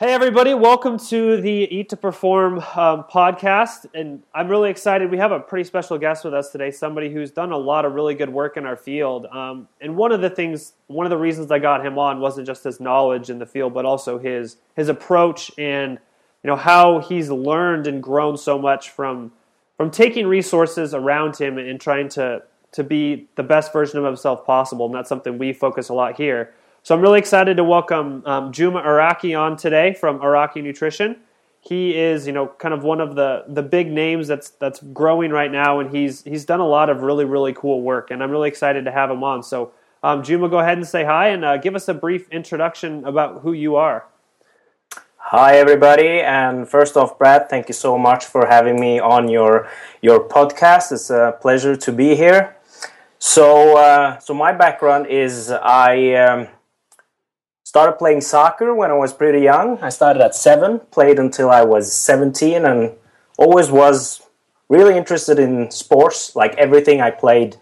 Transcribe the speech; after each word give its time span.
Hey, 0.00 0.14
everybody, 0.14 0.54
welcome 0.54 0.98
to 1.08 1.42
the 1.42 1.68
Eat 1.70 1.90
to 1.90 1.96
Perform 1.98 2.60
um, 2.74 3.04
podcast. 3.04 3.84
And 3.92 4.22
I'm 4.32 4.48
really 4.48 4.70
excited. 4.70 5.10
We 5.10 5.18
have 5.18 5.30
a 5.30 5.38
pretty 5.38 5.64
special 5.64 5.98
guest 5.98 6.24
with 6.24 6.32
us 6.32 6.48
today, 6.48 6.70
somebody 6.70 7.12
who's 7.12 7.30
done 7.30 7.52
a 7.52 7.58
lot 7.58 7.84
of 7.84 7.92
really 7.92 8.14
good 8.14 8.30
work 8.30 8.56
in 8.56 8.64
our 8.64 8.78
field. 8.78 9.26
Um, 9.26 9.68
and 9.78 9.96
one 9.96 10.10
of 10.10 10.22
the 10.22 10.30
things, 10.30 10.72
one 10.86 11.04
of 11.04 11.10
the 11.10 11.18
reasons 11.18 11.50
I 11.50 11.58
got 11.58 11.84
him 11.84 11.98
on 11.98 12.18
wasn't 12.18 12.46
just 12.46 12.64
his 12.64 12.80
knowledge 12.80 13.28
in 13.28 13.38
the 13.38 13.44
field, 13.44 13.74
but 13.74 13.84
also 13.84 14.18
his, 14.18 14.56
his 14.74 14.88
approach 14.88 15.50
and 15.58 15.98
you 16.42 16.48
know 16.48 16.56
how 16.56 17.00
he's 17.00 17.28
learned 17.28 17.86
and 17.86 18.02
grown 18.02 18.38
so 18.38 18.58
much 18.58 18.88
from, 18.88 19.32
from 19.76 19.90
taking 19.90 20.26
resources 20.26 20.94
around 20.94 21.36
him 21.36 21.58
and 21.58 21.78
trying 21.78 22.08
to, 22.08 22.42
to 22.72 22.82
be 22.82 23.28
the 23.34 23.42
best 23.42 23.70
version 23.70 23.98
of 23.98 24.06
himself 24.06 24.46
possible. 24.46 24.86
And 24.86 24.94
that's 24.94 25.10
something 25.10 25.36
we 25.36 25.52
focus 25.52 25.90
a 25.90 25.92
lot 25.92 26.16
here. 26.16 26.54
So 26.82 26.94
I'm 26.94 27.02
really 27.02 27.18
excited 27.18 27.58
to 27.58 27.64
welcome 27.64 28.22
um, 28.24 28.52
Juma 28.52 28.80
Araki 28.80 29.38
on 29.38 29.58
today 29.58 29.92
from 29.92 30.18
Araki 30.20 30.62
Nutrition. 30.62 31.16
He 31.60 31.94
is, 31.94 32.26
you 32.26 32.32
know, 32.32 32.46
kind 32.46 32.72
of 32.72 32.84
one 32.84 33.02
of 33.02 33.16
the 33.16 33.44
the 33.48 33.62
big 33.62 33.92
names 33.92 34.26
that's 34.26 34.48
that's 34.48 34.80
growing 34.82 35.30
right 35.30 35.52
now, 35.52 35.80
and 35.80 35.94
he's 35.94 36.22
he's 36.24 36.46
done 36.46 36.60
a 36.60 36.66
lot 36.66 36.88
of 36.88 37.02
really 37.02 37.26
really 37.26 37.52
cool 37.52 37.82
work, 37.82 38.10
and 38.10 38.22
I'm 38.22 38.30
really 38.30 38.48
excited 38.48 38.86
to 38.86 38.92
have 38.92 39.10
him 39.10 39.22
on. 39.22 39.42
So, 39.42 39.72
um, 40.02 40.22
Juma, 40.22 40.48
go 40.48 40.60
ahead 40.60 40.78
and 40.78 40.86
say 40.86 41.04
hi 41.04 41.28
and 41.28 41.44
uh, 41.44 41.58
give 41.58 41.74
us 41.74 41.86
a 41.86 41.92
brief 41.92 42.30
introduction 42.30 43.04
about 43.04 43.42
who 43.42 43.52
you 43.52 43.76
are. 43.76 44.06
Hi 45.18 45.58
everybody, 45.58 46.22
and 46.22 46.66
first 46.66 46.96
off, 46.96 47.18
Brad, 47.18 47.50
thank 47.50 47.68
you 47.68 47.74
so 47.74 47.98
much 47.98 48.24
for 48.24 48.46
having 48.46 48.80
me 48.80 48.98
on 48.98 49.28
your 49.28 49.68
your 50.00 50.26
podcast. 50.26 50.92
It's 50.92 51.10
a 51.10 51.36
pleasure 51.42 51.76
to 51.76 51.92
be 51.92 52.16
here. 52.16 52.56
So, 53.18 53.76
uh, 53.76 54.18
so 54.18 54.32
my 54.32 54.52
background 54.52 55.08
is 55.08 55.50
I. 55.50 56.14
Um, 56.14 56.48
started 57.70 57.92
playing 57.92 58.20
soccer 58.20 58.74
when 58.74 58.90
I 58.90 58.94
was 58.94 59.12
pretty 59.12 59.42
young. 59.42 59.78
I 59.80 59.90
started 59.90 60.20
at 60.20 60.34
seven, 60.34 60.80
played 60.90 61.20
until 61.20 61.50
I 61.50 61.62
was 61.62 61.92
17, 61.92 62.64
and 62.64 62.94
always 63.38 63.70
was 63.70 64.22
really 64.68 64.96
interested 64.96 65.38
in 65.38 65.70
sports. 65.70 66.34
Like 66.34 66.56
everything, 66.56 67.00
I 67.00 67.12
played 67.12 67.54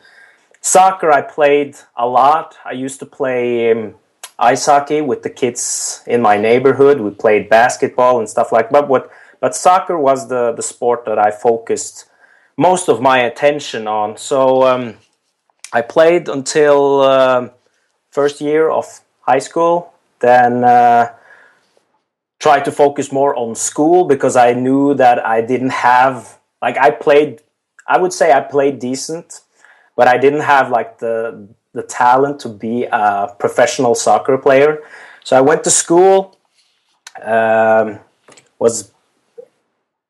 soccer. 0.63 1.13
I 1.13 1.21
played 1.21 1.77
a 1.95 2.07
lot. 2.07 2.57
I 2.65 2.73
used 2.73 3.01
to 3.01 3.05
play 3.05 3.71
um, 3.71 3.97
ice 4.39 4.65
hockey 4.65 5.03
with 5.03 5.25
the 5.25 5.29
kids 5.29 6.03
in 6.07 6.23
my 6.23 6.39
neighborhood. 6.39 7.03
We 7.03 7.11
played 7.11 7.51
basketball 7.51 8.19
and 8.19 8.27
stuff 8.27 8.51
like 8.51 8.71
that. 8.71 8.89
But 8.89 9.11
but 9.41 9.55
soccer 9.55 9.99
was 9.99 10.31
the 10.31 10.53
the 10.53 10.63
sport 10.63 11.05
that 11.05 11.19
I 11.19 11.31
focused 11.31 12.07
most 12.57 12.89
of 12.89 13.03
my 13.03 13.19
attention 13.19 13.87
on. 13.87 14.17
So 14.17 14.63
um, 14.63 14.95
I 15.71 15.83
played 15.83 16.31
until 16.31 17.03
uh, 17.03 17.51
first 18.11 18.41
year 18.41 18.71
of 18.71 18.87
high 19.21 19.45
school 19.51 19.93
then 20.21 20.65
uh, 20.65 21.15
try 22.39 22.61
to 22.61 22.71
focus 22.71 23.13
more 23.13 23.35
on 23.37 23.55
school 23.55 24.05
because 24.05 24.37
I 24.37 24.53
knew 24.53 24.95
that 24.95 25.25
I 25.25 25.41
didn't 25.41 25.71
have 25.73 26.39
like 26.63 26.77
I 26.79 26.91
played. 26.91 27.43
I 27.87 27.99
would 27.99 28.13
say 28.13 28.33
I 28.33 28.41
played 28.41 28.79
decent, 28.79 29.41
but 29.97 30.09
I 30.09 30.19
didn't 30.19 30.43
have 30.43 30.71
like 30.71 30.99
the 30.99 31.49
the 31.73 31.83
talent 31.83 32.41
to 32.41 32.49
be 32.49 32.85
a 32.85 33.35
professional 33.39 33.95
soccer 33.95 34.39
player. 34.39 34.81
So 35.25 35.37
I 35.37 35.41
went 35.41 35.65
to 35.65 35.71
school. 35.71 36.37
Um, 37.23 37.99
was 38.59 38.93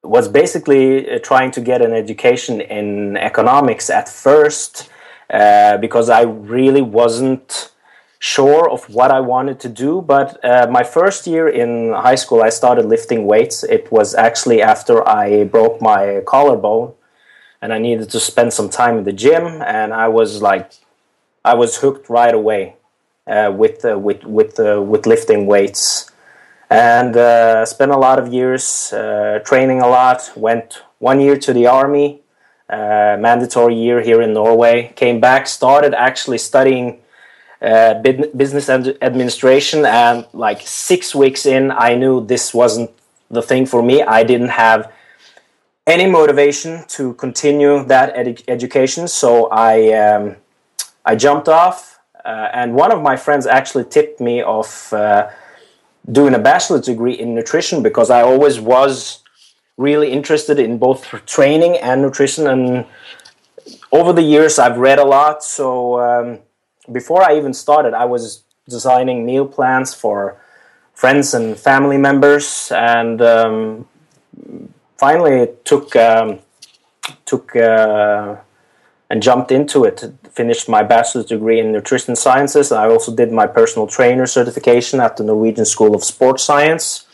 was 0.02 0.28
basically 0.28 1.10
uh, 1.10 1.18
trying 1.18 1.50
to 1.50 1.60
get 1.60 1.82
an 1.82 1.92
education 1.92 2.60
in 2.60 3.16
economics 3.16 3.90
at 3.90 4.08
first 4.08 4.90
uh, 5.30 5.76
because 5.78 6.08
I 6.08 6.22
really 6.22 6.80
wasn't 6.82 7.70
sure 8.18 8.68
of 8.68 8.92
what 8.92 9.10
I 9.10 9.20
wanted 9.20 9.60
to 9.60 9.68
do. 9.68 10.02
But 10.02 10.42
uh, 10.44 10.66
my 10.70 10.82
first 10.82 11.26
year 11.26 11.48
in 11.48 11.92
high 11.92 12.16
school, 12.16 12.42
I 12.42 12.48
started 12.48 12.84
lifting 12.86 13.26
weights. 13.26 13.64
It 13.64 13.90
was 13.92 14.14
actually 14.14 14.60
after 14.60 15.06
I 15.08 15.44
broke 15.44 15.80
my 15.80 16.22
collarbone 16.26 16.94
and 17.62 17.72
I 17.72 17.78
needed 17.78 18.10
to 18.10 18.20
spend 18.20 18.52
some 18.52 18.68
time 18.68 18.98
in 18.98 19.04
the 19.04 19.12
gym. 19.12 19.44
And 19.62 19.92
I 19.92 20.08
was 20.08 20.42
like, 20.42 20.72
I 21.44 21.54
was 21.54 21.78
hooked 21.78 22.10
right 22.10 22.34
away 22.34 22.76
uh, 23.26 23.52
with, 23.54 23.84
uh, 23.84 23.98
with, 23.98 24.24
with, 24.24 24.58
uh, 24.58 24.82
with 24.82 25.06
lifting 25.06 25.46
weights. 25.46 26.10
And 26.70 27.16
uh, 27.16 27.64
spent 27.64 27.92
a 27.92 27.96
lot 27.96 28.18
of 28.18 28.32
years 28.32 28.92
uh, 28.92 29.40
training 29.44 29.80
a 29.80 29.88
lot. 29.88 30.30
Went 30.36 30.82
one 30.98 31.18
year 31.18 31.38
to 31.38 31.52
the 31.54 31.66
army, 31.66 32.20
mandatory 32.68 33.74
year 33.74 34.02
here 34.02 34.20
in 34.20 34.34
Norway. 34.34 34.92
Came 34.94 35.18
back, 35.18 35.46
started 35.46 35.94
actually 35.94 36.36
studying 36.36 37.00
uh, 37.60 37.94
business 38.36 38.68
administration 38.68 39.84
and 39.84 40.26
like 40.32 40.60
six 40.62 41.14
weeks 41.14 41.44
in 41.44 41.72
i 41.72 41.94
knew 41.94 42.24
this 42.24 42.54
wasn't 42.54 42.90
the 43.30 43.42
thing 43.42 43.66
for 43.66 43.82
me. 43.82 44.02
I 44.02 44.22
didn't 44.22 44.48
have 44.48 44.92
any 45.86 46.06
motivation 46.06 46.84
to 46.88 47.14
continue 47.14 47.82
that 47.84 48.14
ed- 48.14 48.42
education 48.46 49.08
so 49.08 49.48
i 49.50 49.90
um, 49.92 50.36
i 51.06 51.16
jumped 51.16 51.48
off 51.48 51.98
uh, 52.26 52.48
and 52.52 52.74
one 52.74 52.92
of 52.92 53.00
my 53.00 53.16
friends 53.16 53.46
actually 53.46 53.84
tipped 53.84 54.20
me 54.20 54.42
off 54.42 54.92
uh, 54.92 55.30
doing 56.12 56.34
a 56.34 56.38
bachelor's 56.38 56.84
degree 56.84 57.14
in 57.14 57.34
nutrition 57.34 57.82
because 57.82 58.10
i 58.10 58.20
always 58.20 58.60
was 58.60 59.22
really 59.78 60.10
interested 60.12 60.58
in 60.58 60.76
both 60.76 61.06
training 61.24 61.78
and 61.78 62.02
nutrition 62.02 62.46
and 62.46 62.84
over 63.90 64.12
the 64.12 64.22
years 64.22 64.58
i've 64.58 64.76
read 64.76 64.98
a 64.98 65.04
lot 65.04 65.42
so 65.42 65.98
um, 66.00 66.38
before 66.90 67.22
I 67.22 67.36
even 67.36 67.54
started, 67.54 67.94
I 67.94 68.04
was 68.04 68.42
designing 68.68 69.24
meal 69.24 69.46
plans 69.46 69.94
for 69.94 70.40
friends 70.94 71.34
and 71.34 71.56
family 71.56 71.96
members, 71.96 72.72
and 72.74 73.22
um, 73.22 73.88
finally 74.96 75.48
took 75.64 75.94
um, 75.96 76.40
took 77.24 77.54
uh, 77.56 78.36
and 79.10 79.22
jumped 79.22 79.52
into 79.52 79.84
it. 79.84 80.04
Finished 80.30 80.68
my 80.68 80.82
bachelor's 80.82 81.26
degree 81.26 81.58
in 81.60 81.72
nutrition 81.72 82.14
sciences. 82.16 82.72
I 82.72 82.88
also 82.88 83.14
did 83.14 83.32
my 83.32 83.46
personal 83.46 83.86
trainer 83.86 84.26
certification 84.26 85.00
at 85.00 85.16
the 85.16 85.24
Norwegian 85.24 85.64
School 85.64 85.94
of 85.94 86.04
Sports 86.04 86.44
Science. 86.44 87.06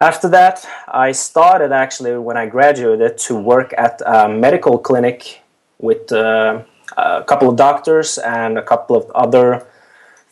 After 0.00 0.28
that, 0.28 0.66
I 0.88 1.12
started 1.12 1.72
actually 1.72 2.16
when 2.18 2.36
I 2.36 2.46
graduated 2.46 3.16
to 3.18 3.36
work 3.36 3.72
at 3.76 4.02
a 4.06 4.28
medical 4.28 4.78
clinic 4.78 5.42
with. 5.78 6.12
Uh, 6.12 6.62
a 6.96 7.24
couple 7.24 7.48
of 7.48 7.56
doctors 7.56 8.18
and 8.18 8.58
a 8.58 8.62
couple 8.62 8.96
of 8.96 9.10
other 9.10 9.66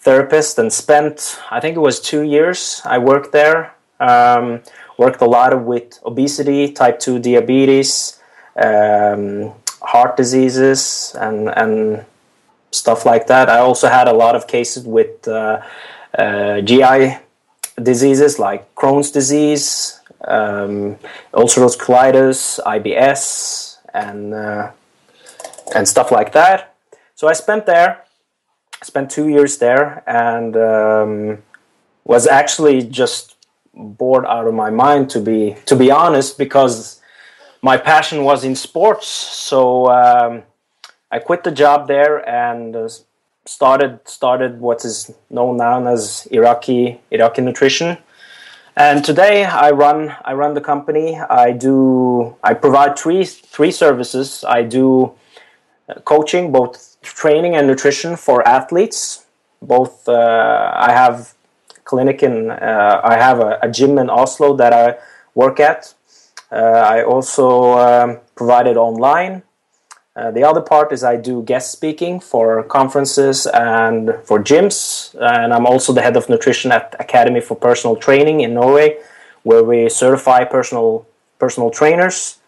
therapists 0.05 0.59
and 0.59 0.73
spent 0.73 1.41
i 1.51 1.61
think 1.61 1.77
it 1.77 1.81
was 1.81 2.01
two 2.01 2.23
years 2.23 2.83
i 2.85 2.99
worked 2.99 3.33
there. 3.33 3.75
Um, 4.01 4.63
worked 4.99 5.21
a 5.23 5.27
lot 5.27 5.65
with 5.65 5.99
obesity 6.05 6.73
type 6.73 6.99
2 6.99 7.19
diabetes 7.21 8.21
um, 8.57 9.53
heart 9.81 10.17
diseases 10.17 11.15
and 11.19 11.49
and 11.49 12.05
stuff 12.71 13.05
like 13.05 13.27
that. 13.27 13.49
I 13.49 13.59
also 13.59 13.89
had 13.89 14.09
a 14.09 14.13
lot 14.13 14.35
of 14.35 14.47
cases 14.47 14.85
with 14.85 15.29
uh, 15.29 15.61
uh, 16.19 16.61
gi 16.61 17.17
diseases 17.83 18.39
like 18.39 18.75
crohn's 18.75 19.11
disease 19.11 20.01
um, 20.25 20.97
ulcerative 21.33 21.79
colitis 21.79 22.61
ibs 22.77 23.79
and 23.95 24.35
uh, 24.35 24.71
and 25.75 25.89
stuff 25.89 26.11
like 26.11 26.33
that. 26.33 26.75
So 27.15 27.29
I 27.29 27.33
spent 27.33 27.67
there, 27.67 28.05
spent 28.83 29.11
two 29.11 29.29
years 29.29 29.59
there, 29.59 30.03
and 30.07 30.57
um, 30.57 31.43
was 32.05 32.27
actually 32.27 32.83
just 32.83 33.37
bored 33.75 34.27
out 34.27 34.47
of 34.47 34.55
my 34.55 34.71
mind 34.71 35.09
to 35.09 35.21
be 35.21 35.57
to 35.65 35.75
be 35.75 35.91
honest 35.91 36.37
because 36.37 37.01
my 37.63 37.77
passion 37.77 38.25
was 38.25 38.45
in 38.45 38.55
sports. 38.57 39.07
So 39.07 39.87
um, 39.91 40.43
I 41.11 41.19
quit 41.21 41.45
the 41.45 41.53
job 41.53 41.89
there 41.89 42.29
and 42.29 42.75
uh, 42.75 42.89
started 43.45 44.01
started 44.05 44.61
what 44.61 44.85
is 44.85 45.13
known 45.31 45.57
now 45.57 45.87
as 45.87 46.27
Araki 46.33 46.99
Araki 47.11 47.43
Nutrition. 47.43 47.99
And 48.75 49.05
today 49.05 49.45
I 49.45 49.71
run 49.71 50.15
I 50.25 50.33
run 50.33 50.55
the 50.55 50.61
company. 50.61 51.19
I 51.19 51.53
do 51.53 52.37
I 52.43 52.55
provide 52.55 52.99
three 52.99 53.25
three 53.25 53.71
services. 53.71 54.45
I 54.47 54.63
do 54.63 55.15
coaching, 56.05 56.53
both 56.53 56.97
training 57.03 57.55
and 57.55 57.67
nutrition 57.67 58.17
for 58.17 58.47
athletes. 58.47 59.27
Both 59.61 60.09
uh, 60.09 60.73
I 60.75 60.93
have 60.93 61.35
clinic 61.85 62.23
in 62.23 62.51
uh, 62.51 63.01
I 63.05 63.17
have 63.17 63.39
a, 63.41 63.59
a, 63.63 63.71
gym 63.71 63.99
in 63.99 64.09
Oslo 64.11 64.57
that 64.57 64.73
I 64.73 64.99
work 65.35 65.61
at. 65.61 65.95
Uh, 66.51 66.57
I 66.57 67.05
also 67.05 67.79
um, 67.79 68.21
provide 68.35 68.67
it 68.67 68.77
online. 68.77 69.43
Uh, 70.15 70.31
the 70.31 70.45
other 70.45 70.61
part 70.61 70.93
is 70.93 71.03
I 71.03 71.17
do 71.17 71.43
guest 71.43 71.73
speaking 71.73 72.21
for 72.21 72.63
conferences 72.65 73.47
and 73.47 74.15
for 74.25 74.39
gyms, 74.43 75.15
and 75.19 75.55
I'm 75.55 75.65
also 75.65 75.93
the 75.93 76.03
head 76.03 76.17
of 76.17 76.29
nutrition 76.29 76.71
at 76.71 76.95
Academy 77.01 77.41
for 77.41 77.57
Personal 77.57 77.97
Training 77.97 78.41
in 78.41 78.53
Norway, 78.53 78.99
where 79.43 79.65
we 79.65 79.89
certify 79.89 80.45
personal 80.45 81.07
personal 81.39 81.71
trainers 81.71 82.39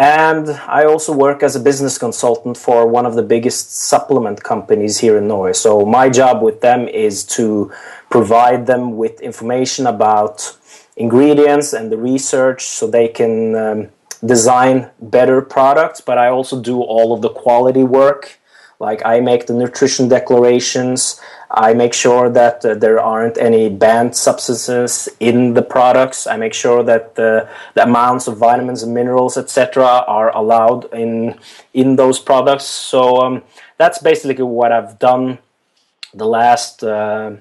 and 0.00 0.48
I 0.66 0.86
also 0.86 1.12
work 1.12 1.42
as 1.42 1.54
a 1.56 1.60
business 1.60 1.98
consultant 1.98 2.56
for 2.56 2.86
one 2.86 3.04
of 3.04 3.16
the 3.16 3.22
biggest 3.22 3.76
supplement 3.76 4.42
companies 4.42 4.96
here 4.96 5.18
in 5.18 5.28
Norway. 5.28 5.52
So 5.52 5.84
my 5.84 6.08
job 6.08 6.40
with 6.42 6.62
them 6.62 6.88
is 6.88 7.22
to 7.36 7.70
provide 8.08 8.66
them 8.66 8.96
with 8.96 9.20
information 9.20 9.86
about 9.86 10.56
ingredients 10.96 11.74
and 11.74 11.92
the 11.92 11.98
research 11.98 12.64
so 12.64 12.86
they 12.86 13.08
can 13.08 13.54
um, 13.54 13.88
design 14.24 14.88
better 15.02 15.42
products. 15.42 16.00
But 16.00 16.16
I 16.16 16.28
also 16.28 16.62
do 16.62 16.80
all 16.80 17.12
of 17.12 17.20
the 17.20 17.28
quality 17.28 17.84
work. 17.84 18.39
Like 18.80 19.04
I 19.04 19.20
make 19.20 19.46
the 19.46 19.52
nutrition 19.52 20.08
declarations, 20.08 21.20
I 21.50 21.74
make 21.74 21.92
sure 21.92 22.30
that 22.30 22.64
uh, 22.64 22.74
there 22.74 23.00
aren't 23.00 23.36
any 23.36 23.68
banned 23.68 24.16
substances 24.16 25.08
in 25.20 25.54
the 25.54 25.62
products. 25.62 26.26
I 26.26 26.36
make 26.36 26.54
sure 26.54 26.82
that 26.84 27.16
the, 27.16 27.48
the 27.74 27.82
amounts 27.82 28.26
of 28.28 28.38
vitamins 28.38 28.82
and 28.82 28.94
minerals, 28.94 29.36
etc., 29.36 29.84
are 30.06 30.34
allowed 30.34 30.92
in 30.94 31.38
in 31.74 31.96
those 31.96 32.18
products. 32.20 32.64
So 32.64 33.16
um, 33.18 33.42
that's 33.78 33.98
basically 33.98 34.44
what 34.44 34.72
I've 34.72 34.98
done 34.98 35.38
the 36.14 36.26
last 36.26 36.82
uh, 36.82 37.32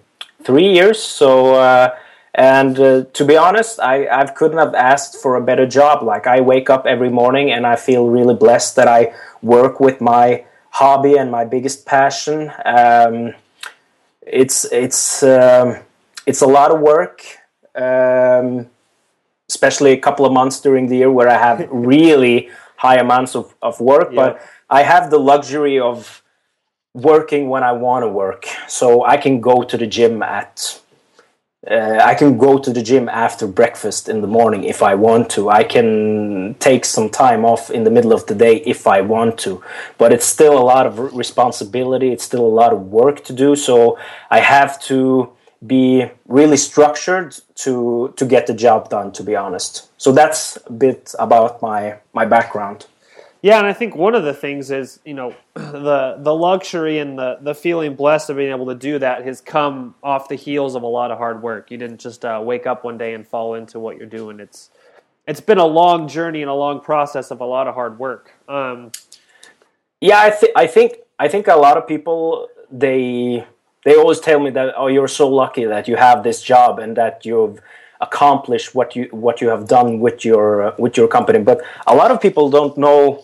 three 0.44 0.74
years. 0.74 1.02
So. 1.02 1.56
Uh, 1.56 1.96
and 2.36 2.80
uh, 2.80 3.04
to 3.14 3.26
be 3.26 3.36
honest, 3.36 3.80
I, 3.82 4.08
I 4.08 4.26
couldn't 4.28 4.60
have 4.60 4.76
asked 4.76 5.18
for 5.22 5.36
a 5.36 5.42
better 5.42 5.66
job. 5.66 6.04
Like, 6.04 6.28
I 6.28 6.40
wake 6.40 6.70
up 6.70 6.86
every 6.86 7.10
morning 7.10 7.52
and 7.52 7.66
I 7.66 7.76
feel 7.76 8.08
really 8.08 8.36
blessed 8.36 8.76
that 8.76 8.88
I 8.88 9.14
work 9.42 9.80
with 9.80 10.00
my 10.00 10.46
hobby 10.80 11.18
and 11.18 11.30
my 11.30 11.44
biggest 11.44 11.86
passion. 11.86 12.52
Um, 12.64 13.34
it's 14.22 14.60
it's 14.72 15.24
um, 15.24 15.68
it's 16.26 16.42
a 16.42 16.48
lot 16.48 16.72
of 16.72 16.80
work, 16.80 17.18
um, 17.76 18.68
especially 19.50 19.92
a 19.92 20.02
couple 20.08 20.26
of 20.26 20.32
months 20.32 20.62
during 20.62 20.88
the 20.88 20.98
year 21.02 21.12
where 21.12 21.30
I 21.36 21.38
have 21.48 21.68
really 21.94 22.50
high 22.78 22.98
amounts 23.06 23.36
of, 23.36 23.54
of 23.62 23.80
work. 23.82 24.10
Yeah. 24.12 24.22
But 24.22 24.32
I 24.70 24.84
have 24.84 25.10
the 25.10 25.20
luxury 25.20 25.80
of 25.80 26.24
working 26.94 27.50
when 27.50 27.64
I 27.64 27.74
want 27.74 28.04
to 28.04 28.10
work, 28.24 28.46
so 28.68 29.04
I 29.04 29.18
can 29.18 29.42
go 29.42 29.64
to 29.64 29.76
the 29.78 29.88
gym 29.88 30.24
at 30.24 30.82
uh, 31.68 32.00
I 32.02 32.16
can 32.16 32.38
go 32.38 32.58
to 32.58 32.72
the 32.72 32.82
gym 32.82 33.10
after 33.10 33.46
breakfast 33.46 34.08
in 34.08 34.22
the 34.22 34.28
morning 34.28 34.64
if 34.64 34.82
I 34.82 34.96
want 34.96 35.30
to. 35.32 35.50
I 35.50 35.64
can 35.64 36.56
take 36.60 36.86
some 36.86 37.10
time 37.10 37.44
off 37.44 37.70
in 37.70 37.84
the 37.84 37.92
middle 37.92 38.14
of 38.14 38.26
the 38.28 38.36
day 38.36 38.58
if 38.66 38.88
I 38.88 39.02
want 39.02 39.38
to. 39.40 39.62
But 39.98 40.14
it's 40.14 40.26
still 40.26 40.58
a 40.58 40.64
lot 40.64 40.86
of 40.88 40.98
responsibility, 41.14 42.14
it's 42.14 42.24
still 42.24 42.46
a 42.46 42.56
lot 42.62 42.72
of 42.72 42.88
work 42.88 43.26
to 43.26 43.34
do. 43.34 43.56
So 43.58 44.00
I 44.32 44.40
have 44.40 44.82
to 44.84 45.32
be 45.66 46.10
really 46.28 46.56
structured 46.56 47.38
to 47.54 48.14
to 48.16 48.26
get 48.26 48.48
the 48.48 48.54
job 48.54 48.90
done 48.90 49.12
to 49.12 49.24
be 49.24 49.36
honest. 49.36 49.90
So 49.98 50.14
that's 50.14 50.58
a 50.66 50.72
bit 50.72 51.14
about 51.20 51.62
my 51.62 51.98
my 52.14 52.24
background. 52.24 52.86
Yeah, 53.42 53.58
and 53.58 53.66
I 53.66 53.74
think 53.74 53.96
one 53.96 54.16
of 54.16 54.24
the 54.24 54.34
things 54.34 54.70
is, 54.70 55.00
you 55.06 55.14
know, 55.14 55.34
the 55.54 56.18
the 56.20 56.34
luxury 56.34 57.00
and 57.00 57.18
the 57.18 57.38
the 57.42 57.56
feeling 57.56 57.96
blessed 57.96 58.30
of 58.30 58.38
being 58.38 58.50
able 58.50 58.66
to 58.68 58.76
do 58.76 59.00
that 59.00 59.26
has 59.26 59.40
come 59.40 59.96
off 60.04 60.28
the 60.28 60.36
heels 60.36 60.76
of 60.76 60.84
a 60.84 60.88
lot 60.88 61.12
of 61.12 61.18
hard 61.18 61.42
work. 61.42 61.72
You 61.72 61.78
didn't 61.78 62.00
just 62.00 62.26
uh, 62.26 62.42
wake 62.44 62.68
up 62.68 62.84
one 62.84 62.98
day 62.98 63.14
and 63.14 63.26
fall 63.26 63.54
into 63.56 63.80
what 63.80 63.98
you're 63.98 64.08
doing. 64.08 64.40
It's 64.40 64.70
it's 65.26 65.42
been 65.42 65.58
a 65.58 65.66
long 65.66 66.08
journey 66.08 66.42
and 66.42 66.50
a 66.50 66.54
long 66.54 66.82
process 66.82 67.32
of 67.32 67.40
a 67.40 67.46
lot 67.46 67.68
of 67.68 67.76
hard 67.76 67.98
work. 68.00 68.34
Um, 68.50 68.92
yeah, 70.02 70.20
I 70.20 70.32
think 70.32 70.52
I 70.56 70.68
think 70.68 70.94
I 71.18 71.28
think 71.28 71.48
a 71.48 71.56
lot 71.56 71.78
of 71.78 71.88
people 71.88 72.50
they 72.72 73.46
they 73.86 73.96
always 73.96 74.20
tell 74.20 74.40
me 74.40 74.50
that 74.50 74.74
oh 74.76 74.88
you're 74.88 75.08
so 75.08 75.30
lucky 75.30 75.64
that 75.64 75.88
you 75.88 75.96
have 75.96 76.24
this 76.24 76.42
job 76.42 76.80
and 76.80 76.98
that 76.98 77.26
you've 77.26 77.62
accomplish 78.00 78.74
what 78.74 78.96
you 78.96 79.08
what 79.12 79.42
you 79.42 79.50
have 79.50 79.68
done 79.68 80.00
with 80.00 80.24
your 80.24 80.64
uh, 80.68 80.76
with 80.78 80.98
your 80.98 81.08
company. 81.08 81.40
But 81.40 81.62
a 81.88 81.96
lot 81.96 82.12
of 82.12 82.22
people 82.22 82.50
don't 82.50 82.78
know 82.78 83.24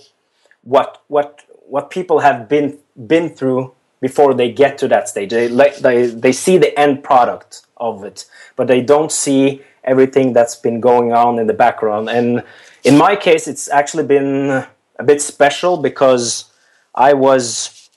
what 0.63 1.03
what 1.07 1.41
what 1.67 1.89
people 1.89 2.19
have 2.19 2.49
been 2.49 2.77
been 3.07 3.29
through 3.29 3.73
before 4.01 4.33
they 4.33 4.51
get 4.51 4.77
to 4.79 4.87
that 4.89 5.07
stage. 5.09 5.29
They 5.29 5.47
they 5.47 6.07
they 6.07 6.31
see 6.31 6.57
the 6.57 6.77
end 6.79 7.03
product 7.03 7.61
of 7.77 8.05
it 8.05 8.25
but 8.55 8.67
they 8.67 8.79
don't 8.79 9.11
see 9.11 9.61
everything 9.83 10.31
that's 10.31 10.55
been 10.55 10.79
going 10.79 11.11
on 11.11 11.37
in 11.39 11.45
the 11.45 11.53
background. 11.53 12.09
And 12.09 12.41
in 12.85 12.97
my 12.97 13.15
case 13.15 13.47
it's 13.47 13.67
actually 13.69 14.05
been 14.05 14.65
a 14.97 15.03
bit 15.03 15.21
special 15.21 15.75
because 15.77 16.45
i 16.93 17.11
was 17.13 17.89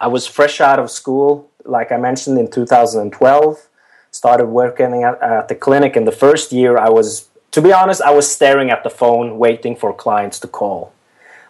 i 0.00 0.06
was 0.06 0.26
fresh 0.26 0.60
out 0.60 0.78
of 0.78 0.90
school 0.90 1.48
like 1.64 1.92
i 1.92 1.96
mentioned 1.96 2.36
in 2.38 2.50
2012 2.50 3.68
started 4.16 4.46
working 4.46 5.02
at, 5.04 5.20
at 5.22 5.48
the 5.48 5.54
clinic. 5.54 5.96
And 5.96 6.06
the 6.06 6.18
first 6.26 6.52
year, 6.52 6.78
I 6.78 6.88
was, 6.88 7.28
to 7.52 7.60
be 7.60 7.72
honest, 7.72 8.00
I 8.00 8.12
was 8.12 8.26
staring 8.30 8.70
at 8.70 8.82
the 8.82 8.90
phone, 8.90 9.38
waiting 9.38 9.76
for 9.76 9.92
clients 9.92 10.38
to 10.40 10.48
call. 10.48 10.92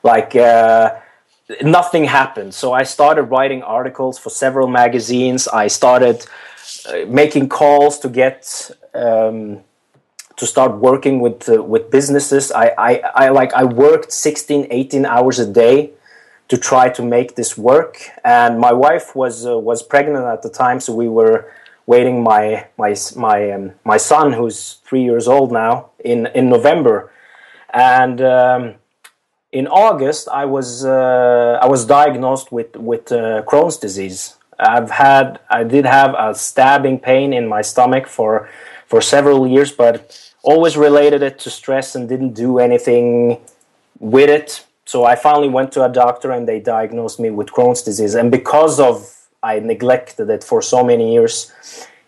Like, 0.02 0.34
uh, 0.36 0.96
nothing 1.62 2.04
happened. 2.04 2.54
So 2.54 2.72
I 2.72 2.82
started 2.82 3.24
writing 3.24 3.62
articles 3.62 4.18
for 4.18 4.30
several 4.30 4.68
magazines. 4.68 5.48
I 5.48 5.68
started 5.68 6.26
uh, 6.88 7.06
making 7.06 7.48
calls 7.48 7.98
to 8.00 8.08
get 8.08 8.70
um, 8.94 9.60
to 10.36 10.46
start 10.46 10.76
working 10.76 11.20
with 11.20 11.48
uh, 11.48 11.62
with 11.62 11.90
businesses. 11.90 12.52
I, 12.52 12.66
I, 12.78 12.90
I 13.14 13.28
like 13.30 13.52
I 13.54 13.64
worked 13.64 14.12
16, 14.12 14.66
18 14.70 15.06
hours 15.06 15.38
a 15.38 15.50
day 15.50 15.92
to 16.48 16.56
try 16.56 16.88
to 16.90 17.02
make 17.02 17.34
this 17.34 17.56
work. 17.56 18.10
And 18.24 18.58
my 18.58 18.72
wife 18.72 19.16
was 19.16 19.46
uh, 19.46 19.58
was 19.58 19.82
pregnant 19.82 20.26
at 20.26 20.42
the 20.42 20.50
time, 20.50 20.80
so 20.80 20.94
we 20.94 21.08
were 21.08 21.50
waiting 21.86 22.22
my 22.22 22.66
my 22.76 22.94
my 23.14 23.50
um, 23.50 23.72
my 23.84 23.96
son 23.96 24.32
who's 24.32 24.74
three 24.84 25.02
years 25.02 25.28
old 25.28 25.52
now 25.52 25.90
in 26.04 26.26
in 26.34 26.48
November, 26.48 27.12
and 27.72 28.20
um, 28.20 28.74
in 29.52 29.66
August 29.68 30.28
I 30.28 30.44
was 30.44 30.84
uh, 30.84 31.58
I 31.62 31.66
was 31.66 31.86
diagnosed 31.86 32.52
with 32.52 32.76
with 32.76 33.12
uh, 33.12 33.42
Crohn's 33.46 33.76
disease. 33.76 34.36
I've 34.58 34.90
had 34.90 35.40
I 35.50 35.64
did 35.64 35.86
have 35.86 36.14
a 36.18 36.34
stabbing 36.34 36.98
pain 36.98 37.32
in 37.32 37.46
my 37.46 37.62
stomach 37.62 38.06
for 38.06 38.48
for 38.86 39.00
several 39.00 39.46
years, 39.46 39.72
but 39.72 40.32
always 40.42 40.76
related 40.76 41.22
it 41.22 41.38
to 41.40 41.50
stress 41.50 41.94
and 41.94 42.08
didn't 42.08 42.34
do 42.34 42.58
anything 42.58 43.40
with 43.98 44.30
it. 44.30 44.64
So 44.84 45.04
I 45.04 45.16
finally 45.16 45.48
went 45.48 45.72
to 45.72 45.84
a 45.84 45.88
doctor 45.88 46.30
and 46.30 46.46
they 46.46 46.60
diagnosed 46.60 47.18
me 47.18 47.30
with 47.30 47.48
Crohn's 47.48 47.82
disease, 47.82 48.14
and 48.14 48.30
because 48.30 48.78
of 48.80 49.15
I 49.46 49.60
neglected 49.60 50.28
it 50.30 50.42
for 50.42 50.60
so 50.60 50.78
many 50.82 51.06
years. 51.14 51.52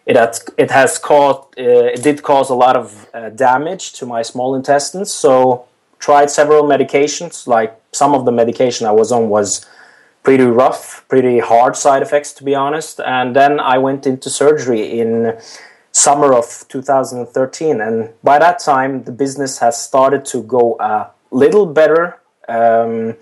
It 0.07 0.17
has, 0.17 0.35
it 0.57 0.71
has 0.71 0.99
caused 0.99 1.41
uh, 1.59 1.95
it 1.97 2.03
did 2.03 2.23
cause 2.23 2.49
a 2.51 2.55
lot 2.67 2.77
of 2.77 2.87
uh, 3.15 3.31
damage 3.31 3.93
to 3.99 4.07
my 4.07 4.23
small 4.23 4.55
intestines. 4.55 5.11
So 5.13 5.67
tried 5.99 6.31
several 6.31 6.63
medications. 6.65 7.47
Like 7.47 7.73
some 7.93 8.15
of 8.15 8.25
the 8.25 8.33
medication 8.33 8.87
I 8.87 8.93
was 8.93 9.13
on 9.13 9.29
was 9.29 9.67
pretty 10.23 10.45
rough, 10.45 11.05
pretty 11.09 11.39
hard 11.39 11.77
side 11.77 12.03
effects 12.03 12.33
to 12.35 12.45
be 12.45 12.55
honest. 12.55 13.01
And 13.01 13.37
then 13.37 13.61
I 13.61 13.79
went 13.79 14.07
into 14.07 14.29
surgery 14.31 15.01
in 15.01 15.39
summer 15.93 16.33
of 16.33 16.65
2013, 16.69 17.81
and 17.81 18.11
by 18.23 18.39
that 18.39 18.59
time 18.59 19.05
the 19.05 19.13
business 19.13 19.59
has 19.59 19.83
started 19.83 20.25
to 20.27 20.43
go 20.43 20.77
a 20.81 21.11
little 21.31 21.67
better. 21.67 22.21
Um, 22.49 23.17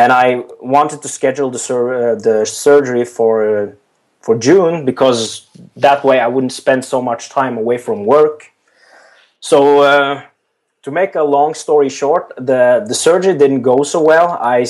and 0.00 0.12
I 0.12 0.44
wanted 0.60 1.02
to 1.02 1.08
schedule 1.08 1.50
the 1.50 1.58
sur- 1.58 1.94
uh, 1.94 2.14
the 2.14 2.44
surgery 2.46 3.04
for 3.04 3.32
uh, 3.44 3.72
for 4.20 4.34
June 4.38 4.84
because 4.84 5.46
that 5.76 6.04
way 6.04 6.16
I 6.20 6.28
wouldn't 6.32 6.52
spend 6.52 6.84
so 6.84 6.98
much 7.02 7.22
time 7.28 7.54
away 7.58 7.78
from 7.86 7.98
work. 8.06 8.38
So 9.40 9.82
uh, 9.82 10.22
to 10.84 10.90
make 10.90 11.14
a 11.14 11.22
long 11.36 11.52
story 11.54 11.90
short, 11.90 12.24
the 12.36 12.84
the 12.90 12.94
surgery 12.94 13.36
didn't 13.42 13.62
go 13.62 13.82
so 13.82 14.00
well. 14.12 14.28
I 14.56 14.66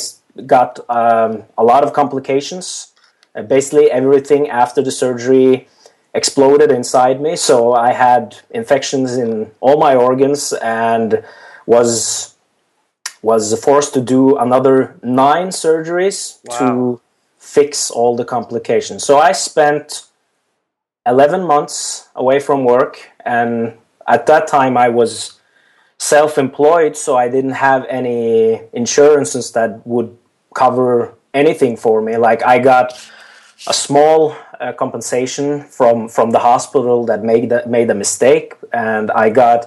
got 0.46 0.80
um, 0.88 1.44
a 1.56 1.64
lot 1.72 1.82
of 1.84 1.92
complications. 1.92 2.92
Uh, 3.34 3.42
basically, 3.42 3.87
everything 3.90 4.42
after 4.49 4.82
the 4.82 4.90
surgery 4.90 5.68
exploded 6.12 6.70
inside 6.72 7.20
me. 7.20 7.37
So 7.37 7.72
I 7.88 7.92
had 7.92 8.22
infections 8.50 9.16
in 9.16 9.50
all 9.60 9.78
my 9.78 9.94
organs 9.94 10.52
and 10.60 11.22
was 11.66 12.29
was 13.22 13.58
forced 13.62 13.94
to 13.94 14.00
do 14.00 14.36
another 14.36 14.96
nine 15.02 15.48
surgeries 15.48 16.38
wow. 16.44 16.58
to 16.58 17.00
fix 17.38 17.90
all 17.90 18.16
the 18.16 18.24
complications. 18.24 19.04
So 19.04 19.18
I 19.18 19.32
spent 19.32 20.06
11 21.06 21.44
months 21.44 22.08
away 22.14 22.40
from 22.40 22.64
work, 22.64 23.10
and 23.24 23.74
at 24.06 24.26
that 24.26 24.46
time 24.46 24.76
I 24.76 24.88
was 24.88 25.40
self 25.98 26.38
employed, 26.38 26.96
so 26.96 27.16
I 27.16 27.28
didn't 27.28 27.58
have 27.68 27.84
any 27.88 28.60
insurances 28.72 29.52
that 29.52 29.86
would 29.86 30.16
cover 30.54 31.14
anything 31.34 31.76
for 31.76 32.00
me. 32.00 32.16
Like 32.16 32.42
I 32.44 32.58
got 32.58 32.92
a 33.66 33.74
small 33.74 34.36
uh, 34.60 34.72
compensation 34.72 35.64
from 35.64 36.08
from 36.08 36.30
the 36.30 36.38
hospital 36.38 37.04
that 37.06 37.22
made 37.22 37.50
that 37.50 37.68
made 37.68 37.90
a 37.90 37.94
mistake, 37.94 38.54
and 38.72 39.10
I 39.10 39.30
got 39.30 39.66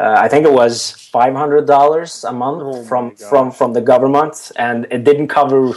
uh, 0.00 0.16
I 0.16 0.28
think 0.28 0.46
it 0.46 0.52
was 0.52 0.92
five 0.92 1.34
hundred 1.34 1.66
dollars 1.66 2.24
a 2.24 2.32
month 2.32 2.62
oh 2.64 2.82
from 2.84 3.14
from 3.16 3.50
from 3.50 3.74
the 3.74 3.82
government, 3.82 4.50
and 4.56 4.86
it 4.90 5.04
didn't 5.04 5.28
cover 5.28 5.74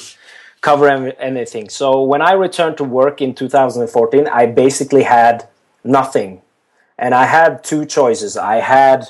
cover 0.62 0.88
anything. 0.88 1.68
So 1.68 2.02
when 2.02 2.22
I 2.22 2.32
returned 2.32 2.78
to 2.78 2.86
work 2.86 3.22
in 3.22 3.36
2014, 3.36 4.28
I 4.28 4.46
basically 4.46 5.04
had 5.04 5.50
nothing, 5.84 6.42
and 6.98 7.14
I 7.14 7.26
had 7.26 7.66
two 7.66 7.86
choices. 7.86 8.38
I 8.38 8.62
had 8.62 9.10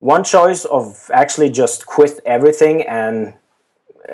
one 0.00 0.22
choice 0.22 0.66
of 0.66 1.10
actually 1.14 1.48
just 1.48 1.86
quit 1.86 2.20
everything 2.26 2.82
and 2.82 3.32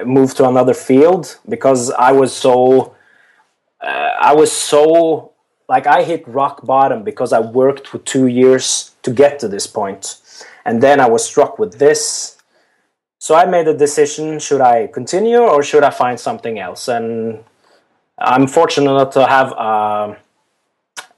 move 0.06 0.36
to 0.36 0.48
another 0.48 0.74
field 0.74 1.36
because 1.48 1.90
I 1.90 2.12
was 2.12 2.32
so 2.32 2.94
uh, 3.80 4.12
I 4.20 4.34
was 4.34 4.52
so 4.52 5.32
like 5.68 5.88
I 5.88 6.04
hit 6.04 6.28
rock 6.28 6.64
bottom 6.64 7.02
because 7.02 7.32
I 7.32 7.40
worked 7.40 7.88
for 7.88 7.98
two 7.98 8.28
years 8.28 8.89
to 9.02 9.10
get 9.10 9.38
to 9.40 9.48
this 9.48 9.66
point, 9.66 10.16
and 10.64 10.82
then 10.82 11.00
I 11.00 11.08
was 11.08 11.24
struck 11.24 11.58
with 11.58 11.78
this. 11.78 12.36
So 13.18 13.34
I 13.34 13.44
made 13.44 13.68
a 13.68 13.76
decision: 13.76 14.38
should 14.38 14.60
I 14.60 14.86
continue 14.86 15.40
or 15.40 15.62
should 15.62 15.84
I 15.84 15.90
find 15.90 16.18
something 16.18 16.58
else? 16.58 16.88
And 16.88 17.44
I'm 18.18 18.46
fortunate 18.46 19.12
to 19.12 19.26
have 19.26 19.52
a, 19.52 20.16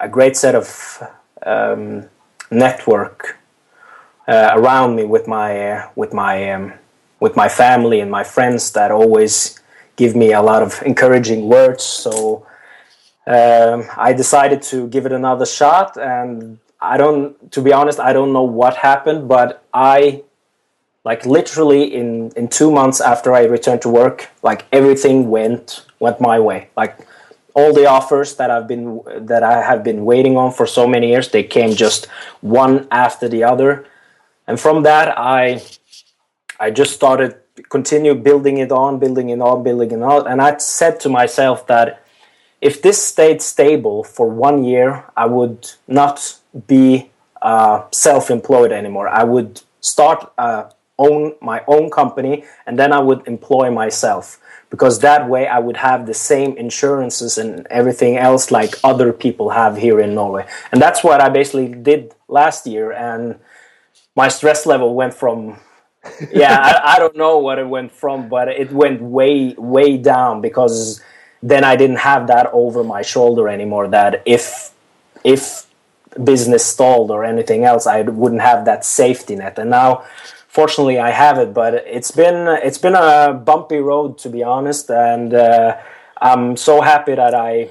a 0.01 0.09
great 0.09 0.37
set 0.37 0.55
of 0.55 1.03
um, 1.45 2.09
network 2.51 3.39
uh, 4.29 4.51
around 4.55 4.95
me 4.97 5.05
with 5.05 5.27
my 5.27 5.71
uh, 5.71 5.91
with 5.97 6.13
my 6.13 6.51
um, 6.53 6.73
with 7.21 7.37
my 7.37 7.49
family 7.49 8.01
and 8.01 8.11
my 8.11 8.25
friends 8.25 8.73
that 8.73 8.91
always 8.91 9.59
give 9.97 10.15
me 10.17 10.33
a 10.33 10.43
lot 10.43 10.63
of 10.63 10.81
encouraging 10.85 11.49
words. 11.49 11.85
So 11.85 12.47
um, 13.27 13.85
I 13.97 14.13
decided 14.13 14.63
to 14.63 14.89
give 14.89 15.07
it 15.07 15.13
another 15.13 15.47
shot, 15.47 15.97
and 15.97 16.59
I 16.83 16.97
don't, 16.97 17.53
to 17.53 17.63
be 17.63 17.73
honest, 17.73 18.01
I 18.01 18.13
don't 18.13 18.33
know 18.33 18.43
what 18.43 18.77
happened, 18.77 19.29
but 19.29 19.65
I, 19.73 20.25
like 21.05 21.27
literally 21.27 21.95
in 21.95 22.31
in 22.37 22.49
two 22.49 22.71
months 22.71 23.01
after 23.01 23.35
I 23.35 23.45
returned 23.45 23.83
to 23.83 23.89
work, 23.89 24.29
like 24.43 24.67
everything 24.73 25.31
went 25.31 25.85
went 25.99 26.21
my 26.21 26.39
way. 26.39 26.69
Like 26.77 26.99
all 27.55 27.73
the 27.73 27.87
offers 27.87 28.37
that 28.37 28.51
I've 28.51 28.69
been 28.69 29.01
that 29.27 29.43
I 29.43 29.63
have 29.63 29.83
been 29.83 30.05
waiting 30.05 30.37
on 30.37 30.53
for 30.53 30.67
so 30.67 30.87
many 30.87 31.11
years, 31.11 31.29
they 31.29 31.43
came 31.43 31.75
just 31.75 32.07
one 32.41 32.87
after 32.91 33.29
the 33.29 33.45
other, 33.45 33.87
and 34.47 34.61
from 34.61 34.83
that 34.85 35.19
I 35.19 35.63
I 36.61 36.71
just 36.71 36.95
started 36.95 37.37
continue 37.69 38.15
building 38.15 38.59
it 38.59 38.73
on, 38.73 38.99
building 38.99 39.31
it 39.31 39.41
on, 39.41 39.63
building 39.63 39.91
it 39.91 40.03
on, 40.03 40.27
and 40.27 40.41
I 40.41 40.57
said 40.59 41.01
to 41.01 41.09
myself 41.09 41.67
that 41.67 42.02
if 42.63 42.81
this 42.81 43.03
stayed 43.03 43.43
stable 43.43 44.05
for 44.05 44.29
one 44.31 44.63
year, 44.63 45.05
I 45.17 45.27
would 45.27 45.73
not 45.89 46.39
be 46.69 47.11
uh, 47.43 47.85
self-employed 47.91 48.71
anymore. 48.71 49.09
I 49.09 49.25
would 49.25 49.61
start 49.81 50.33
uh, 50.39 50.71
own 50.97 51.35
my 51.43 51.65
own 51.67 51.91
company, 51.91 52.45
and 52.65 52.79
then 52.79 52.93
I 52.93 53.01
would 53.01 53.27
employ 53.27 53.73
myself 53.73 54.39
because 54.71 55.01
that 55.01 55.29
way 55.29 55.49
I 55.49 55.59
would 55.59 55.77
have 55.77 56.07
the 56.07 56.15
same 56.15 56.57
insurances 56.57 57.37
and 57.37 57.67
everything 57.69 58.17
else 58.17 58.53
like 58.53 58.77
other 58.85 59.13
people 59.13 59.51
have 59.51 59.77
here 59.77 60.01
in 60.01 60.15
Norway. 60.15 60.47
And 60.71 60.81
that's 60.81 61.03
what 61.03 61.21
I 61.21 61.29
basically 61.29 61.69
did 61.69 62.15
last 62.29 62.65
year, 62.65 62.93
and 62.93 63.41
my 64.15 64.29
stress 64.29 64.67
level 64.67 64.95
went 64.95 65.15
from 65.15 65.59
yeah 66.33 66.59
I, 66.61 66.95
I 66.95 66.99
don't 66.99 67.17
know 67.17 67.39
what 67.39 67.59
it 67.59 67.69
went 67.69 67.91
from, 67.91 68.29
but 68.29 68.47
it 68.49 68.71
went 68.71 69.03
way 69.03 69.55
way 69.59 69.97
down 69.97 70.41
because 70.41 71.01
then 71.43 71.65
I 71.65 71.77
didn't 71.77 71.97
have 71.97 72.29
that 72.29 72.49
over 72.53 72.85
my 72.85 73.03
shoulder 73.03 73.49
anymore. 73.49 73.89
That 73.89 74.23
if 74.25 74.71
if 75.25 75.67
business 76.23 76.65
stalled 76.65 77.11
or 77.11 77.25
anything 77.25 77.65
else, 77.65 77.87
I 77.87 78.03
wouldn't 78.03 78.43
have 78.43 78.65
that 78.65 78.85
safety 78.85 79.35
net. 79.37 79.59
And 79.59 79.71
now, 79.71 80.05
fortunately, 80.49 80.99
I 80.99 81.11
have 81.11 81.39
it. 81.39 81.53
But 81.53 81.75
it's 81.75 82.11
been 82.11 82.49
it's 82.63 82.79
been 82.79 82.95
a 82.95 83.33
bumpy 83.35 83.79
road 83.79 84.19
to 84.19 84.29
be 84.29 84.43
honest, 84.43 84.91
and 84.91 85.35
uh, 85.35 85.77
I'm 86.21 86.57
so 86.57 86.81
happy 86.81 87.15
that 87.15 87.35
I 87.35 87.71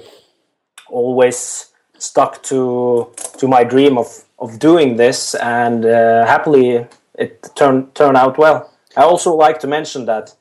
always 0.88 1.72
stuck 1.98 2.42
to 2.44 3.08
to 3.38 3.48
my 3.48 3.64
dream 3.64 3.96
of 3.96 4.24
of 4.38 4.58
doing 4.58 4.96
this, 4.96 5.34
and 5.34 5.84
uh, 5.86 6.26
happily 6.26 6.86
it 7.14 7.48
turned 7.54 7.94
turned 7.94 8.16
out 8.16 8.36
well. 8.36 8.70
I 8.96 9.02
also 9.02 9.34
like 9.34 9.60
to 9.60 9.66
mention 9.66 10.04
that. 10.06 10.34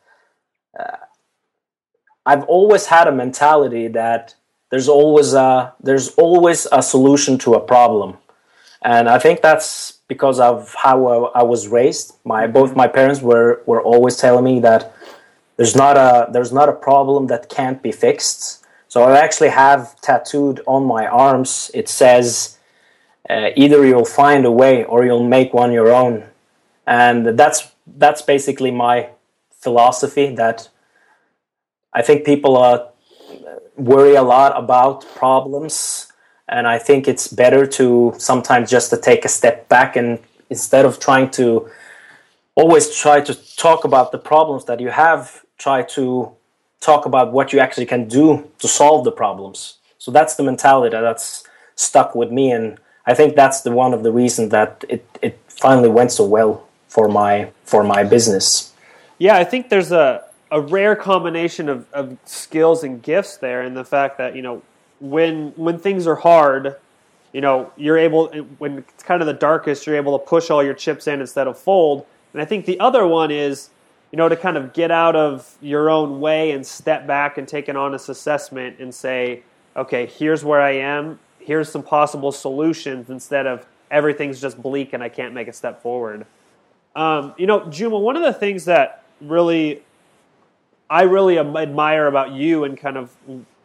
Uh, 0.77 0.97
I've 2.25 2.43
always 2.43 2.85
had 2.85 3.07
a 3.07 3.11
mentality 3.11 3.87
that 3.89 4.35
there's 4.69 4.87
always 4.87 5.33
a 5.33 5.73
there's 5.81 6.09
always 6.15 6.67
a 6.71 6.81
solution 6.81 7.37
to 7.39 7.53
a 7.53 7.59
problem, 7.59 8.17
and 8.81 9.09
I 9.09 9.19
think 9.19 9.41
that's 9.41 9.99
because 10.07 10.39
of 10.39 10.73
how 10.75 11.25
I 11.33 11.43
was 11.43 11.67
raised. 11.67 12.13
My 12.23 12.47
both 12.47 12.75
my 12.75 12.87
parents 12.87 13.21
were 13.21 13.61
were 13.65 13.81
always 13.81 14.17
telling 14.17 14.43
me 14.43 14.59
that 14.61 14.93
there's 15.57 15.75
not 15.75 15.97
a 15.97 16.31
there's 16.31 16.53
not 16.53 16.69
a 16.69 16.73
problem 16.73 17.27
that 17.27 17.49
can't 17.49 17.81
be 17.81 17.91
fixed. 17.91 18.65
So 18.87 19.03
I 19.03 19.19
actually 19.19 19.49
have 19.49 19.99
tattooed 20.01 20.61
on 20.67 20.85
my 20.85 21.07
arms. 21.07 21.71
It 21.73 21.87
says 21.87 22.57
uh, 23.29 23.49
either 23.55 23.85
you'll 23.85 24.05
find 24.05 24.45
a 24.45 24.51
way 24.51 24.83
or 24.83 25.05
you'll 25.05 25.27
make 25.27 25.53
one 25.53 25.71
your 25.71 25.91
own, 25.91 26.23
and 26.85 27.37
that's 27.37 27.71
that's 27.85 28.21
basically 28.21 28.71
my 28.71 29.09
philosophy 29.51 30.35
that 30.35 30.69
I 31.93 32.01
think 32.01 32.25
people 32.25 32.57
uh, 32.57 32.85
worry 33.75 34.15
a 34.15 34.23
lot 34.23 34.57
about 34.57 35.05
problems, 35.15 36.11
and 36.47 36.67
I 36.67 36.77
think 36.77 37.07
it's 37.07 37.27
better 37.27 37.65
to 37.67 38.13
sometimes 38.17 38.69
just 38.69 38.89
to 38.91 38.97
take 38.97 39.25
a 39.25 39.29
step 39.29 39.67
back 39.69 39.95
and 39.95 40.19
instead 40.49 40.85
of 40.85 40.99
trying 40.99 41.29
to 41.31 41.69
always 42.55 42.95
try 42.95 43.21
to 43.21 43.33
talk 43.55 43.83
about 43.85 44.11
the 44.11 44.17
problems 44.17 44.65
that 44.65 44.79
you 44.79 44.89
have, 44.89 45.43
try 45.57 45.81
to 45.81 46.31
talk 46.79 47.05
about 47.05 47.31
what 47.31 47.53
you 47.53 47.59
actually 47.59 47.85
can 47.85 48.07
do 48.07 48.49
to 48.59 48.67
solve 48.67 49.03
the 49.03 49.11
problems. 49.11 49.77
So 49.97 50.11
that's 50.11 50.35
the 50.35 50.43
mentality 50.43 50.97
that's 50.97 51.43
stuck 51.75 52.15
with 52.15 52.31
me, 52.31 52.51
and 52.51 52.79
I 53.05 53.13
think 53.13 53.35
that's 53.35 53.61
the 53.61 53.71
one 53.71 53.93
of 53.93 54.03
the 54.03 54.11
reasons 54.11 54.49
that 54.51 54.83
it, 54.89 55.05
it 55.21 55.39
finally 55.47 55.89
went 55.89 56.11
so 56.11 56.25
well 56.25 56.67
for 56.87 57.07
my 57.07 57.51
for 57.63 57.83
my 57.83 58.03
business. 58.03 58.73
Yeah, 59.17 59.37
I 59.37 59.43
think 59.43 59.69
there's 59.69 59.91
a 59.91 60.23
a 60.51 60.59
rare 60.59 60.95
combination 60.95 61.69
of, 61.69 61.91
of 61.93 62.17
skills 62.25 62.83
and 62.83 63.01
gifts 63.01 63.37
there, 63.37 63.61
and 63.61 63.75
the 63.75 63.85
fact 63.85 64.17
that 64.17 64.35
you 64.35 64.41
know 64.41 64.61
when 64.99 65.51
when 65.55 65.79
things 65.79 66.05
are 66.05 66.15
hard, 66.15 66.75
you 67.31 67.41
know 67.41 67.71
you're 67.77 67.97
able 67.97 68.27
when 68.57 68.79
it's 68.79 69.03
kind 69.03 69.21
of 69.21 69.27
the 69.27 69.33
darkest, 69.33 69.87
you're 69.87 69.95
able 69.95 70.19
to 70.19 70.25
push 70.25 70.49
all 70.49 70.63
your 70.63 70.73
chips 70.73 71.07
in 71.07 71.21
instead 71.21 71.47
of 71.47 71.57
fold. 71.57 72.05
And 72.33 72.41
I 72.41 72.45
think 72.45 72.65
the 72.65 72.79
other 72.79 73.07
one 73.07 73.31
is 73.31 73.69
you 74.11 74.17
know 74.17 74.27
to 74.27 74.35
kind 74.35 74.57
of 74.57 74.73
get 74.73 74.91
out 74.91 75.15
of 75.15 75.57
your 75.61 75.89
own 75.89 76.19
way 76.19 76.51
and 76.51 76.67
step 76.67 77.07
back 77.07 77.37
and 77.37 77.47
take 77.47 77.69
an 77.69 77.77
honest 77.77 78.09
assessment 78.09 78.79
and 78.79 78.93
say, 78.93 79.43
okay, 79.75 80.05
here's 80.05 80.43
where 80.43 80.61
I 80.61 80.71
am. 80.71 81.19
Here's 81.39 81.71
some 81.71 81.81
possible 81.81 82.31
solutions 82.31 83.09
instead 83.09 83.47
of 83.47 83.65
everything's 83.89 84.39
just 84.39 84.61
bleak 84.61 84.93
and 84.93 85.01
I 85.01 85.09
can't 85.09 85.33
make 85.33 85.47
a 85.47 85.53
step 85.53 85.81
forward. 85.81 86.25
Um, 86.95 87.33
you 87.37 87.47
know, 87.47 87.69
Juma, 87.69 87.97
one 87.97 88.15
of 88.15 88.21
the 88.21 88.33
things 88.33 88.65
that 88.65 89.03
really 89.21 89.81
I 90.91 91.03
really 91.03 91.39
admire 91.39 92.05
about 92.05 92.33
you 92.33 92.65
and 92.65 92.77
kind 92.77 92.97
of 92.97 93.15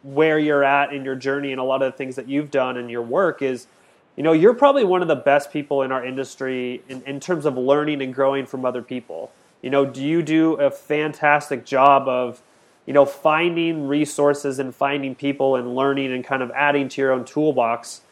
where 0.01 0.39
you're 0.39 0.63
at 0.63 0.93
in 0.93 1.03
your 1.03 1.15
journey 1.15 1.51
and 1.51 1.59
a 1.59 1.63
lot 1.63 1.81
of 1.81 1.91
the 1.91 1.97
things 1.97 2.15
that 2.15 2.29
you've 2.29 2.49
done 2.49 2.77
and 2.77 2.89
your 2.89 3.01
work 3.01 3.41
is, 3.41 3.67
you 4.15 4.23
know, 4.23 4.31
you're 4.31 4.53
probably 4.53 4.85
one 4.85 5.01
of 5.01 5.09
the 5.09 5.15
best 5.17 5.51
people 5.51 5.81
in 5.81 5.91
our 5.91 6.05
industry 6.05 6.81
in, 6.87 7.01
in 7.03 7.19
terms 7.19 7.45
of 7.45 7.57
learning 7.57 8.01
and 8.01 8.13
growing 8.15 8.45
from 8.45 8.63
other 8.63 8.81
people. 8.81 9.29
You 9.61 9.69
know, 9.69 9.85
do 9.85 10.01
you 10.01 10.23
do 10.23 10.53
a 10.53 10.71
fantastic 10.71 11.65
job 11.65 12.07
of, 12.07 12.41
you 12.85 12.93
know, 12.93 13.03
finding 13.03 13.89
resources 13.89 14.57
and 14.57 14.73
finding 14.73 15.13
people 15.13 15.57
and 15.57 15.75
learning 15.75 16.13
and 16.13 16.23
kind 16.23 16.41
of 16.41 16.49
adding 16.51 16.87
to 16.87 17.01
your 17.01 17.11
own 17.11 17.25
toolbox. 17.25 18.03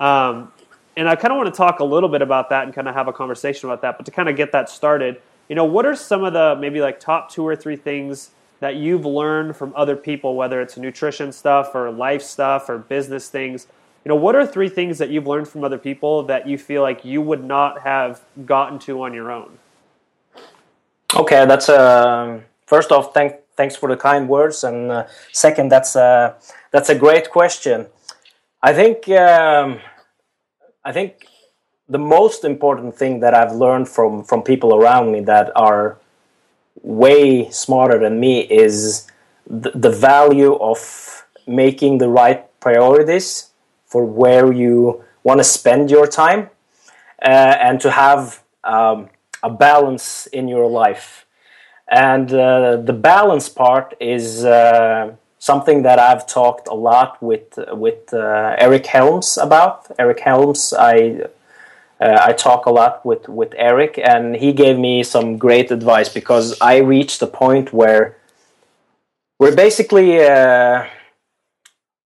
Um, 0.00 0.52
and 0.96 1.08
I 1.08 1.14
kind 1.14 1.30
of 1.30 1.36
want 1.36 1.46
to 1.46 1.56
talk 1.56 1.78
a 1.78 1.84
little 1.84 2.08
bit 2.08 2.22
about 2.22 2.50
that 2.50 2.64
and 2.64 2.74
kind 2.74 2.88
of 2.88 2.94
have 2.96 3.06
a 3.06 3.12
conversation 3.12 3.68
about 3.68 3.82
that. 3.82 3.98
But 3.98 4.06
to 4.06 4.10
kind 4.10 4.28
of 4.28 4.34
get 4.34 4.50
that 4.50 4.68
started, 4.68 5.22
you 5.48 5.54
know, 5.54 5.64
what 5.64 5.86
are 5.86 5.94
some 5.94 6.24
of 6.24 6.32
the 6.32 6.56
maybe 6.60 6.80
like 6.80 6.98
top 6.98 7.30
two 7.30 7.46
or 7.46 7.54
three 7.54 7.76
things 7.76 8.30
that 8.60 8.76
you've 8.76 9.04
learned 9.04 9.56
from 9.56 9.72
other 9.76 9.96
people, 9.96 10.36
whether 10.36 10.60
it's 10.60 10.76
nutrition 10.76 11.32
stuff 11.32 11.74
or 11.74 11.90
life 11.90 12.22
stuff 12.22 12.68
or 12.68 12.78
business 12.78 13.28
things? 13.28 13.66
You 14.04 14.10
know, 14.10 14.16
what 14.16 14.36
are 14.36 14.46
three 14.46 14.68
things 14.68 14.98
that 14.98 15.10
you've 15.10 15.26
learned 15.26 15.48
from 15.48 15.64
other 15.64 15.78
people 15.78 16.22
that 16.24 16.46
you 16.46 16.58
feel 16.58 16.82
like 16.82 17.04
you 17.04 17.22
would 17.22 17.42
not 17.42 17.80
have 17.80 18.20
gotten 18.44 18.78
to 18.80 19.02
on 19.02 19.14
your 19.14 19.30
own? 19.30 19.58
Okay, 21.16 21.46
that's 21.46 21.68
uh, 21.68 22.40
first 22.66 22.90
off, 22.90 23.14
thank 23.14 23.36
thanks 23.56 23.76
for 23.76 23.88
the 23.88 23.96
kind 23.96 24.28
words, 24.28 24.64
and 24.64 24.90
uh, 24.90 25.06
second, 25.32 25.70
that's 25.70 25.96
uh, 25.96 26.34
that's 26.70 26.88
a 26.88 26.94
great 26.94 27.30
question. 27.30 27.86
I 28.62 28.72
think 28.72 29.08
um, 29.08 29.80
I 30.84 30.92
think 30.92 31.26
the 31.88 31.98
most 31.98 32.44
important 32.44 32.96
thing 32.96 33.20
that 33.20 33.34
I've 33.34 33.52
learned 33.52 33.88
from 33.88 34.24
from 34.24 34.42
people 34.42 34.74
around 34.74 35.12
me 35.12 35.20
that 35.20 35.52
are 35.54 35.98
way 36.82 37.50
smarter 37.50 37.98
than 37.98 38.20
me 38.20 38.40
is 38.40 39.06
the, 39.46 39.70
the 39.74 39.90
value 39.90 40.54
of 40.54 41.24
making 41.46 41.98
the 41.98 42.08
right 42.08 42.48
priorities 42.60 43.50
for 43.86 44.04
where 44.04 44.52
you 44.52 45.04
want 45.22 45.38
to 45.38 45.44
spend 45.44 45.90
your 45.90 46.06
time 46.06 46.50
uh, 47.22 47.28
and 47.28 47.80
to 47.80 47.90
have 47.90 48.42
um, 48.64 49.08
a 49.42 49.50
balance 49.50 50.26
in 50.26 50.48
your 50.48 50.68
life. 50.68 51.26
And 51.88 52.32
uh, 52.32 52.76
the 52.76 52.92
balance 52.94 53.48
part 53.48 53.94
is 54.00 54.44
uh, 54.44 55.14
something 55.38 55.82
that 55.82 55.98
I've 55.98 56.26
talked 56.26 56.66
a 56.68 56.74
lot 56.74 57.22
with 57.22 57.58
with 57.68 58.12
uh, 58.14 58.56
Eric 58.58 58.86
Helms 58.86 59.36
about. 59.36 59.90
Eric 59.98 60.20
Helms, 60.20 60.72
I 60.72 61.26
uh, 62.04 62.18
I 62.20 62.34
talk 62.34 62.66
a 62.66 62.70
lot 62.70 63.04
with 63.06 63.26
with 63.28 63.54
Eric, 63.56 63.98
and 63.98 64.36
he 64.36 64.52
gave 64.52 64.78
me 64.78 65.02
some 65.02 65.38
great 65.38 65.70
advice 65.70 66.10
because 66.10 66.60
I 66.60 66.76
reached 66.78 67.22
a 67.22 67.26
point 67.26 67.72
where 67.72 68.18
where 69.38 69.56
basically 69.56 70.20
uh, 70.20 70.84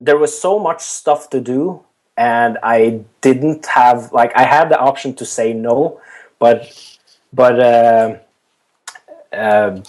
there 0.00 0.17
was 0.17 0.40
so 0.40 0.61
much 0.61 0.83
stuff 0.83 1.28
to 1.31 1.40
do, 1.40 1.83
and 2.17 2.59
I 2.62 3.00
didn't 3.23 3.67
have 3.67 4.12
like 4.12 4.33
I 4.37 4.45
had 4.45 4.69
the 4.69 4.78
option 4.78 5.14
to 5.14 5.25
say 5.25 5.52
no, 5.52 6.00
but 6.38 6.59
but 7.33 7.59
uh, 7.59 8.19
uh, 9.33 9.81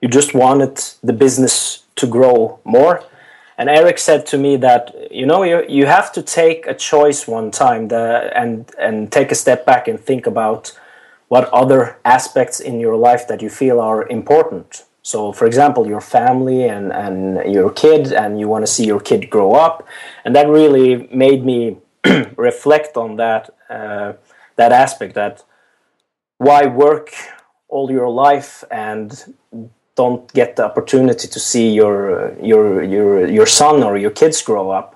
you 0.00 0.08
just 0.08 0.32
wanted 0.34 0.82
the 1.02 1.12
business 1.12 1.82
to 1.96 2.06
grow 2.06 2.58
more 2.64 3.04
and 3.62 3.70
Eric 3.70 3.98
said 3.98 4.26
to 4.26 4.38
me 4.38 4.56
that 4.56 4.92
you 5.12 5.24
know 5.24 5.44
you 5.44 5.64
you 5.68 5.86
have 5.86 6.10
to 6.16 6.20
take 6.20 6.66
a 6.66 6.74
choice 6.74 7.28
one 7.28 7.52
time 7.52 7.82
the, 7.94 8.04
and 8.34 8.68
and 8.76 9.12
take 9.12 9.30
a 9.30 9.36
step 9.36 9.64
back 9.64 9.86
and 9.86 10.00
think 10.00 10.26
about 10.26 10.76
what 11.28 11.48
other 11.50 11.96
aspects 12.04 12.58
in 12.58 12.80
your 12.80 12.96
life 12.96 13.28
that 13.28 13.40
you 13.40 13.48
feel 13.48 13.78
are 13.80 14.08
important. 14.08 14.84
So, 15.02 15.32
for 15.32 15.46
example, 15.46 15.86
your 15.86 16.00
family 16.00 16.64
and, 16.64 16.92
and 16.92 17.52
your 17.54 17.70
kid, 17.70 18.12
and 18.12 18.40
you 18.40 18.48
want 18.48 18.66
to 18.66 18.72
see 18.76 18.84
your 18.84 19.00
kid 19.00 19.30
grow 19.30 19.52
up, 19.52 19.86
and 20.24 20.34
that 20.34 20.48
really 20.48 21.08
made 21.26 21.44
me 21.44 21.78
reflect 22.36 22.96
on 22.96 23.14
that 23.16 23.44
uh, 23.70 24.14
that 24.56 24.72
aspect. 24.72 25.14
That 25.14 25.44
why 26.38 26.66
work 26.66 27.14
all 27.68 27.92
your 27.92 28.10
life 28.10 28.64
and 28.72 29.34
don't 30.02 30.22
get 30.40 30.50
the 30.56 30.64
opportunity 30.70 31.26
to 31.34 31.40
see 31.50 31.66
your 31.80 31.96
your 32.52 32.64
your 32.94 33.10
your 33.38 33.48
son 33.60 33.76
or 33.86 33.92
your 34.04 34.14
kids 34.20 34.38
grow 34.50 34.66
up. 34.78 34.88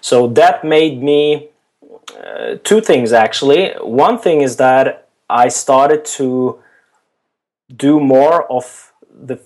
So 0.00 0.16
that 0.40 0.54
made 0.76 0.96
me 1.10 1.20
uh, 2.26 2.56
two 2.68 2.80
things 2.90 3.08
actually. 3.12 3.62
One 4.06 4.16
thing 4.24 4.38
is 4.48 4.52
that 4.66 4.86
I 5.44 5.46
started 5.62 6.00
to 6.18 6.28
do 7.86 7.92
more 8.16 8.36
of 8.56 8.92
the 9.28 9.36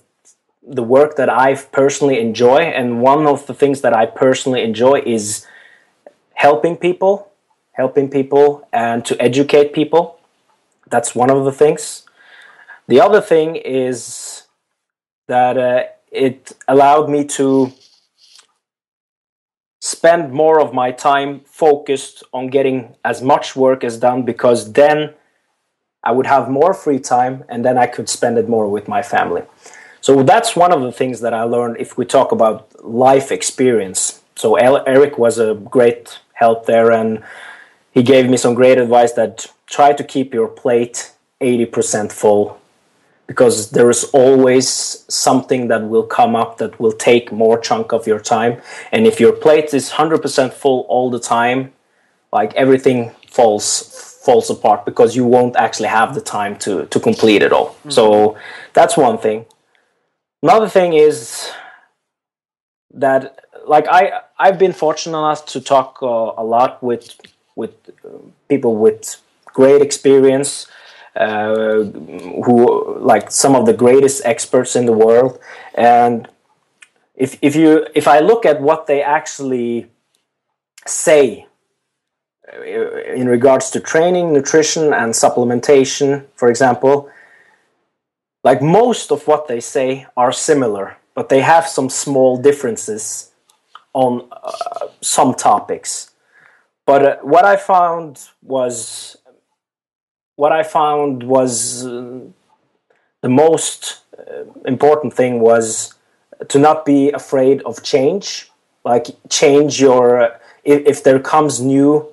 the 0.79 0.85
work 0.97 1.11
that 1.19 1.29
I 1.29 1.47
personally 1.81 2.17
enjoy, 2.27 2.59
and 2.79 2.87
one 3.01 3.23
of 3.33 3.39
the 3.49 3.55
things 3.61 3.77
that 3.81 3.93
I 4.01 4.05
personally 4.05 4.61
enjoy 4.71 4.97
is 5.17 5.25
helping 6.45 6.75
people, 6.87 7.13
helping 7.81 8.07
people, 8.17 8.45
and 8.71 8.97
to 9.09 9.13
educate 9.29 9.67
people. 9.73 10.03
That's 10.93 11.11
one 11.21 11.31
of 11.35 11.45
the 11.47 11.55
things. 11.63 11.83
The 12.87 12.99
other 13.05 13.21
thing 13.21 13.55
is 13.55 14.30
that 15.31 15.57
uh, 15.57 15.83
it 16.11 16.51
allowed 16.67 17.09
me 17.09 17.23
to 17.39 17.71
spend 19.79 20.33
more 20.33 20.61
of 20.61 20.73
my 20.73 20.91
time 20.91 21.41
focused 21.45 22.23
on 22.33 22.47
getting 22.47 22.95
as 23.03 23.21
much 23.21 23.55
work 23.55 23.83
as 23.83 23.97
done 23.97 24.23
because 24.23 24.73
then 24.73 25.13
I 26.03 26.11
would 26.11 26.27
have 26.27 26.49
more 26.49 26.73
free 26.73 26.99
time 26.99 27.45
and 27.47 27.63
then 27.65 27.77
I 27.77 27.87
could 27.87 28.09
spend 28.09 28.37
it 28.37 28.47
more 28.49 28.67
with 28.69 28.87
my 28.87 29.01
family. 29.01 29.43
So 30.01 30.21
that's 30.21 30.55
one 30.55 30.71
of 30.73 30.81
the 30.81 30.91
things 30.91 31.21
that 31.21 31.33
I 31.33 31.43
learned 31.43 31.77
if 31.79 31.97
we 31.97 32.05
talk 32.05 32.31
about 32.31 32.57
life 32.83 33.31
experience. 33.31 34.21
So 34.35 34.55
Eric 34.55 35.17
was 35.17 35.39
a 35.39 35.55
great 35.55 36.19
help 36.33 36.65
there 36.65 36.91
and 36.91 37.23
he 37.91 38.03
gave 38.03 38.29
me 38.29 38.37
some 38.37 38.53
great 38.53 38.77
advice 38.77 39.13
that 39.13 39.47
try 39.65 39.93
to 39.93 40.03
keep 40.03 40.33
your 40.33 40.47
plate 40.47 41.13
80% 41.39 42.11
full 42.11 42.60
because 43.31 43.71
there 43.71 43.89
is 43.89 44.03
always 44.23 44.67
something 45.07 45.69
that 45.69 45.81
will 45.91 46.07
come 46.19 46.35
up 46.35 46.57
that 46.57 46.79
will 46.81 46.91
take 47.09 47.31
more 47.31 47.57
chunk 47.67 47.93
of 47.93 48.05
your 48.05 48.19
time. 48.19 48.53
And 48.91 49.07
if 49.07 49.21
your 49.23 49.31
plate 49.31 49.73
is 49.73 49.91
100% 49.91 50.51
full 50.51 50.79
all 50.89 51.09
the 51.09 51.23
time 51.37 51.71
like 52.31 52.53
everything 52.55 53.11
falls 53.29 53.67
falls 54.25 54.49
apart 54.49 54.85
because 54.85 55.15
you 55.15 55.25
won't 55.25 55.55
actually 55.55 55.91
have 55.99 56.13
the 56.13 56.21
time 56.21 56.53
to 56.65 56.85
to 56.93 56.99
complete 56.99 57.41
it 57.47 57.51
all. 57.51 57.69
Mm-hmm. 57.69 57.89
so 57.97 58.37
that's 58.73 58.95
one 58.97 59.17
thing. 59.17 59.45
Another 60.43 60.69
thing 60.77 60.93
is 60.93 61.51
that 62.93 63.21
like 63.73 63.87
i 63.87 64.01
i've 64.43 64.57
been 64.57 64.73
fortunate 64.73 65.17
enough 65.17 65.45
to 65.45 65.61
talk 65.61 65.99
uh, 66.01 66.43
a 66.43 66.45
lot 66.55 66.71
with 66.89 67.05
with 67.55 67.73
uh, 68.03 68.09
people 68.49 68.75
with 68.75 69.21
great 69.59 69.81
experience 69.81 70.67
uh, 71.15 71.83
who 72.45 72.97
like 72.99 73.31
some 73.31 73.55
of 73.55 73.65
the 73.65 73.73
greatest 73.73 74.25
experts 74.25 74.75
in 74.75 74.85
the 74.85 74.93
world. 74.93 75.39
And 75.75 76.27
if, 77.15 77.37
if 77.41 77.55
you 77.55 77.85
if 77.93 78.07
i 78.07 78.19
look 78.19 78.45
at 78.45 78.61
what 78.61 78.87
they 78.87 79.03
actually 79.03 79.87
say 80.87 81.45
uh, 82.51 82.61
in 83.13 83.27
regards 83.27 83.69
to 83.69 83.79
training 83.79 84.33
nutrition 84.33 84.93
and 84.93 85.13
supplementation 85.13 86.25
for 86.35 86.49
example 86.49 87.09
like 88.43 88.61
most 88.61 89.11
of 89.11 89.27
what 89.27 89.47
they 89.47 89.59
say 89.59 90.07
are 90.15 90.31
similar 90.31 90.97
but 91.13 91.29
they 91.29 91.41
have 91.41 91.67
some 91.67 91.89
small 91.89 92.37
differences 92.37 93.31
on 93.93 94.27
uh, 94.31 94.87
some 95.01 95.33
topics. 95.33 96.11
But 96.85 97.05
uh, 97.05 97.17
what 97.21 97.45
i 97.45 97.55
found 97.55 98.29
was 98.41 99.17
what 100.35 100.51
I 100.51 100.63
found 100.63 101.23
was 101.23 101.85
uh, 101.85 102.19
the 103.21 103.29
most 103.29 104.01
uh, 104.17 104.43
important 104.65 105.13
thing 105.13 105.39
was 105.39 105.93
to 106.47 106.59
not 106.59 106.85
be 106.85 107.11
afraid 107.11 107.61
of 107.63 107.83
change. 107.83 108.49
Like 108.83 109.07
change 109.29 109.79
your 109.79 110.39
if, 110.63 110.85
if 110.85 111.03
there 111.03 111.19
comes 111.19 111.61
new 111.61 112.07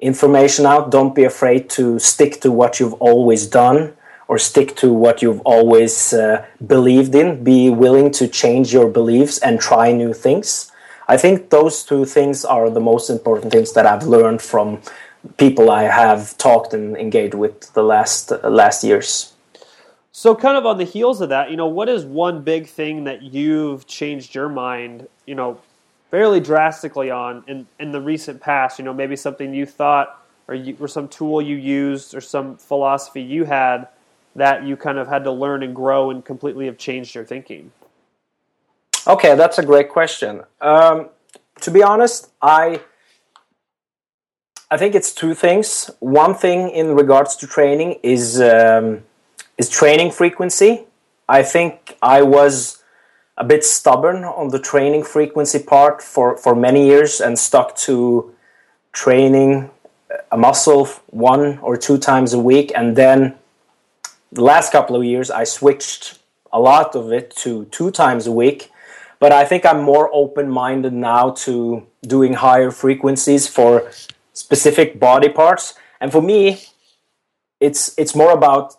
information 0.00 0.66
out, 0.66 0.90
don't 0.90 1.14
be 1.14 1.24
afraid 1.24 1.68
to 1.70 1.98
stick 1.98 2.40
to 2.40 2.50
what 2.50 2.80
you've 2.80 2.94
always 2.94 3.46
done 3.46 3.94
or 4.28 4.38
stick 4.38 4.76
to 4.76 4.92
what 4.92 5.22
you've 5.22 5.40
always 5.40 6.12
uh, 6.12 6.46
believed 6.66 7.14
in. 7.14 7.42
Be 7.42 7.68
willing 7.68 8.10
to 8.12 8.28
change 8.28 8.72
your 8.72 8.88
beliefs 8.88 9.38
and 9.38 9.60
try 9.60 9.92
new 9.92 10.14
things. 10.14 10.70
I 11.08 11.16
think 11.16 11.50
those 11.50 11.82
two 11.82 12.04
things 12.04 12.44
are 12.44 12.70
the 12.70 12.80
most 12.80 13.10
important 13.10 13.52
things 13.52 13.72
that 13.72 13.84
I've 13.84 14.04
learned 14.04 14.40
from 14.40 14.80
people 15.36 15.70
I 15.70 15.84
have 15.84 16.36
talked 16.38 16.74
and 16.74 16.96
engaged 16.96 17.34
with 17.34 17.72
the 17.74 17.82
last 17.82 18.32
uh, 18.32 18.48
last 18.48 18.84
years. 18.84 19.32
So, 20.12 20.34
kind 20.34 20.56
of 20.56 20.66
on 20.66 20.78
the 20.78 20.84
heels 20.84 21.20
of 21.20 21.28
that, 21.28 21.50
you 21.50 21.56
know, 21.56 21.66
what 21.66 21.88
is 21.88 22.04
one 22.04 22.42
big 22.42 22.66
thing 22.66 23.04
that 23.04 23.22
you've 23.22 23.86
changed 23.86 24.34
your 24.34 24.48
mind, 24.48 25.08
you 25.24 25.34
know, 25.34 25.60
fairly 26.10 26.40
drastically 26.40 27.10
on 27.10 27.44
in, 27.46 27.66
in 27.78 27.92
the 27.92 28.00
recent 28.00 28.40
past? 28.40 28.78
You 28.78 28.84
know, 28.84 28.92
maybe 28.92 29.16
something 29.16 29.54
you 29.54 29.66
thought 29.66 30.20
or, 30.48 30.54
you, 30.54 30.76
or 30.80 30.88
some 30.88 31.06
tool 31.08 31.40
you 31.40 31.56
used 31.56 32.14
or 32.14 32.20
some 32.20 32.56
philosophy 32.56 33.22
you 33.22 33.44
had 33.44 33.88
that 34.34 34.64
you 34.64 34.76
kind 34.76 34.98
of 34.98 35.08
had 35.08 35.24
to 35.24 35.32
learn 35.32 35.62
and 35.62 35.74
grow 35.74 36.10
and 36.10 36.24
completely 36.24 36.66
have 36.66 36.76
changed 36.76 37.14
your 37.14 37.24
thinking? 37.24 37.70
Okay, 39.06 39.34
that's 39.34 39.58
a 39.58 39.64
great 39.64 39.88
question. 39.88 40.42
Um, 40.60 41.08
to 41.60 41.70
be 41.70 41.82
honest, 41.82 42.30
I 42.42 42.80
I 44.70 44.76
think 44.76 44.94
it's 44.94 45.12
two 45.12 45.34
things. 45.34 45.90
One 45.98 46.34
thing 46.34 46.70
in 46.70 46.94
regards 46.94 47.34
to 47.36 47.46
training 47.46 47.98
is 48.02 48.40
um, 48.40 49.02
is 49.58 49.68
training 49.68 50.12
frequency. 50.12 50.84
I 51.28 51.42
think 51.42 51.96
I 52.02 52.22
was 52.22 52.82
a 53.36 53.44
bit 53.44 53.64
stubborn 53.64 54.22
on 54.24 54.48
the 54.48 54.58
training 54.58 55.02
frequency 55.02 55.58
part 55.58 56.02
for, 56.02 56.36
for 56.36 56.54
many 56.54 56.86
years 56.86 57.20
and 57.20 57.38
stuck 57.38 57.74
to 57.74 58.34
training 58.92 59.70
a 60.30 60.36
muscle 60.36 60.86
one 61.06 61.58
or 61.58 61.76
two 61.76 61.98
times 61.98 62.32
a 62.32 62.38
week. 62.38 62.70
And 62.74 62.96
then 62.96 63.36
the 64.30 64.42
last 64.42 64.72
couple 64.72 64.94
of 64.94 65.04
years, 65.04 65.30
I 65.30 65.44
switched 65.44 66.18
a 66.52 66.60
lot 66.60 66.94
of 66.94 67.12
it 67.12 67.34
to 67.36 67.64
two 67.66 67.90
times 67.90 68.26
a 68.26 68.32
week. 68.32 68.70
But 69.18 69.32
I 69.32 69.44
think 69.44 69.64
I'm 69.64 69.82
more 69.82 70.10
open 70.12 70.48
minded 70.48 70.92
now 70.92 71.30
to 71.44 71.86
doing 72.02 72.34
higher 72.34 72.70
frequencies 72.70 73.46
for 73.46 73.90
specific 74.46 74.98
body 74.98 75.28
parts. 75.28 75.74
And 76.00 76.10
for 76.12 76.22
me 76.22 76.40
it's 77.60 77.82
it's 77.98 78.14
more 78.14 78.32
about 78.32 78.74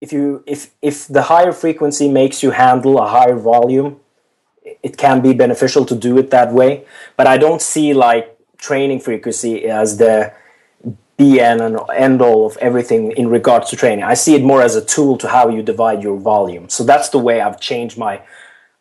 if 0.00 0.12
you 0.12 0.44
if 0.46 0.60
if 0.82 1.08
the 1.08 1.22
higher 1.22 1.52
frequency 1.52 2.08
makes 2.08 2.42
you 2.42 2.50
handle 2.50 2.98
a 2.98 3.08
higher 3.08 3.36
volume 3.36 4.00
it 4.82 4.96
can 4.96 5.20
be 5.20 5.32
beneficial 5.32 5.84
to 5.86 5.94
do 5.94 6.18
it 6.18 6.30
that 6.30 6.52
way. 6.52 6.84
But 7.16 7.26
i 7.26 7.36
don't 7.38 7.62
see 7.62 7.94
like 7.94 8.26
training 8.58 9.00
frequency 9.00 9.66
as 9.66 9.96
the 9.96 10.32
be 11.16 11.40
and 11.40 11.78
end 11.94 12.22
all 12.22 12.46
of 12.46 12.56
everything 12.58 13.12
in 13.12 13.28
regards 13.28 13.68
to 13.70 13.76
training. 13.76 14.04
I 14.04 14.14
see 14.14 14.34
it 14.34 14.42
more 14.42 14.62
as 14.62 14.74
a 14.74 14.84
tool 14.84 15.18
to 15.18 15.28
how 15.28 15.50
you 15.50 15.62
divide 15.62 16.02
your 16.02 16.18
volume. 16.18 16.70
So 16.70 16.82
that's 16.82 17.10
the 17.10 17.18
way 17.18 17.40
i've 17.40 17.60
changed 17.60 17.98
my 17.98 18.22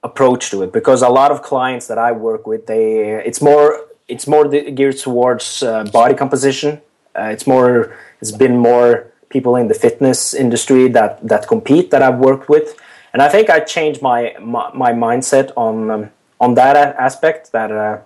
approach 0.04 0.50
to 0.52 0.64
it. 0.64 0.72
Because 0.72 1.02
a 1.02 1.10
lot 1.10 1.32
of 1.32 1.42
clients 1.42 1.88
that 1.88 1.98
i 1.98 2.12
work 2.12 2.48
with 2.48 2.66
they 2.68 2.86
it's 3.30 3.42
more 3.42 3.89
it's 4.10 4.28
more 4.28 4.48
geared 4.48 4.98
towards 4.98 5.64
uh, 5.64 5.84
body 5.86 6.16
composition. 6.16 6.82
Uh, 7.18 7.30
it's 7.34 7.48
more. 7.48 7.96
It's 8.22 8.32
been 8.32 8.58
more 8.58 9.08
people 9.30 9.56
in 9.56 9.68
the 9.68 9.74
fitness 9.74 10.34
industry 10.34 10.90
that 10.90 11.26
that 11.28 11.48
compete 11.48 11.92
that 11.92 12.02
I've 12.02 12.18
worked 12.18 12.50
with, 12.50 12.76
and 13.14 13.22
I 13.22 13.30
think 13.30 13.50
I 13.50 13.60
changed 13.60 14.02
my 14.02 14.36
my, 14.40 14.72
my 14.74 14.92
mindset 14.92 15.52
on 15.56 15.92
um, 15.92 16.10
on 16.40 16.56
that 16.56 16.76
aspect. 16.76 17.52
That 17.52 17.72
uh, 17.72 18.00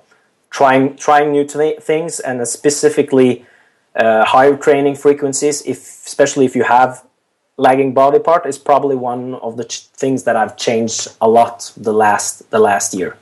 trying 0.50 0.96
trying 0.96 1.32
new 1.32 1.46
th- 1.46 1.80
things 1.80 2.20
and 2.20 2.48
specifically 2.48 3.46
uh, 3.96 4.26
higher 4.26 4.56
training 4.58 4.96
frequencies, 4.96 5.62
if 5.64 5.80
especially 6.06 6.46
if 6.46 6.56
you 6.56 6.64
have 6.64 7.04
lagging 7.58 7.94
body 7.94 8.20
part, 8.20 8.46
is 8.46 8.58
probably 8.58 8.96
one 8.96 9.36
of 9.36 9.58
the 9.58 9.64
things 9.64 10.24
that 10.24 10.36
I've 10.36 10.58
changed 10.58 11.08
a 11.22 11.30
lot 11.30 11.72
the 11.78 11.94
last 11.94 12.50
the 12.52 12.60
last 12.60 12.94
year. 12.94 13.18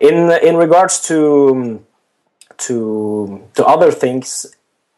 In 0.00 0.30
in 0.42 0.56
regards 0.56 1.00
to 1.08 1.84
to 2.58 3.48
to 3.54 3.66
other 3.66 3.90
things, 3.90 4.46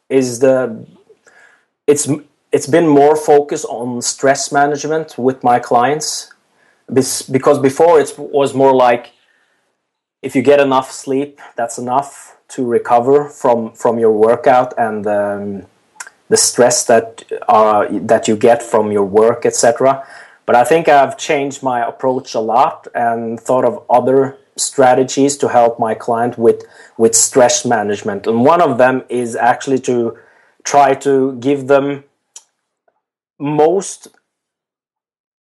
is 0.09 0.39
the 0.41 0.87
it's 1.87 2.09
it's 2.53 2.67
been 2.67 2.87
more 2.87 3.17
focus 3.17 3.65
on 3.65 4.03
stress 4.03 4.53
management 4.53 5.19
with 5.19 5.43
my 5.45 5.59
clients. 5.59 6.33
Because 6.91 7.59
before 7.59 8.01
it 8.01 8.15
was 8.19 8.55
more 8.55 8.75
like 8.75 9.13
if 10.23 10.35
you 10.35 10.43
get 10.43 10.61
enough 10.61 10.91
sleep 10.91 11.41
that's 11.57 11.79
enough 11.79 12.37
to 12.49 12.65
recover 12.65 13.29
from 13.29 13.73
from 13.73 13.99
your 13.99 14.13
workout 14.13 14.75
and 14.79 15.07
um, 15.07 15.67
the 16.29 16.37
stress 16.37 16.85
that 16.87 17.25
uh, 17.49 17.87
that 17.91 18.27
you 18.29 18.37
get 18.37 18.63
from 18.63 18.91
your 18.91 19.05
work 19.05 19.47
etc 19.47 20.05
but 20.47 20.57
i 20.57 20.65
think 20.65 20.89
i've 20.89 21.17
changed 21.17 21.63
my 21.63 21.87
approach 21.87 22.35
a 22.35 22.41
lot 22.41 22.89
and 22.95 23.39
thought 23.39 23.65
of 23.65 23.85
other 23.89 24.38
strategies 24.59 25.37
to 25.37 25.49
help 25.49 25.79
my 25.79 25.95
client 25.95 26.39
with 26.39 26.65
with 26.97 27.15
stress 27.15 27.65
management 27.65 28.27
and 28.27 28.45
one 28.45 28.61
of 28.61 28.79
them 28.79 29.03
is 29.09 29.37
actually 29.37 29.79
to 29.79 30.17
try 30.65 30.95
to 30.95 31.37
give 31.37 31.67
them 31.69 32.05
most 33.39 34.09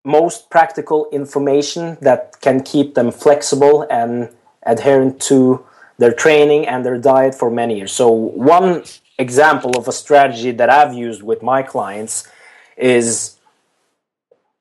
most 0.05 0.49
practical 0.49 1.09
information 1.13 1.99
that 2.01 2.41
can 2.41 2.63
keep 2.63 2.95
them 2.95 3.11
flexible 3.11 3.87
and 3.91 4.31
adherent 4.63 5.21
to 5.21 5.65
their 5.99 6.13
training 6.13 6.67
and 6.67 6.85
their 6.85 6.99
diet 6.99 7.35
for 7.35 7.51
many 7.51 7.77
years. 7.77 7.93
So 7.93 8.09
one 8.09 8.85
example 9.19 9.77
of 9.77 9.89
a 9.89 9.93
strategy 9.93 10.53
that 10.53 10.71
I've 10.71 10.95
used 10.95 11.23
with 11.23 11.43
my 11.43 11.63
clients 11.63 12.27
is 12.77 13.37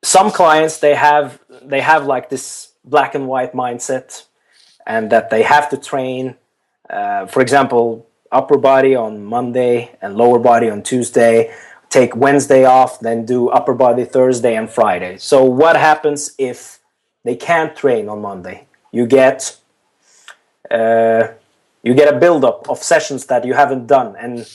some 0.03 0.31
clients 0.31 0.79
they 0.79 0.95
have 0.95 1.39
they 1.61 1.81
have 1.81 2.05
like 2.05 2.29
this 2.29 2.73
black 2.83 3.15
and 3.15 3.27
white 3.27 3.53
mindset 3.53 4.25
and 4.87 5.11
that 5.11 5.29
they 5.29 5.43
have 5.43 5.69
to 5.69 5.77
train 5.77 6.35
uh, 6.89 7.27
for 7.27 7.41
example 7.41 8.07
upper 8.31 8.57
body 8.57 8.95
on 8.95 9.23
Monday 9.23 9.95
and 10.01 10.15
lower 10.17 10.39
body 10.39 10.69
on 10.69 10.81
Tuesday 10.81 11.53
take 11.89 12.15
Wednesday 12.15 12.65
off, 12.65 12.99
then 12.99 13.25
do 13.25 13.49
upper 13.49 13.73
body 13.73 14.03
Thursday 14.05 14.55
and 14.55 14.69
Friday. 14.69 15.17
So 15.17 15.43
what 15.43 15.75
happens 15.75 16.33
if 16.37 16.79
they 17.23 17.35
can't 17.35 17.75
train 17.75 18.09
on 18.09 18.21
Monday? 18.21 18.67
You 18.91 19.05
get 19.05 19.57
uh, 20.69 21.29
you 21.83 21.93
get 21.93 22.13
a 22.13 22.19
buildup 22.19 22.69
of 22.69 22.79
sessions 22.79 23.25
that 23.27 23.45
you 23.45 23.53
haven't 23.53 23.87
done, 23.87 24.15
and 24.17 24.45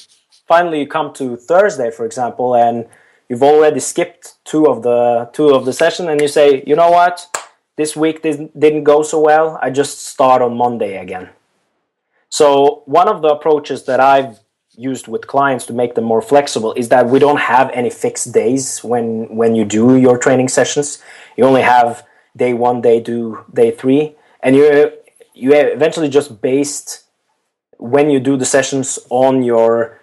finally 0.46 0.80
you 0.80 0.86
come 0.86 1.12
to 1.14 1.36
Thursday, 1.36 1.90
for 1.90 2.04
example, 2.04 2.54
and 2.54 2.86
you've 3.28 3.42
already 3.42 3.80
skipped 3.80 4.34
two 4.44 4.66
of 4.66 4.82
the 4.82 5.30
two 5.32 5.50
of 5.54 5.64
the 5.64 5.72
session, 5.72 6.08
and 6.08 6.20
you 6.20 6.28
say, 6.28 6.62
you 6.66 6.76
know 6.76 6.90
what, 6.90 7.26
this 7.76 7.96
week 7.96 8.22
didn't 8.22 8.84
go 8.84 9.02
so 9.02 9.20
well. 9.20 9.58
I 9.62 9.70
just 9.70 10.06
start 10.06 10.42
on 10.42 10.56
Monday 10.56 10.96
again. 10.98 11.30
So 12.28 12.82
one 12.86 13.08
of 13.08 13.22
the 13.22 13.28
approaches 13.28 13.84
that 13.84 14.00
I've 14.00 14.40
used 14.76 15.06
with 15.06 15.26
clients 15.26 15.66
to 15.66 15.72
make 15.72 15.94
them 15.94 16.04
more 16.04 16.22
flexible 16.22 16.72
is 16.74 16.88
that 16.88 17.06
we 17.08 17.18
don't 17.18 17.40
have 17.40 17.70
any 17.74 17.90
fixed 17.90 18.32
days 18.32 18.82
when 18.82 19.36
when 19.36 19.54
you 19.54 19.64
do 19.64 19.96
your 19.96 20.16
training 20.16 20.48
sessions 20.48 21.02
you 21.36 21.44
only 21.44 21.60
have 21.60 22.06
day 22.34 22.54
one 22.54 22.80
day 22.80 22.98
two 22.98 23.44
day 23.52 23.70
three 23.70 24.14
and 24.42 24.56
you 24.56 24.90
you 25.34 25.52
eventually 25.52 26.08
just 26.08 26.40
based 26.40 27.04
when 27.76 28.08
you 28.08 28.18
do 28.18 28.36
the 28.36 28.46
sessions 28.46 28.98
on 29.10 29.42
your 29.42 30.00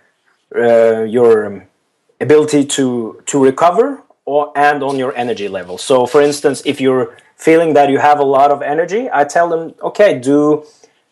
uh, 0.56 1.02
your 1.02 1.68
ability 2.22 2.64
to 2.64 3.24
to 3.26 3.44
recover 3.44 4.04
or 4.26 4.52
and 4.56 4.84
on 4.84 5.00
your 5.00 5.16
energy 5.16 5.48
level 5.48 5.80
so 5.80 6.06
for 6.06 6.22
instance 6.22 6.62
if 6.64 6.80
you're 6.80 7.18
feeling 7.48 7.74
that 7.74 7.90
you 7.90 7.98
have 7.98 8.20
a 8.20 8.30
lot 8.38 8.52
of 8.52 8.62
energy 8.62 9.10
i 9.12 9.24
tell 9.24 9.48
them 9.50 9.74
okay 9.82 10.12
do 10.20 10.64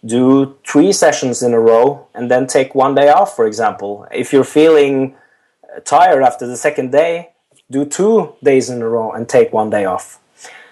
do 0.05 0.55
three 0.65 0.91
sessions 0.91 1.41
in 1.41 1.53
a 1.53 1.59
row 1.59 2.07
and 2.13 2.29
then 2.29 2.47
take 2.47 2.75
one 2.75 2.95
day 2.95 3.09
off, 3.09 3.35
for 3.35 3.45
example. 3.47 4.07
If 4.11 4.31
you're 4.31 4.43
feeling 4.43 5.15
uh, 5.63 5.79
tired 5.81 6.23
after 6.23 6.45
the 6.47 6.57
second 6.57 6.91
day, 6.91 7.31
do 7.69 7.85
two 7.85 8.33
days 8.43 8.69
in 8.69 8.81
a 8.81 8.87
row 8.87 9.11
and 9.11 9.27
take 9.27 9.51
one 9.51 9.69
day 9.69 9.85
off. 9.85 10.19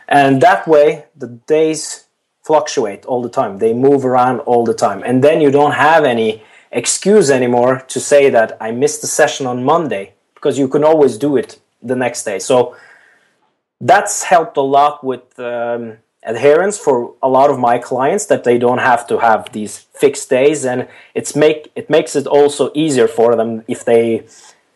And 0.08 0.42
that 0.42 0.68
way, 0.68 1.06
the 1.16 1.28
days 1.28 2.06
fluctuate 2.44 3.06
all 3.06 3.22
the 3.22 3.30
time. 3.30 3.58
They 3.58 3.74
move 3.74 4.06
around 4.06 4.40
all 4.42 4.64
the 4.64 4.74
time. 4.74 5.02
And 5.04 5.24
then 5.24 5.42
you 5.42 5.50
don't 5.50 5.74
have 5.74 6.04
any 6.04 6.44
excuse 6.72 7.32
anymore 7.32 7.84
to 7.88 8.00
say 8.00 8.30
that 8.30 8.56
I 8.62 8.72
missed 8.72 9.02
the 9.02 9.08
session 9.08 9.48
on 9.48 9.64
Monday 9.64 10.14
because 10.36 10.60
you 10.60 10.68
can 10.68 10.84
always 10.84 11.18
do 11.18 11.36
it 11.36 11.60
the 11.82 11.96
next 11.96 12.24
day. 12.24 12.38
So 12.40 12.76
that's 13.86 14.24
helped 14.24 14.58
a 14.58 14.62
lot 14.62 15.04
with 15.04 15.40
um, 15.40 15.98
adherence 16.24 16.78
for 16.78 17.14
a 17.22 17.30
lot 17.30 17.52
of 17.52 17.60
my 17.60 17.78
clients 17.78 18.26
that 18.26 18.44
they 18.44 18.58
don't 18.58 18.80
have 18.80 19.06
to 19.08 19.20
have 19.20 19.52
these 19.52 19.78
fixed 19.94 20.28
days. 20.30 20.66
And 20.66 20.88
it's 21.14 21.36
make 21.36 21.72
it 21.76 21.88
makes 21.90 22.16
it 22.16 22.26
also 22.26 22.72
easier 22.74 23.08
for 23.08 23.36
them 23.36 23.64
if 23.68 23.86
they 23.86 24.26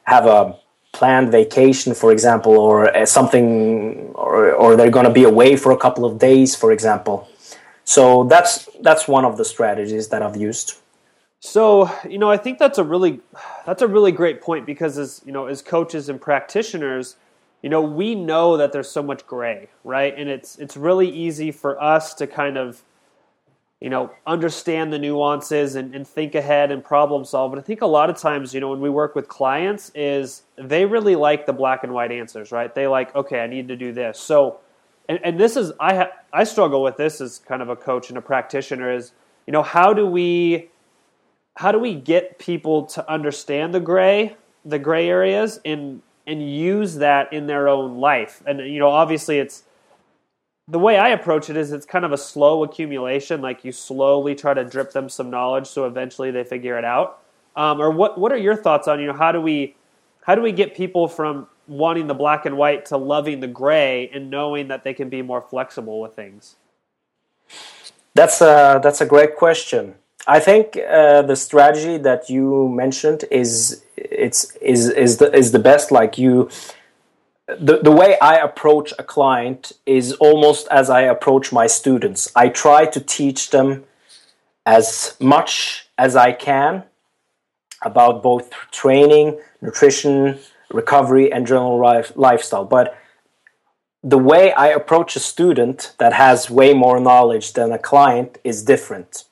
have 0.03 0.25
a 0.27 0.55
planned 0.91 1.31
vacation 1.31 1.93
for 1.93 2.11
example 2.11 2.57
or 2.57 2.95
uh, 2.95 3.05
something 3.05 4.11
or, 4.15 4.51
or 4.51 4.75
they're 4.75 4.89
going 4.89 5.05
to 5.05 5.11
be 5.21 5.23
away 5.23 5.55
for 5.55 5.71
a 5.71 5.77
couple 5.77 6.05
of 6.05 6.19
days 6.19 6.55
for 6.55 6.71
example. 6.71 7.27
So 7.85 8.25
that's 8.25 8.69
that's 8.81 9.07
one 9.07 9.25
of 9.25 9.37
the 9.37 9.45
strategies 9.45 10.09
that 10.09 10.21
I've 10.21 10.37
used. 10.37 10.77
So 11.39 11.89
you 12.07 12.19
know 12.19 12.29
I 12.29 12.37
think 12.37 12.59
that's 12.59 12.77
a 12.77 12.83
really 12.83 13.21
that's 13.65 13.81
a 13.81 13.87
really 13.87 14.11
great 14.11 14.39
point 14.39 14.67
because 14.67 14.99
as 14.99 15.21
you 15.25 15.31
know 15.31 15.47
as 15.47 15.63
coaches 15.63 16.09
and 16.09 16.21
practitioners 16.21 17.15
you 17.61 17.69
know, 17.69 17.81
we 17.81 18.15
know 18.15 18.57
that 18.57 18.71
there's 18.71 18.89
so 18.89 19.03
much 19.03 19.27
gray, 19.27 19.67
right? 19.83 20.13
And 20.17 20.29
it's 20.29 20.57
it's 20.57 20.77
really 20.77 21.09
easy 21.09 21.51
for 21.51 21.81
us 21.81 22.13
to 22.15 22.27
kind 22.27 22.57
of, 22.57 22.83
you 23.81 23.89
know, 23.89 24.11
understand 24.25 24.93
the 24.93 24.99
nuances 24.99 25.75
and, 25.75 25.93
and 25.93 26.07
think 26.07 26.35
ahead 26.35 26.71
and 26.71 26.83
problem 26.83 27.25
solve. 27.25 27.51
But 27.51 27.59
I 27.59 27.61
think 27.61 27.81
a 27.81 27.87
lot 27.87 28.09
of 28.09 28.17
times, 28.17 28.53
you 28.53 28.61
know, 28.61 28.69
when 28.69 28.79
we 28.79 28.89
work 28.89 29.13
with 29.13 29.27
clients, 29.27 29.91
is 29.93 30.43
they 30.57 30.85
really 30.85 31.15
like 31.15 31.45
the 31.45 31.53
black 31.53 31.83
and 31.83 31.93
white 31.93 32.11
answers, 32.11 32.51
right? 32.51 32.73
They 32.73 32.87
like, 32.87 33.13
okay, 33.13 33.41
I 33.41 33.47
need 33.47 33.67
to 33.67 33.75
do 33.75 33.91
this. 33.91 34.17
So, 34.19 34.59
and, 35.09 35.19
and 35.23 35.39
this 35.39 35.57
is 35.57 35.73
I 35.81 35.95
ha- 35.95 36.11
I 36.31 36.45
struggle 36.45 36.81
with 36.81 36.95
this 36.95 37.19
as 37.19 37.39
kind 37.39 37.61
of 37.61 37.67
a 37.67 37.75
coach 37.75 38.07
and 38.07 38.17
a 38.17 38.21
practitioner. 38.21 38.93
Is 38.93 39.11
you 39.45 39.51
know, 39.51 39.63
how 39.63 39.93
do 39.93 40.07
we 40.07 40.69
how 41.57 41.73
do 41.73 41.79
we 41.79 41.93
get 41.93 42.39
people 42.39 42.85
to 42.85 43.11
understand 43.11 43.73
the 43.73 43.81
gray 43.81 44.37
the 44.63 44.79
gray 44.79 45.09
areas 45.09 45.59
in 45.63 46.01
and 46.29 46.47
use 46.47 46.95
that 46.95 47.33
in 47.33 47.47
their 47.47 47.67
own 47.67 47.97
life. 47.97 48.43
And 48.45 48.59
you 48.59 48.79
know, 48.79 48.89
obviously, 48.89 49.39
it's 49.39 49.63
the 50.67 50.79
way 50.79 50.97
I 50.97 51.09
approach 51.09 51.49
it 51.49 51.57
is 51.57 51.71
it's 51.71 51.85
kind 51.85 52.05
of 52.05 52.11
a 52.11 52.17
slow 52.17 52.63
accumulation. 52.63 53.41
Like 53.41 53.65
you 53.65 53.71
slowly 53.71 54.35
try 54.35 54.53
to 54.53 54.63
drip 54.63 54.91
them 54.91 55.09
some 55.09 55.29
knowledge, 55.29 55.67
so 55.67 55.85
eventually 55.85 56.31
they 56.31 56.43
figure 56.43 56.77
it 56.77 56.85
out. 56.85 57.19
Um, 57.55 57.81
or 57.81 57.89
what 57.91 58.17
what 58.19 58.31
are 58.31 58.37
your 58.37 58.55
thoughts 58.55 58.87
on 58.87 58.99
you 58.99 59.07
know 59.07 59.13
how 59.13 59.31
do 59.31 59.41
we 59.41 59.75
how 60.21 60.35
do 60.35 60.41
we 60.41 60.51
get 60.51 60.75
people 60.75 61.07
from 61.07 61.47
wanting 61.67 62.07
the 62.07 62.13
black 62.13 62.45
and 62.45 62.57
white 62.57 62.85
to 62.85 62.97
loving 62.97 63.39
the 63.39 63.47
gray 63.47 64.09
and 64.13 64.29
knowing 64.29 64.67
that 64.67 64.83
they 64.83 64.93
can 64.93 65.09
be 65.09 65.21
more 65.21 65.41
flexible 65.41 65.99
with 65.99 66.15
things? 66.15 66.55
That's 68.13 68.39
a 68.41 68.79
that's 68.83 69.01
a 69.01 69.05
great 69.05 69.35
question. 69.35 69.95
I 70.27 70.39
think 70.39 70.77
uh, 70.77 71.23
the 71.23 71.35
strategy 71.35 71.97
that 71.97 72.29
you 72.29 72.69
mentioned 72.69 73.25
is 73.31 73.83
it's 74.11 74.55
is 74.55 74.89
is 74.89 75.17
the 75.17 75.33
is 75.33 75.51
the 75.51 75.59
best. 75.59 75.91
Like 75.91 76.17
you, 76.17 76.49
the 77.47 77.79
the 77.79 77.91
way 77.91 78.17
I 78.19 78.35
approach 78.35 78.93
a 78.97 79.03
client 79.03 79.71
is 79.85 80.13
almost 80.13 80.67
as 80.69 80.89
I 80.89 81.01
approach 81.01 81.51
my 81.51 81.67
students. 81.67 82.31
I 82.35 82.49
try 82.49 82.85
to 82.85 82.99
teach 82.99 83.49
them 83.49 83.83
as 84.65 85.15
much 85.19 85.87
as 85.97 86.15
I 86.15 86.31
can 86.31 86.83
about 87.81 88.21
both 88.21 88.51
training, 88.71 89.39
nutrition, 89.61 90.39
recovery, 90.71 91.31
and 91.31 91.47
general 91.47 91.79
life, 91.79 92.11
lifestyle. 92.15 92.65
But 92.65 92.97
the 94.03 94.17
way 94.17 94.53
I 94.53 94.67
approach 94.67 95.15
a 95.15 95.19
student 95.19 95.93
that 95.97 96.13
has 96.13 96.49
way 96.49 96.73
more 96.73 96.99
knowledge 96.99 97.53
than 97.53 97.71
a 97.71 97.79
client 97.79 98.37
is 98.43 98.63
different. 98.63 99.25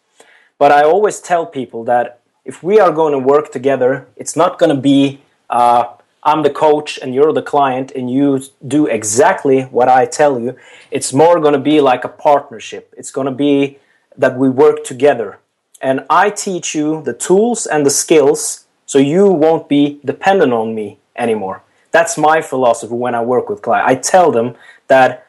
But 0.60 0.72
I 0.72 0.84
always 0.84 1.20
tell 1.20 1.46
people 1.46 1.84
that 1.86 2.22
if 2.48 2.64
we 2.64 2.80
are 2.80 2.92
going 2.92 3.12
to 3.12 3.20
work 3.20 3.52
together, 3.52 4.08
it's 4.16 4.36
not 4.36 4.58
going 4.58 4.74
to 4.74 4.82
be 4.82 5.22
uh, 5.50 5.84
I'm 6.24 6.44
the 6.44 6.50
coach 6.50 6.98
and 6.98 7.14
you're 7.14 7.34
the 7.34 7.42
client 7.42 7.92
and 7.92 8.10
you 8.10 8.42
do 8.66 8.88
exactly 8.88 9.64
what 9.64 9.90
I 9.90 10.06
tell 10.06 10.40
you. 10.40 10.56
It's 10.90 11.14
more 11.14 11.40
going 11.40 11.54
to 11.54 11.60
be 11.60 11.80
like 11.82 12.04
a 12.06 12.10
partnership. 12.10 12.94
It's 12.98 13.12
going 13.12 13.26
to 13.26 13.38
be 13.48 13.80
that 14.18 14.38
we 14.38 14.50
work 14.50 14.84
together. 14.84 15.40
And 15.82 16.06
I 16.10 16.30
teach 16.30 16.74
you 16.74 17.02
the 17.04 17.14
tools 17.14 17.68
and 17.68 17.86
the 17.86 17.90
skills 17.90 18.66
so 18.86 18.98
you 18.98 19.28
won't 19.28 19.68
be 19.68 20.00
dependent 20.04 20.54
on 20.54 20.74
me 20.74 21.00
anymore. 21.18 21.64
That's 21.92 22.18
my 22.18 22.42
philosophy 22.42 22.94
when 22.94 23.14
I 23.14 23.22
work 23.22 23.50
with 23.50 23.62
clients. 23.62 23.92
I 23.92 23.96
tell 23.96 24.32
them 24.32 24.56
that 24.88 25.28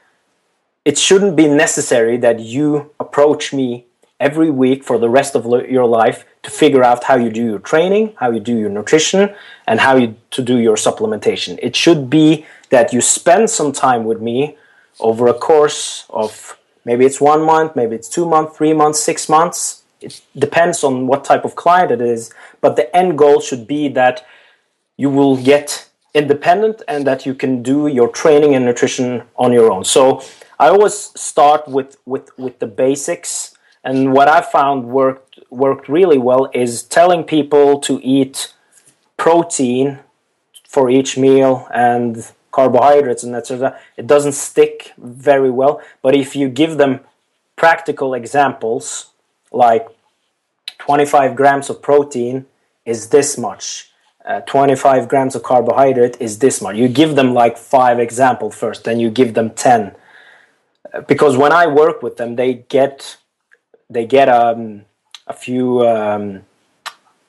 it 0.84 0.96
shouldn't 0.96 1.36
be 1.36 1.48
necessary 1.48 2.16
that 2.18 2.40
you 2.40 2.92
approach 2.98 3.52
me 3.52 3.86
every 4.20 4.50
week 4.50 4.82
for 4.82 4.98
the 4.98 5.08
rest 5.08 5.34
of 5.34 5.44
your 5.70 5.86
life 5.86 6.24
to 6.42 6.50
figure 6.50 6.82
out 6.82 7.04
how 7.04 7.16
you 7.16 7.30
do 7.30 7.44
your 7.44 7.58
training, 7.58 8.12
how 8.16 8.30
you 8.30 8.40
do 8.40 8.56
your 8.56 8.70
nutrition, 8.70 9.34
and 9.66 9.80
how 9.80 9.96
you 9.96 10.16
to 10.32 10.42
do 10.42 10.58
your 10.58 10.76
supplementation. 10.76 11.58
It 11.62 11.76
should 11.76 12.10
be 12.10 12.46
that 12.70 12.92
you 12.92 13.00
spend 13.00 13.50
some 13.50 13.72
time 13.72 14.04
with 14.04 14.20
me 14.20 14.56
over 15.00 15.28
a 15.28 15.34
course 15.34 16.04
of 16.10 16.58
maybe 16.84 17.04
it's 17.04 17.20
one 17.20 17.42
month, 17.44 17.76
maybe 17.76 17.94
it's 17.94 18.08
two 18.08 18.26
months, 18.26 18.56
three 18.56 18.72
months, 18.72 18.98
six 19.00 19.28
months. 19.28 19.82
It 20.00 20.20
depends 20.36 20.82
on 20.82 21.06
what 21.06 21.24
type 21.24 21.44
of 21.44 21.54
client 21.54 21.90
it 21.90 22.00
is, 22.00 22.32
but 22.60 22.76
the 22.76 22.94
end 22.96 23.18
goal 23.18 23.40
should 23.40 23.66
be 23.66 23.88
that 23.90 24.26
you 24.96 25.10
will 25.10 25.36
get 25.36 25.88
independent 26.14 26.82
and 26.88 27.06
that 27.06 27.24
you 27.24 27.34
can 27.34 27.62
do 27.62 27.86
your 27.86 28.08
training 28.08 28.54
and 28.54 28.64
nutrition 28.64 29.22
on 29.36 29.52
your 29.52 29.70
own. 29.70 29.84
So 29.84 30.22
I 30.58 30.68
always 30.68 30.94
start 30.94 31.68
with 31.68 31.96
with 32.04 32.36
with 32.38 32.58
the 32.58 32.66
basics 32.66 33.54
and 33.88 34.12
what 34.12 34.28
I 34.28 34.42
found 34.42 34.84
worked 34.84 35.38
worked 35.50 35.88
really 35.88 36.18
well 36.18 36.50
is 36.52 36.82
telling 36.82 37.24
people 37.24 37.80
to 37.88 37.94
eat 38.16 38.52
protein 39.16 40.00
for 40.68 40.90
each 40.90 41.16
meal 41.16 41.66
and 41.72 42.30
carbohydrates 42.50 43.22
and 43.24 43.34
etc. 43.34 43.78
It 43.96 44.06
doesn't 44.06 44.36
stick 44.48 44.92
very 44.98 45.50
well, 45.50 45.80
but 46.02 46.14
if 46.14 46.36
you 46.36 46.50
give 46.50 46.76
them 46.76 47.00
practical 47.56 48.12
examples 48.12 48.84
like 49.52 49.88
25 50.80 51.34
grams 51.34 51.70
of 51.70 51.80
protein 51.80 52.44
is 52.84 53.08
this 53.08 53.38
much, 53.38 53.90
uh, 54.26 54.40
25 54.42 55.08
grams 55.08 55.34
of 55.34 55.42
carbohydrate 55.42 56.18
is 56.20 56.40
this 56.40 56.60
much. 56.60 56.76
You 56.76 56.88
give 56.88 57.16
them 57.16 57.32
like 57.32 57.56
five 57.56 57.98
examples 57.98 58.54
first, 58.54 58.84
then 58.84 59.00
you 59.00 59.10
give 59.10 59.32
them 59.32 59.48
10. 59.48 59.96
Uh, 60.92 61.00
because 61.12 61.38
when 61.38 61.52
I 61.52 61.66
work 61.66 62.02
with 62.02 62.18
them, 62.18 62.36
they 62.36 62.52
get 62.52 63.16
they 63.90 64.06
get 64.06 64.28
um, 64.28 64.84
a 65.26 65.32
few 65.32 65.86
um, 65.86 66.42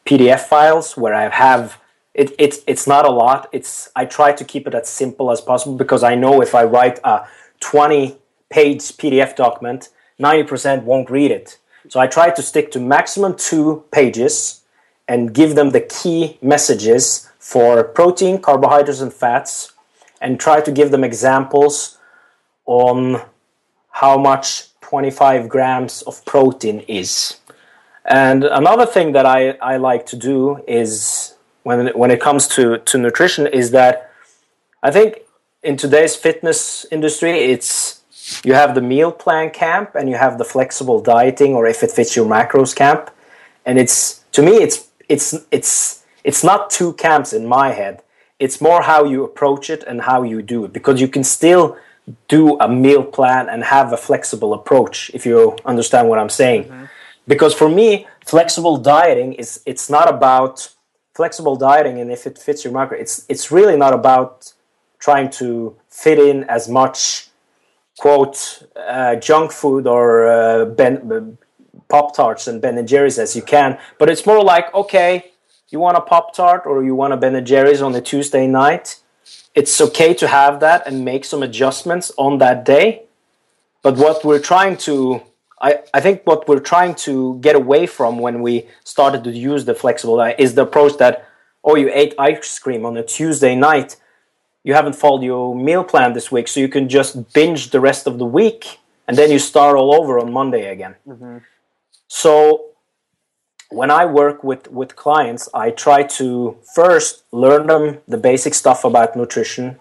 PDF 0.06 0.42
files 0.42 0.98
where 0.98 1.14
I 1.14 1.30
have 1.30 1.80
it, 2.14 2.34
it's 2.38 2.60
it's 2.68 2.88
not 2.88 3.06
a 3.06 3.12
lot. 3.12 3.48
It's 3.52 3.90
I 3.96 4.06
try 4.06 4.32
to 4.34 4.44
keep 4.44 4.68
it 4.68 4.74
as 4.74 4.90
simple 4.90 5.32
as 5.32 5.42
possible 5.42 5.76
because 5.76 6.04
I 6.04 6.16
know 6.16 6.42
if 6.42 6.56
I 6.56 6.64
write 6.64 7.00
a 7.04 7.26
20 7.60 8.18
page 8.50 8.82
PDF 8.98 9.36
document, 9.36 9.90
90% 10.20 10.84
won't 10.84 11.10
read 11.10 11.32
it. 11.32 11.58
So 11.88 12.00
I 12.00 12.08
try 12.08 12.30
to 12.32 12.42
stick 12.42 12.72
to 12.72 12.80
maximum 12.80 13.36
two 13.36 13.86
pages 13.92 14.64
and 15.08 15.34
give 15.34 15.56
them 15.56 15.70
the 15.72 15.82
key 15.82 16.38
messages 16.42 17.30
for 17.40 17.84
protein, 17.84 18.42
carbohydrates, 18.42 19.02
and 19.02 19.14
fats, 19.14 19.74
and 20.22 20.40
try 20.40 20.62
to 20.62 20.72
give 20.72 20.92
them 20.92 21.04
examples 21.04 21.98
on 22.66 23.22
how 23.92 24.18
much 24.18 24.69
25 24.90 25.48
grams 25.48 26.02
of 26.04 26.26
protein 26.26 26.80
is. 26.88 27.38
And 28.06 28.44
another 28.44 28.88
thing 28.88 29.12
that 29.12 29.26
I, 29.26 29.52
I 29.62 29.78
like 29.78 30.08
to 30.08 30.16
do 30.16 30.64
is 30.68 31.36
when 31.62 31.88
when 31.90 32.10
it 32.10 32.20
comes 32.20 32.48
to, 32.56 32.80
to 32.80 32.98
nutrition 32.98 33.46
is 33.46 33.70
that 33.72 34.12
I 34.82 34.90
think 34.90 35.20
in 35.62 35.78
today's 35.78 36.16
fitness 36.16 36.88
industry 36.92 37.34
it's 37.54 38.02
you 38.44 38.54
have 38.56 38.74
the 38.74 38.82
meal 38.82 39.12
plan 39.12 39.52
camp 39.52 39.94
and 39.94 40.10
you 40.10 40.16
have 40.16 40.40
the 40.40 40.46
flexible 40.46 41.00
dieting 41.02 41.54
or 41.54 41.68
if 41.68 41.84
it 41.84 41.92
fits 41.92 42.16
your 42.16 42.26
macros 42.26 42.76
camp 42.76 43.12
and 43.68 43.78
it's 43.78 44.24
to 44.32 44.42
me 44.42 44.54
it's 44.66 44.88
it's 45.08 45.36
it's 45.52 46.04
it's 46.24 46.44
not 46.44 46.70
two 46.72 46.94
camps 46.94 47.32
in 47.32 47.46
my 47.46 47.70
head 47.72 48.02
it's 48.40 48.60
more 48.60 48.82
how 48.82 49.04
you 49.04 49.24
approach 49.24 49.70
it 49.70 49.84
and 49.84 50.02
how 50.02 50.24
you 50.24 50.42
do 50.42 50.66
it 50.66 50.74
because 50.74 51.00
you 51.00 51.08
can 51.08 51.24
still 51.24 51.78
do 52.28 52.58
a 52.60 52.68
meal 52.68 53.04
plan 53.04 53.50
and 53.50 53.64
have 53.64 53.94
a 53.94 53.98
flexible 53.98 54.54
approach 54.54 55.12
if 55.14 55.26
you 55.26 55.56
understand 55.66 56.08
what 56.10 56.20
i'm 56.20 56.30
saying 56.30 56.64
mm-hmm. 56.64 56.86
because 57.28 57.54
for 57.54 57.70
me 57.70 58.08
flexible 58.26 58.78
dieting 58.78 59.34
is 59.34 59.62
it's 59.66 59.90
not 59.90 60.10
about 60.10 60.70
flexible 61.16 61.56
dieting 61.56 62.00
and 62.00 62.12
if 62.12 62.26
it 62.26 62.38
fits 62.38 62.64
your 62.64 62.74
macro 62.74 62.98
it's 62.98 63.26
it's 63.30 63.52
really 63.52 63.78
not 63.78 63.94
about 63.94 64.54
trying 65.00 65.30
to 65.30 65.76
fit 65.90 66.20
in 66.20 66.44
as 66.46 66.70
much 66.70 67.30
quote 67.98 68.64
uh, 68.88 69.16
junk 69.16 69.52
food 69.52 69.86
or 69.86 70.28
uh, 70.28 70.66
ben, 70.66 71.38
pop 71.90 72.16
tarts 72.16 72.48
and 72.48 72.62
ben 72.62 72.78
and 72.78 72.88
jerry's 72.88 73.20
as 73.20 73.36
you 73.36 73.42
can 73.42 73.78
but 73.98 74.10
it's 74.10 74.26
more 74.26 74.44
like 74.44 74.74
okay 74.74 75.32
you 75.70 75.80
want 75.80 75.98
a 75.98 76.02
pop 76.02 76.34
tart 76.34 76.64
or 76.66 76.84
you 76.84 76.96
want 76.96 77.14
a 77.14 77.18
ben 77.18 77.36
and 77.36 77.46
jerry's 77.46 77.82
on 77.82 77.94
a 77.96 78.02
tuesday 78.02 78.48
night 78.48 79.00
it's 79.60 79.82
okay 79.88 80.14
to 80.22 80.28
have 80.40 80.54
that 80.62 80.80
and 80.88 81.04
make 81.04 81.24
some 81.26 81.42
adjustments 81.50 82.08
on 82.26 82.38
that 82.44 82.58
day. 82.76 82.88
But 83.86 83.94
what 83.98 84.18
we're 84.24 84.46
trying 84.54 84.76
to, 84.88 85.22
I, 85.62 85.72
I 85.98 86.00
think 86.06 86.16
what 86.30 86.48
we're 86.48 86.66
trying 86.74 86.96
to 87.08 87.14
get 87.46 87.56
away 87.64 87.86
from 87.86 88.12
when 88.26 88.42
we 88.42 88.54
started 88.96 89.22
to 89.26 89.32
use 89.32 89.66
the 89.66 89.76
flexible 89.84 90.16
diet 90.22 90.38
is 90.40 90.56
the 90.56 90.64
approach 90.70 90.98
that, 91.04 91.28
oh, 91.66 91.76
you 91.76 91.90
ate 92.02 92.14
ice 92.18 92.58
cream 92.58 92.86
on 92.86 92.96
a 92.96 93.04
Tuesday 93.04 93.54
night, 93.70 93.98
you 94.64 94.74
haven't 94.80 94.96
followed 95.04 95.24
your 95.24 95.56
meal 95.68 95.84
plan 95.84 96.14
this 96.14 96.32
week, 96.32 96.48
so 96.48 96.58
you 96.60 96.70
can 96.78 96.88
just 96.88 97.34
binge 97.34 97.72
the 97.72 97.82
rest 97.90 98.08
of 98.08 98.18
the 98.18 98.30
week 98.40 98.80
and 99.08 99.18
then 99.18 99.30
you 99.30 99.40
start 99.40 99.76
all 99.76 99.92
over 100.00 100.20
on 100.20 100.32
Monday 100.32 100.66
again. 100.76 100.96
Mm-hmm. 101.06 101.38
So 102.08 102.66
when 103.70 103.92
I 103.92 104.06
work 104.06 104.44
with, 104.44 104.70
with 104.72 104.96
clients, 104.96 105.48
I 105.54 105.72
try 105.72 106.04
to 106.04 106.58
first 106.74 107.24
learn 107.32 107.68
them 107.68 108.00
the 108.08 108.18
basic 108.18 108.54
stuff 108.54 108.84
about 108.84 109.16
nutrition. 109.16 109.80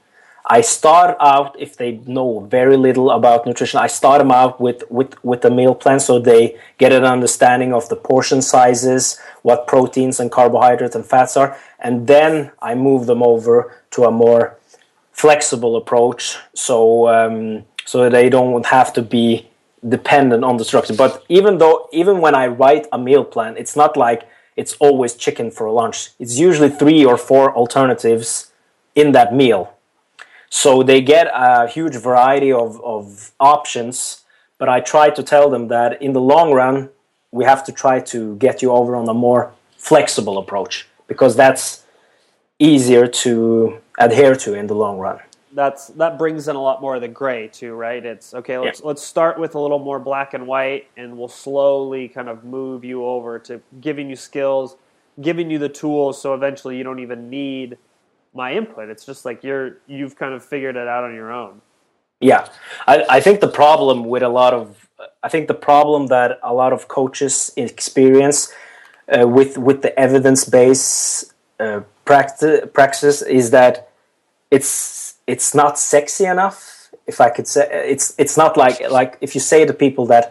I 0.51 0.62
start 0.62 1.16
out 1.20 1.59
if 1.59 1.77
they 1.77 2.01
know 2.07 2.40
very 2.40 2.77
little 2.77 3.11
about 3.11 3.44
nutrition. 3.44 3.81
I 3.81 3.87
start 3.87 4.18
them 4.18 4.31
out 4.31 4.59
with 4.59 4.83
with 4.90 5.22
with 5.22 5.44
a 5.44 5.51
meal 5.51 5.74
plan 5.74 6.01
so 6.01 6.18
they 6.18 6.57
get 6.79 6.90
an 6.90 7.05
understanding 7.05 7.74
of 7.74 7.88
the 7.90 7.96
portion 7.96 8.40
sizes, 8.40 9.20
what 9.42 9.66
proteins 9.66 10.18
and 10.20 10.33
carbohydrates 10.33 10.94
and 10.94 11.05
fats 11.05 11.37
are, 11.37 11.59
and 11.79 12.07
then 12.07 12.51
I 12.62 12.74
move 12.74 13.05
them 13.05 13.22
over 13.22 13.74
to 13.90 14.05
a 14.05 14.11
more 14.11 14.57
flexible 15.12 15.77
approach. 15.77 16.38
So 16.55 17.09
um, 17.09 17.64
so 17.85 18.09
they 18.09 18.31
don't 18.31 18.64
have 18.66 18.94
to 18.94 19.03
be 19.03 19.47
dependent 19.86 20.44
on 20.44 20.56
the 20.56 20.64
structure. 20.64 20.94
But 20.94 21.24
even 21.28 21.58
though, 21.58 21.88
even 21.92 22.20
when 22.20 22.34
I 22.34 22.46
write 22.46 22.86
a 22.92 22.98
meal 22.98 23.24
plan, 23.24 23.56
it's 23.56 23.76
not 23.76 23.96
like 23.96 24.28
it's 24.56 24.74
always 24.74 25.14
chicken 25.14 25.50
for 25.50 25.70
lunch. 25.70 26.10
It's 26.18 26.38
usually 26.38 26.68
three 26.68 27.04
or 27.04 27.16
four 27.16 27.54
alternatives 27.54 28.52
in 28.94 29.12
that 29.12 29.34
meal. 29.34 29.74
So 30.50 30.82
they 30.82 31.00
get 31.00 31.28
a 31.32 31.68
huge 31.68 31.96
variety 31.96 32.50
of, 32.52 32.82
of 32.82 33.32
options. 33.38 34.24
But 34.58 34.68
I 34.68 34.80
try 34.80 35.10
to 35.10 35.22
tell 35.22 35.50
them 35.50 35.68
that 35.68 36.02
in 36.02 36.12
the 36.12 36.20
long 36.20 36.52
run, 36.52 36.90
we 37.30 37.44
have 37.44 37.62
to 37.64 37.72
try 37.72 38.00
to 38.00 38.36
get 38.36 38.62
you 38.62 38.72
over 38.72 38.96
on 38.96 39.08
a 39.08 39.14
more 39.14 39.52
flexible 39.76 40.38
approach 40.38 40.88
because 41.06 41.36
that's 41.36 41.84
easier 42.58 43.06
to 43.06 43.80
adhere 43.98 44.34
to 44.34 44.54
in 44.54 44.66
the 44.66 44.74
long 44.74 44.98
run 44.98 45.20
that's 45.58 45.88
that 45.88 46.18
brings 46.18 46.46
in 46.46 46.54
a 46.54 46.62
lot 46.62 46.80
more 46.80 46.94
of 46.94 47.00
the 47.00 47.08
gray 47.08 47.48
too, 47.48 47.74
right? 47.74 48.06
It's 48.06 48.32
okay. 48.32 48.58
Let's 48.58 48.78
yeah. 48.78 48.86
let's 48.86 49.02
start 49.02 49.40
with 49.40 49.56
a 49.56 49.58
little 49.58 49.80
more 49.80 49.98
black 49.98 50.32
and 50.32 50.46
white, 50.46 50.86
and 50.96 51.18
we'll 51.18 51.26
slowly 51.26 52.06
kind 52.06 52.28
of 52.28 52.44
move 52.44 52.84
you 52.84 53.04
over 53.04 53.40
to 53.40 53.60
giving 53.80 54.08
you 54.08 54.14
skills, 54.14 54.76
giving 55.20 55.50
you 55.50 55.58
the 55.58 55.68
tools, 55.68 56.22
so 56.22 56.32
eventually 56.32 56.76
you 56.76 56.84
don't 56.84 57.00
even 57.00 57.28
need 57.28 57.76
my 58.32 58.54
input. 58.54 58.88
It's 58.88 59.04
just 59.04 59.24
like 59.24 59.42
you're 59.42 59.78
you've 59.88 60.14
kind 60.14 60.32
of 60.32 60.44
figured 60.44 60.76
it 60.76 60.86
out 60.86 61.02
on 61.02 61.12
your 61.12 61.32
own. 61.32 61.60
Yeah, 62.20 62.48
I, 62.86 63.04
I 63.10 63.20
think 63.20 63.40
the 63.40 63.48
problem 63.48 64.04
with 64.04 64.22
a 64.22 64.28
lot 64.28 64.54
of 64.54 64.88
I 65.24 65.28
think 65.28 65.48
the 65.48 65.54
problem 65.54 66.06
that 66.06 66.38
a 66.44 66.54
lot 66.54 66.72
of 66.72 66.86
coaches 66.86 67.50
experience 67.56 68.52
uh, 69.08 69.26
with 69.26 69.58
with 69.58 69.82
the 69.82 69.98
evidence 69.98 70.44
based 70.44 71.32
uh, 71.58 71.80
practice 72.04 72.60
practice 72.72 73.22
is 73.22 73.50
that 73.50 73.90
it's 74.52 75.07
it's 75.32 75.54
not 75.54 75.78
sexy 75.78 76.24
enough 76.24 76.58
if 77.06 77.20
i 77.20 77.28
could 77.34 77.48
say 77.54 77.64
it's 77.94 78.06
it's 78.22 78.36
not 78.42 78.56
like 78.56 78.76
like 78.98 79.12
if 79.20 79.30
you 79.34 79.40
say 79.40 79.60
to 79.64 79.74
people 79.84 80.04
that 80.06 80.26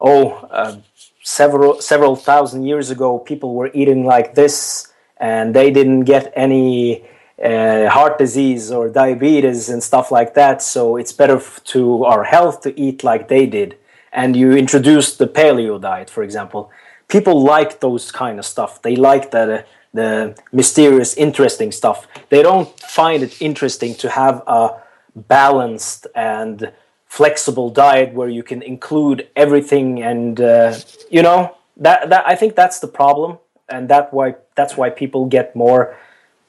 oh 0.00 0.24
uh, 0.60 0.76
several 1.22 1.80
several 1.80 2.14
thousand 2.30 2.60
years 2.70 2.90
ago 2.90 3.18
people 3.18 3.50
were 3.54 3.70
eating 3.80 4.04
like 4.14 4.34
this 4.34 4.88
and 5.18 5.54
they 5.54 5.70
didn't 5.70 6.04
get 6.04 6.32
any 6.34 7.04
uh, 7.42 7.88
heart 7.88 8.18
disease 8.18 8.70
or 8.70 8.88
diabetes 8.88 9.68
and 9.68 9.82
stuff 9.82 10.10
like 10.10 10.34
that 10.34 10.62
so 10.62 10.96
it's 10.96 11.12
better 11.12 11.40
to 11.64 12.04
our 12.04 12.24
health 12.24 12.62
to 12.62 12.78
eat 12.80 13.04
like 13.04 13.28
they 13.28 13.46
did. 13.46 13.76
And 14.12 14.34
you 14.34 14.52
introduce 14.52 15.16
the 15.16 15.28
paleo 15.28 15.80
diet 15.80 16.10
for 16.10 16.22
example. 16.22 16.70
People 17.08 17.42
like 17.42 17.80
those 17.80 18.10
kind 18.10 18.38
of 18.38 18.44
stuff. 18.44 18.82
They 18.82 18.96
like 18.96 19.30
that 19.30 19.48
uh, 19.48 19.62
the 19.92 20.36
mysterious, 20.52 21.14
interesting 21.14 21.72
stuff. 21.72 22.06
They 22.28 22.42
don't 22.42 22.68
find 22.80 23.22
it 23.22 23.40
interesting 23.40 23.94
to 23.96 24.10
have 24.10 24.42
a 24.46 24.80
balanced 25.14 26.06
and 26.14 26.72
flexible 27.06 27.70
diet 27.70 28.12
where 28.12 28.28
you 28.28 28.42
can 28.42 28.62
include 28.62 29.28
everything 29.34 30.02
and 30.02 30.40
uh, 30.40 30.78
you 31.10 31.22
know 31.22 31.56
that 31.78 32.10
that 32.10 32.26
I 32.26 32.36
think 32.36 32.54
that's 32.54 32.80
the 32.80 32.86
problem 32.86 33.38
and 33.68 33.88
that 33.88 34.12
why 34.12 34.36
that's 34.54 34.76
why 34.76 34.90
people 34.90 35.24
get 35.26 35.56
more 35.56 35.96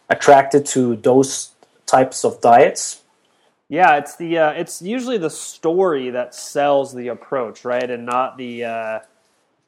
attracted 0.10 0.66
to 0.66 0.98
those 0.98 1.52
types 1.86 2.26
of 2.26 2.42
diets 2.42 3.02
Yeah, 3.70 3.98
it's 3.98 4.16
the 4.16 4.40
uh, 4.40 4.52
it's 4.52 4.82
usually 4.82 5.20
the 5.20 5.30
story 5.30 6.10
that 6.10 6.34
sells 6.34 6.94
the 6.94 7.10
approach, 7.10 7.64
right, 7.64 7.90
and 7.90 8.06
not 8.06 8.38
the. 8.38 8.66
Uh, 8.66 9.00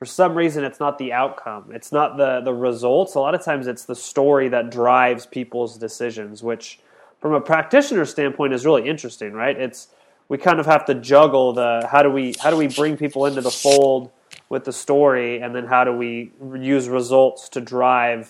for 0.02 0.08
some 0.08 0.34
reason, 0.34 0.64
it's 0.64 0.80
not 0.80 0.98
the 0.98 1.14
outcome. 1.14 1.66
It's 1.72 1.92
not 1.92 2.18
the 2.18 2.42
the 2.42 2.56
results. 2.56 3.14
A 3.14 3.20
lot 3.20 3.36
of 3.36 3.44
times, 3.44 3.68
it's 3.68 3.86
the 3.86 3.94
story 3.94 4.50
that 4.50 4.72
drives 4.72 5.28
people's 5.28 5.78
decisions, 5.78 6.42
which, 6.42 6.80
from 7.20 7.34
a 7.34 7.40
practitioner 7.40 8.06
standpoint, 8.06 8.52
is 8.52 8.66
really 8.66 8.90
interesting, 8.90 9.34
right? 9.34 9.56
It's 9.56 9.90
we 10.28 10.40
kind 10.40 10.60
of 10.60 10.66
have 10.66 10.86
to 10.86 10.96
juggle 10.96 11.54
the 11.54 11.88
how 11.92 12.02
do 12.02 12.10
we 12.10 12.34
how 12.42 12.50
do 12.50 12.58
we 12.58 12.68
bring 12.68 12.98
people 12.98 13.28
into 13.28 13.42
the 13.42 13.52
fold 13.52 14.10
with 14.50 14.64
the 14.64 14.74
story, 14.74 15.40
and 15.40 15.54
then 15.54 15.68
how 15.68 15.84
do 15.84 15.94
we 15.94 16.32
use 16.56 16.90
results 16.90 17.48
to 17.50 17.62
drive, 17.62 18.28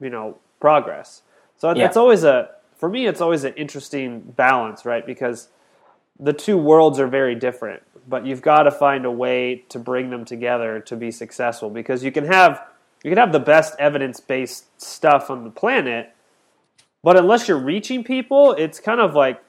you 0.00 0.10
know, 0.10 0.38
progress. 0.60 1.22
So 1.56 1.74
yeah. 1.74 1.86
it's 1.86 1.96
always 1.96 2.22
a 2.22 2.50
for 2.76 2.88
me, 2.88 3.08
it's 3.08 3.20
always 3.20 3.42
an 3.42 3.54
interesting 3.54 4.20
balance, 4.20 4.84
right? 4.84 5.04
Because 5.04 5.48
the 6.20 6.32
two 6.32 6.56
worlds 6.56 7.00
are 7.00 7.08
very 7.08 7.34
different, 7.34 7.82
but 8.08 8.26
you've 8.26 8.42
got 8.42 8.62
to 8.64 8.70
find 8.70 9.04
a 9.04 9.10
way 9.10 9.64
to 9.68 9.78
bring 9.78 10.10
them 10.10 10.24
together 10.24 10.80
to 10.80 10.96
be 10.96 11.10
successful. 11.10 11.70
Because 11.70 12.02
you 12.02 12.10
can 12.10 12.24
have 12.24 12.62
you 13.04 13.10
can 13.10 13.18
have 13.18 13.32
the 13.32 13.40
best 13.40 13.74
evidence 13.78 14.18
based 14.18 14.80
stuff 14.80 15.30
on 15.30 15.44
the 15.44 15.50
planet, 15.50 16.14
but 17.02 17.16
unless 17.16 17.46
you're 17.46 17.58
reaching 17.58 18.02
people, 18.02 18.52
it's 18.52 18.80
kind 18.80 19.00
of 19.00 19.14
like 19.14 19.42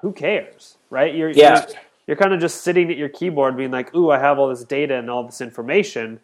who 0.00 0.12
cares, 0.12 0.78
right? 0.90 1.14
You're 1.14 1.30
yeah. 1.30 1.66
You're, 1.66 1.78
you're 2.06 2.16
kind 2.16 2.32
of 2.32 2.40
just 2.40 2.62
sitting 2.62 2.90
at 2.90 2.96
your 2.96 3.10
keyboard 3.10 3.56
being 3.56 3.70
like, 3.70 3.94
"Ooh, 3.94 4.10
I 4.10 4.18
have 4.18 4.38
all 4.38 4.48
this 4.48 4.64
data 4.64 4.96
and 4.96 5.10
all 5.10 5.24
this 5.24 5.42
information." 5.42 6.20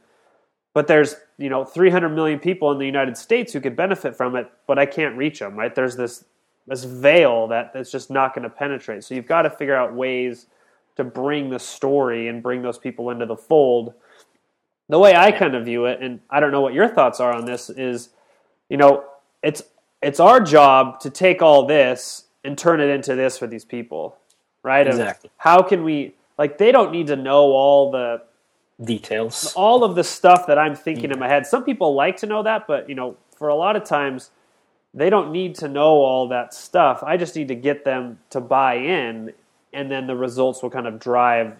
But 0.72 0.88
there's, 0.88 1.14
you 1.38 1.48
know, 1.48 1.64
300 1.64 2.08
million 2.08 2.40
people 2.40 2.72
in 2.72 2.78
the 2.78 2.86
United 2.86 3.16
States 3.16 3.52
who 3.52 3.60
could 3.60 3.76
benefit 3.76 4.16
from 4.16 4.34
it, 4.34 4.50
but 4.66 4.76
I 4.76 4.86
can't 4.86 5.16
reach 5.16 5.38
them, 5.38 5.56
right? 5.56 5.72
There's 5.72 5.94
this 5.94 6.24
this 6.66 6.84
veil 6.84 7.46
that 7.48 7.74
that's 7.74 7.92
just 7.92 8.10
not 8.10 8.34
going 8.34 8.44
to 8.44 8.50
penetrate. 8.50 9.04
So 9.04 9.14
you've 9.14 9.26
got 9.26 9.42
to 9.42 9.50
figure 9.50 9.76
out 9.76 9.94
ways 9.94 10.46
to 10.96 11.04
bring 11.04 11.50
the 11.50 11.58
story 11.58 12.28
and 12.28 12.42
bring 12.42 12.62
those 12.62 12.78
people 12.78 13.10
into 13.10 13.26
the 13.26 13.36
fold. 13.36 13.94
The 14.88 14.98
way 14.98 15.14
I 15.14 15.32
kind 15.32 15.54
of 15.54 15.64
view 15.64 15.86
it, 15.86 16.00
and 16.00 16.20
I 16.30 16.40
don't 16.40 16.52
know 16.52 16.60
what 16.60 16.74
your 16.74 16.88
thoughts 16.88 17.20
are 17.20 17.32
on 17.32 17.46
this, 17.46 17.70
is 17.70 18.10
you 18.68 18.76
know 18.76 19.04
it's 19.42 19.62
it's 20.02 20.20
our 20.20 20.40
job 20.40 21.00
to 21.00 21.10
take 21.10 21.42
all 21.42 21.66
this 21.66 22.24
and 22.44 22.58
turn 22.58 22.80
it 22.80 22.90
into 22.90 23.14
this 23.14 23.38
for 23.38 23.46
these 23.46 23.64
people, 23.64 24.16
right? 24.62 24.86
Exactly. 24.86 25.30
how 25.38 25.62
can 25.62 25.82
we 25.84 26.14
like 26.38 26.58
they 26.58 26.72
don't 26.72 26.92
need 26.92 27.06
to 27.06 27.16
know 27.16 27.52
all 27.52 27.90
the 27.90 28.22
details, 28.82 29.52
all 29.56 29.84
of 29.84 29.94
the 29.94 30.04
stuff 30.04 30.46
that 30.46 30.58
I'm 30.58 30.74
thinking 30.74 31.10
in 31.10 31.18
my 31.18 31.28
head. 31.28 31.46
Some 31.46 31.64
people 31.64 31.94
like 31.94 32.16
to 32.18 32.26
know 32.26 32.42
that, 32.42 32.66
but 32.66 32.88
you 32.88 32.94
know, 32.94 33.16
for 33.36 33.48
a 33.48 33.54
lot 33.54 33.76
of 33.76 33.84
times 33.84 34.30
they 34.92 35.10
don't 35.10 35.32
need 35.32 35.56
to 35.56 35.68
know 35.68 36.02
all 36.02 36.28
that 36.28 36.54
stuff. 36.54 37.02
I 37.02 37.16
just 37.16 37.34
need 37.34 37.48
to 37.48 37.54
get 37.54 37.84
them 37.84 38.20
to 38.30 38.40
buy 38.40 38.76
in, 38.76 39.32
and 39.74 39.90
then 39.90 40.06
the 40.06 40.16
results 40.16 40.62
will 40.62 40.70
kind 40.70 40.86
of 40.86 40.98
drive 40.98 41.56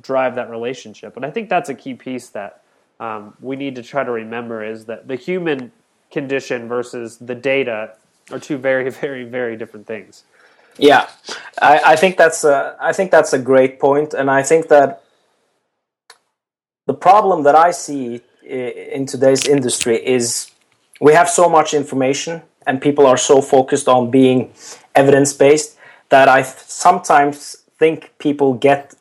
drive 0.00 0.34
that 0.36 0.50
relationship. 0.50 1.16
And 1.16 1.24
I 1.24 1.30
think 1.30 1.48
that's 1.48 1.68
a 1.68 1.74
key 1.74 1.94
piece 1.94 2.28
that 2.30 2.62
um, 3.00 3.34
we 3.40 3.56
need 3.56 3.74
to 3.76 3.82
try 3.82 4.04
to 4.04 4.10
remember 4.10 4.64
is 4.64 4.84
that 4.86 5.08
the 5.08 5.16
human 5.16 5.72
condition 6.10 6.68
versus 6.68 7.16
the 7.18 7.34
data 7.34 7.94
are 8.30 8.38
two 8.38 8.58
very, 8.58 8.90
very, 9.02 9.24
very 9.24 9.56
different 9.56 9.86
things. 9.86 10.24
Yeah, 10.76 11.08
I, 11.60 11.80
I 11.84 11.96
think 11.96 12.16
that's 12.16 12.44
a, 12.44 12.76
I 12.80 12.92
think 12.92 13.10
that's 13.10 13.32
a 13.32 13.38
great 13.38 13.80
point, 13.80 14.14
and 14.14 14.30
I 14.30 14.44
think 14.44 14.68
that 14.68 15.02
the 16.86 16.94
problem 16.94 17.42
that 17.42 17.56
I 17.56 17.72
see 17.72 18.22
in 18.44 19.04
today's 19.04 19.46
industry 19.46 19.96
is 19.96 20.50
we 21.00 21.12
have 21.14 21.28
so 21.28 21.48
much 21.48 21.74
information 21.74 22.42
and 22.66 22.80
people 22.80 23.06
are 23.06 23.16
so 23.16 23.42
focused 23.42 23.88
on 23.88 24.10
being 24.10 24.52
evidence 24.94 25.32
based 25.32 25.77
that 26.08 26.28
I 26.28 26.42
sometimes 26.42 27.56
think 27.78 28.12
people 28.18 28.54
get 28.54 28.94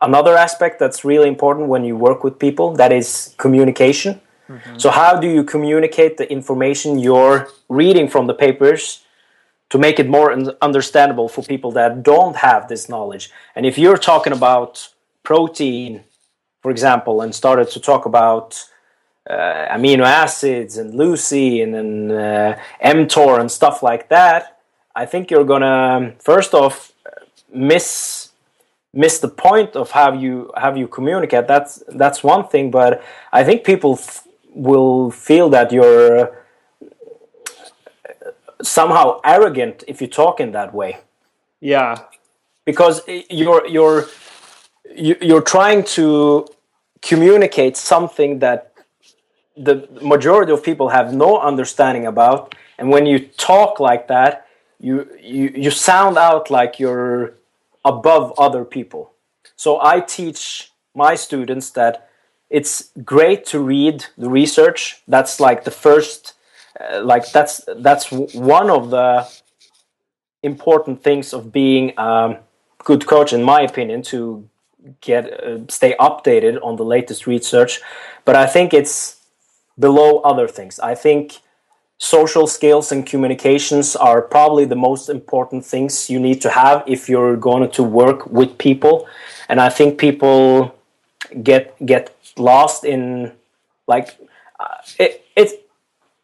another 0.00 0.36
aspect 0.36 0.78
that's 0.78 1.04
really 1.04 1.28
important 1.28 1.68
when 1.68 1.84
you 1.84 1.96
work 1.96 2.24
with 2.24 2.38
people 2.38 2.74
that 2.74 2.92
is 2.92 3.34
communication. 3.38 4.20
Mm-hmm. 4.48 4.78
So, 4.78 4.90
how 4.90 5.18
do 5.18 5.28
you 5.28 5.44
communicate 5.44 6.16
the 6.16 6.30
information 6.30 6.98
you're 6.98 7.48
reading 7.68 8.08
from 8.08 8.26
the 8.26 8.34
papers 8.34 9.04
to 9.70 9.78
make 9.78 9.98
it 9.98 10.08
more 10.08 10.32
understandable 10.60 11.28
for 11.28 11.42
people 11.42 11.70
that 11.72 12.02
don't 12.02 12.36
have 12.36 12.68
this 12.68 12.88
knowledge? 12.88 13.30
And 13.56 13.64
if 13.64 13.78
you're 13.78 13.96
talking 13.96 14.32
about 14.32 14.88
protein, 15.22 16.04
for 16.60 16.70
example, 16.70 17.22
and 17.22 17.34
started 17.34 17.70
to 17.70 17.80
talk 17.80 18.04
about 18.04 18.62
uh, 19.30 19.66
amino 19.70 20.04
acids 20.04 20.76
and 20.76 20.94
leucine 20.94 21.74
and 21.74 22.12
uh, 22.12 22.56
mTOR 22.84 23.40
and 23.40 23.50
stuff 23.50 23.82
like 23.82 24.08
that, 24.08 24.58
I 24.94 25.06
think 25.06 25.30
you're 25.30 25.44
gonna 25.44 25.96
um, 25.96 26.12
first 26.18 26.54
off 26.54 26.92
miss 27.52 28.30
miss 28.92 29.18
the 29.20 29.28
point 29.28 29.74
of 29.76 29.90
how 29.90 30.12
you 30.12 30.50
how 30.56 30.74
you 30.74 30.86
communicate. 30.86 31.46
That's 31.48 31.82
that's 31.88 32.22
one 32.22 32.48
thing, 32.48 32.70
but 32.70 33.02
I 33.32 33.44
think 33.44 33.64
people 33.64 33.94
f- 33.94 34.26
will 34.54 35.10
feel 35.10 35.48
that 35.50 35.72
you're 35.72 36.18
uh, 36.18 36.26
somehow 38.62 39.20
arrogant 39.24 39.84
if 39.88 40.00
you 40.00 40.06
talk 40.08 40.40
in 40.40 40.52
that 40.52 40.74
way. 40.74 40.98
Yeah, 41.60 41.96
because 42.64 43.02
you're 43.30 43.66
you're 43.66 44.08
you're 44.94 45.42
trying 45.42 45.84
to 45.84 46.46
communicate 47.00 47.76
something 47.76 48.40
that 48.40 48.72
the 49.56 49.88
majority 50.02 50.52
of 50.52 50.62
people 50.62 50.88
have 50.88 51.12
no 51.12 51.38
understanding 51.38 52.06
about 52.06 52.54
and 52.78 52.88
when 52.88 53.04
you 53.04 53.18
talk 53.18 53.80
like 53.80 54.08
that 54.08 54.46
you 54.82 55.08
you, 55.20 55.52
you 55.54 55.70
sound 55.70 56.18
out 56.18 56.50
like 56.50 56.78
you're 56.78 57.34
above 57.84 58.34
other 58.38 58.64
people. 58.64 59.12
So 59.56 59.78
i 59.82 60.00
teach 60.00 60.70
my 60.94 61.14
students 61.14 61.70
that 61.70 62.08
it's 62.50 62.90
great 63.02 63.46
to 63.46 63.58
read 63.60 64.04
the 64.18 64.28
research. 64.28 65.02
That's 65.08 65.40
like 65.40 65.64
the 65.64 65.70
first 65.70 66.34
uh, 66.78 67.02
like 67.02 67.30
that's 67.32 67.60
that's 67.78 68.10
one 68.10 68.68
of 68.70 68.90
the 68.90 69.26
important 70.42 71.02
things 71.02 71.32
of 71.32 71.52
being 71.52 71.92
a 71.96 72.40
good 72.78 73.06
coach 73.06 73.32
in 73.32 73.42
my 73.42 73.60
opinion 73.60 74.02
to 74.02 74.48
get 75.00 75.24
uh, 75.32 75.58
stay 75.68 75.94
updated 76.00 76.58
on 76.62 76.76
the 76.76 76.84
latest 76.84 77.26
research. 77.26 77.80
But 78.24 78.34
i 78.36 78.46
think 78.46 78.74
it's 78.74 79.22
below 79.78 80.18
other 80.18 80.48
things. 80.48 80.78
I 80.80 80.94
think 80.94 81.40
social 82.02 82.48
skills 82.48 82.90
and 82.90 83.06
communications 83.06 83.94
are 83.94 84.20
probably 84.20 84.64
the 84.64 84.74
most 84.74 85.08
important 85.08 85.64
things 85.64 86.10
you 86.10 86.18
need 86.18 86.40
to 86.40 86.50
have 86.50 86.82
if 86.84 87.08
you're 87.08 87.36
going 87.36 87.70
to 87.70 87.82
work 87.84 88.26
with 88.26 88.58
people. 88.58 89.06
And 89.48 89.60
I 89.60 89.68
think 89.68 89.98
people 89.98 90.74
get 91.44 91.64
get 91.86 92.12
lost 92.36 92.84
in 92.84 93.30
like 93.86 94.18
uh, 94.58 94.78
it, 94.98 95.24
it 95.36 95.70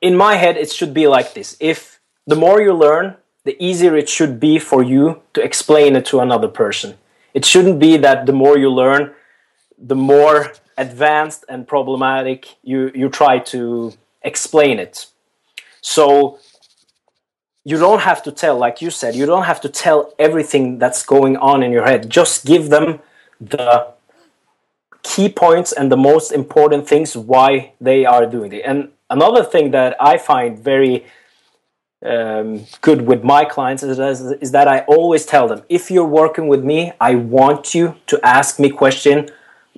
in 0.00 0.16
my 0.16 0.34
head 0.34 0.56
it 0.56 0.72
should 0.72 0.92
be 0.92 1.06
like 1.06 1.34
this. 1.34 1.56
If 1.60 2.00
the 2.26 2.34
more 2.34 2.60
you 2.60 2.72
learn, 2.72 3.16
the 3.44 3.56
easier 3.64 3.96
it 3.96 4.08
should 4.08 4.40
be 4.40 4.58
for 4.58 4.82
you 4.82 5.22
to 5.34 5.40
explain 5.40 5.94
it 5.94 6.04
to 6.06 6.18
another 6.18 6.48
person. 6.48 6.98
It 7.34 7.44
shouldn't 7.44 7.78
be 7.78 7.96
that 7.98 8.26
the 8.26 8.32
more 8.32 8.58
you 8.58 8.68
learn, 8.68 9.14
the 9.78 9.94
more 9.94 10.54
advanced 10.76 11.44
and 11.48 11.68
problematic 11.68 12.56
you 12.64 12.90
you 12.96 13.08
try 13.08 13.38
to 13.54 13.92
explain 14.22 14.80
it 14.80 15.06
so 15.80 16.38
you 17.64 17.76
don't 17.78 18.00
have 18.00 18.22
to 18.22 18.32
tell 18.32 18.56
like 18.56 18.80
you 18.80 18.90
said 18.90 19.14
you 19.14 19.26
don't 19.26 19.44
have 19.44 19.60
to 19.60 19.68
tell 19.68 20.14
everything 20.18 20.78
that's 20.78 21.04
going 21.04 21.36
on 21.36 21.62
in 21.62 21.72
your 21.72 21.84
head 21.84 22.08
just 22.10 22.44
give 22.44 22.70
them 22.70 23.00
the 23.40 23.88
key 25.02 25.28
points 25.28 25.72
and 25.72 25.90
the 25.90 25.96
most 25.96 26.32
important 26.32 26.88
things 26.88 27.16
why 27.16 27.72
they 27.80 28.04
are 28.04 28.26
doing 28.26 28.52
it 28.52 28.62
and 28.64 28.90
another 29.10 29.44
thing 29.44 29.70
that 29.70 29.96
i 30.00 30.18
find 30.18 30.58
very 30.58 31.04
um, 32.04 32.64
good 32.80 33.02
with 33.02 33.24
my 33.24 33.44
clients 33.44 33.82
is, 33.82 33.98
is 34.40 34.52
that 34.52 34.68
i 34.68 34.80
always 34.80 35.26
tell 35.26 35.48
them 35.48 35.62
if 35.68 35.90
you're 35.90 36.04
working 36.22 36.46
with 36.46 36.62
me 36.64 36.92
i 37.00 37.14
want 37.14 37.74
you 37.74 37.96
to 38.06 38.20
ask 38.24 38.58
me 38.60 38.70
question 38.70 39.28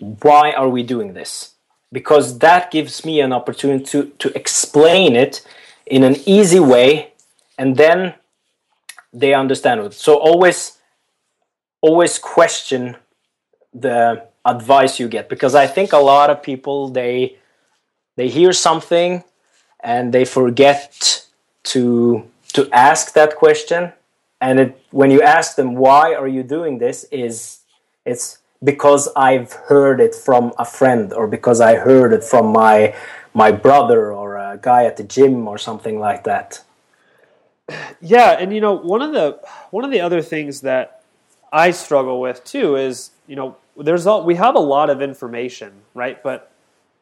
why 0.01 0.53
are 0.53 0.69
we 0.69 0.83
doing 0.83 1.13
this? 1.13 1.55
Because 1.93 2.39
that 2.39 2.71
gives 2.71 3.05
me 3.05 3.21
an 3.21 3.33
opportunity 3.33 3.85
to, 3.85 4.07
to 4.19 4.37
explain 4.37 5.15
it 5.15 5.47
in 5.91 6.05
an 6.05 6.17
easy 6.25 6.61
way 6.61 7.13
and 7.59 7.77
then 7.77 8.15
they 9.13 9.35
understand 9.35 9.81
it. 9.81 9.93
So 9.93 10.17
always 10.17 10.79
always 11.83 12.19
question 12.19 12.97
the 13.75 14.27
advice 14.45 14.99
you 15.01 15.09
get 15.09 15.29
because 15.29 15.55
I 15.55 15.67
think 15.67 15.93
a 15.93 15.99
lot 15.99 16.31
of 16.31 16.43
people 16.43 16.89
they 16.89 17.37
they 18.17 18.29
hear 18.29 18.53
something 18.53 19.25
and 19.81 20.13
they 20.13 20.25
forget 20.25 21.27
to 21.65 22.25
to 22.53 22.69
ask 22.73 23.13
that 23.15 23.37
question 23.37 23.93
and 24.41 24.61
it, 24.61 24.81
when 24.91 25.11
you 25.11 25.23
ask 25.23 25.57
them 25.57 25.75
why 25.75 26.15
are 26.15 26.29
you 26.29 26.43
doing 26.43 26.79
this 26.79 27.05
is 27.11 27.61
it's 28.05 28.39
because 28.63 29.09
I've 29.17 29.53
heard 29.53 30.01
it 30.01 30.15
from 30.15 30.53
a 30.59 30.65
friend 30.65 31.13
or 31.13 31.27
because 31.27 31.61
I 31.61 31.77
heard 31.77 32.13
it 32.13 32.25
from 32.25 32.47
my 32.53 32.95
my 33.35 33.53
brother 33.53 34.13
a 34.53 34.59
guy 34.59 34.85
at 34.85 34.97
the 34.97 35.05
gym 35.05 35.49
or 35.49 35.59
something 35.59 35.99
like 35.99 36.25
that. 36.25 36.63
Yeah, 38.01 38.31
and 38.33 38.53
you 38.53 38.61
know, 38.61 38.75
one 38.75 39.03
of 39.03 39.13
the 39.13 39.41
one 39.71 39.85
of 39.85 39.91
the 39.91 40.01
other 40.01 40.23
things 40.23 40.63
that 40.63 41.03
I 41.53 41.71
struggle 41.71 42.21
with 42.21 42.45
too 42.45 42.77
is 42.77 43.11
you 43.27 43.37
know 43.37 43.57
there's 43.77 44.07
all, 44.07 44.25
we 44.25 44.35
have 44.35 44.57
a 44.57 44.61
lot 44.61 44.91
of 44.91 45.01
information, 45.01 45.73
right? 45.95 46.23
But 46.23 46.51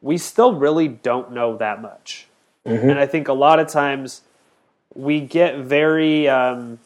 we 0.03 0.19
still 0.19 0.55
really 0.55 0.89
don't 0.89 1.33
know 1.33 1.57
that 1.57 1.81
much, 1.81 2.27
mm-hmm. 2.67 2.91
and 2.91 2.99
I 2.99 3.07
think 3.07 3.29
a 3.29 3.33
lot 3.33 3.61
of 3.61 3.69
times 3.69 4.23
we 4.95 5.21
get 5.21 5.59
very 5.59 6.29
um, 6.29 6.79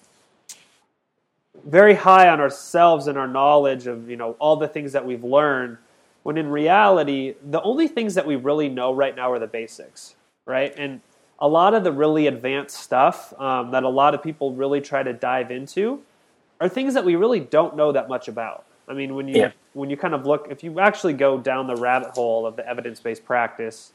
very 1.65 1.95
high 1.95 2.29
on 2.29 2.41
ourselves 2.41 3.07
and 3.07 3.17
our 3.17 3.29
knowledge 3.29 3.87
of 3.87 4.09
you 4.09 4.17
know 4.17 4.33
all 4.39 4.57
the 4.57 4.69
things 4.69 4.93
that 4.93 5.05
we've 5.05 5.25
learned 5.25 5.79
when 6.23 6.37
in 6.37 6.49
reality 6.49 7.35
the 7.43 7.63
only 7.63 7.89
things 7.89 8.15
that 8.15 8.27
we 8.27 8.37
really 8.37 8.69
know 8.69 8.93
right 8.93 9.15
now 9.15 9.31
are 9.33 9.39
the 9.39 9.47
basics 9.47 10.15
right? 10.47 10.72
And 10.76 11.01
a 11.38 11.49
lot 11.49 11.74
of 11.74 11.84
the 11.84 11.93
really 11.93 12.26
advanced 12.26 12.78
stuff 12.78 13.38
um, 13.40 13.72
that 13.72 13.82
a 13.82 13.88
lot 13.88 14.14
of 14.14 14.22
people 14.22 14.55
really 14.55 14.80
try 14.80 15.03
to 15.03 15.12
dive 15.12 15.51
into 15.51 16.01
are 16.61 16.68
things 16.68 16.95
that 16.95 17.05
we 17.05 17.16
really 17.16 17.40
don't 17.40 17.76
know 17.76 17.93
that 17.93 18.09
much 18.09 18.28
about. 18.28 18.64
I 18.88 18.95
mean 18.95 19.14
when 19.14 19.28
you 19.28 19.36
yeah. 19.36 19.53
when 19.74 19.90
you 19.90 19.97
kind 19.97 20.14
of 20.14 20.26
look 20.26 20.49
if 20.51 20.62
you 20.62 20.78
actually 20.80 21.14
go 21.14 21.38
down 21.38 21.66
the 21.66 21.76
rabbit 21.76 22.11
hole 22.11 22.47
of 22.47 22.57
the 22.57 22.66
evidence-based 22.66 23.24
practice 23.24 23.93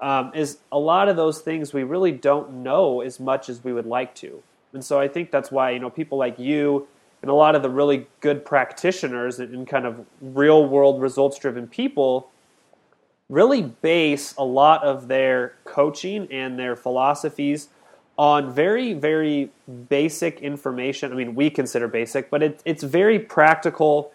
um, 0.00 0.30
is 0.34 0.58
a 0.70 0.78
lot 0.78 1.08
of 1.08 1.16
those 1.16 1.40
things 1.40 1.72
we 1.72 1.82
really 1.82 2.12
don't 2.12 2.52
know 2.52 3.00
as 3.00 3.18
much 3.18 3.48
as 3.48 3.64
we 3.64 3.72
would 3.72 3.86
like 3.86 4.14
to. 4.16 4.42
And 4.72 4.84
so 4.84 5.00
i 5.00 5.08
think 5.08 5.30
that's 5.30 5.50
why 5.50 5.70
you 5.70 5.78
know 5.78 5.90
people 5.90 6.18
like 6.18 6.38
you 6.38 6.86
and 7.22 7.30
a 7.30 7.34
lot 7.34 7.54
of 7.54 7.62
the 7.62 7.70
really 7.70 8.06
good 8.20 8.44
practitioners 8.44 9.38
and 9.38 9.66
kind 9.66 9.86
of 9.86 10.04
real 10.20 10.66
world 10.66 11.00
results 11.00 11.38
driven 11.38 11.66
people 11.66 12.30
really 13.28 13.62
base 13.62 14.34
a 14.36 14.44
lot 14.44 14.84
of 14.84 15.08
their 15.08 15.54
coaching 15.64 16.28
and 16.30 16.58
their 16.58 16.76
philosophies 16.76 17.68
on 18.18 18.52
very 18.52 18.92
very 18.92 19.50
basic 19.88 20.40
information. 20.40 21.12
I 21.12 21.16
mean 21.16 21.34
we 21.34 21.50
consider 21.50 21.88
basic 21.88 22.30
but 22.30 22.42
it, 22.42 22.62
it's 22.64 22.82
very 22.82 23.18
practical 23.18 24.12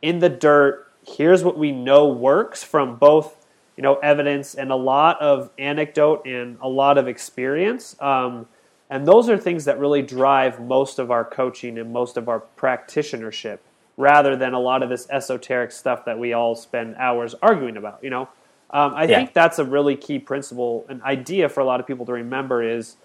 in 0.00 0.20
the 0.20 0.28
dirt. 0.28 0.88
Here's 1.06 1.42
what 1.42 1.58
we 1.58 1.72
know 1.72 2.08
works 2.08 2.62
from 2.62 2.96
both 2.96 3.46
you 3.76 3.82
know 3.82 3.96
evidence 3.96 4.54
and 4.54 4.70
a 4.70 4.76
lot 4.76 5.20
of 5.20 5.50
anecdote 5.58 6.26
and 6.26 6.56
a 6.60 6.68
lot 6.68 6.98
of 6.98 7.08
experience. 7.08 7.96
Um, 8.00 8.46
and 8.90 9.06
those 9.06 9.30
are 9.30 9.38
things 9.38 9.64
that 9.64 9.78
really 9.78 10.02
drive 10.02 10.60
most 10.60 10.98
of 10.98 11.10
our 11.10 11.24
coaching 11.24 11.78
and 11.78 11.92
most 11.92 12.18
of 12.18 12.28
our 12.28 12.42
practitionership 12.58 13.58
rather 13.96 14.36
than 14.36 14.52
a 14.52 14.58
lot 14.58 14.82
of 14.82 14.90
this 14.90 15.06
esoteric 15.10 15.72
stuff 15.72 16.04
that 16.04 16.18
we 16.18 16.32
all 16.32 16.54
spend 16.54 16.94
hours 16.96 17.34
arguing 17.42 17.76
about. 17.76 18.04
You 18.04 18.10
know, 18.10 18.28
um, 18.72 18.94
I 18.94 19.04
yeah. 19.04 19.16
think 19.16 19.34
that's 19.34 19.58
a 19.58 19.64
really 19.64 19.96
key 19.96 20.18
principle, 20.18 20.86
an 20.88 21.02
idea 21.02 21.48
for 21.48 21.60
a 21.60 21.64
lot 21.64 21.80
of 21.80 21.86
people 21.86 22.06
to 22.06 22.12
remember 22.12 22.62
is 22.62 22.96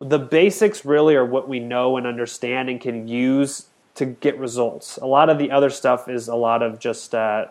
the 0.00 0.18
basics 0.18 0.84
really 0.84 1.14
are 1.14 1.24
what 1.24 1.48
we 1.48 1.58
know 1.58 1.96
and 1.96 2.06
understand 2.06 2.70
and 2.70 2.80
can 2.80 3.08
use 3.08 3.66
to 3.96 4.06
get 4.06 4.38
results. 4.38 4.96
A 4.98 5.06
lot 5.06 5.28
of 5.28 5.38
the 5.38 5.50
other 5.50 5.70
stuff 5.70 6.08
is 6.08 6.28
a 6.28 6.36
lot 6.36 6.62
of 6.62 6.78
just 6.78 7.14
uh, 7.14 7.46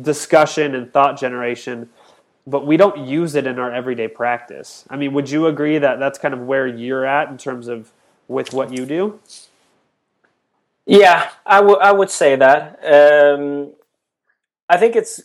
discussion 0.00 0.74
and 0.74 0.92
thought 0.92 1.18
generation 1.18 1.90
but 2.46 2.66
we 2.66 2.76
don't 2.76 3.06
use 3.06 3.34
it 3.34 3.46
in 3.46 3.58
our 3.58 3.72
everyday 3.72 4.08
practice. 4.08 4.84
I 4.90 4.96
mean, 4.96 5.12
would 5.14 5.30
you 5.30 5.46
agree 5.46 5.78
that 5.78 5.98
that's 5.98 6.18
kind 6.18 6.34
of 6.34 6.40
where 6.40 6.66
you're 6.66 7.06
at 7.06 7.28
in 7.30 7.38
terms 7.38 7.68
of 7.68 7.90
with 8.28 8.52
what 8.52 8.72
you 8.72 8.84
do? 8.84 9.18
Yeah, 10.86 11.30
I, 11.46 11.56
w- 11.60 11.78
I 11.78 11.92
would 11.92 12.10
say 12.10 12.36
that. 12.36 12.78
Um, 12.84 13.72
I 14.68 14.76
think 14.76 14.94
it's 14.96 15.22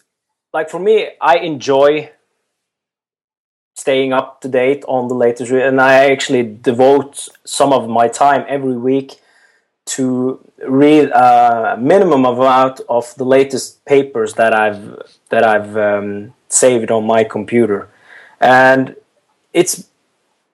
like 0.53 0.69
for 0.69 0.79
me, 0.79 1.09
I 1.21 1.37
enjoy 1.37 2.11
staying 3.75 4.13
up 4.13 4.41
to 4.41 4.47
date 4.47 4.83
on 4.87 5.07
the 5.07 5.15
latest, 5.15 5.51
and 5.51 5.79
I 5.79 6.11
actually 6.11 6.43
devote 6.43 7.29
some 7.45 7.71
of 7.71 7.89
my 7.89 8.07
time 8.07 8.45
every 8.47 8.77
week 8.77 9.21
to 9.85 10.39
read 10.67 11.09
a 11.09 11.77
minimum 11.79 12.25
amount 12.25 12.81
of 12.89 13.15
the 13.15 13.23
latest 13.23 13.83
papers 13.85 14.33
that 14.35 14.53
I've 14.53 15.01
that 15.29 15.43
I've 15.43 15.77
um, 15.77 16.33
saved 16.49 16.91
on 16.91 17.05
my 17.05 17.23
computer, 17.23 17.89
and 18.39 18.95
it's 19.53 19.87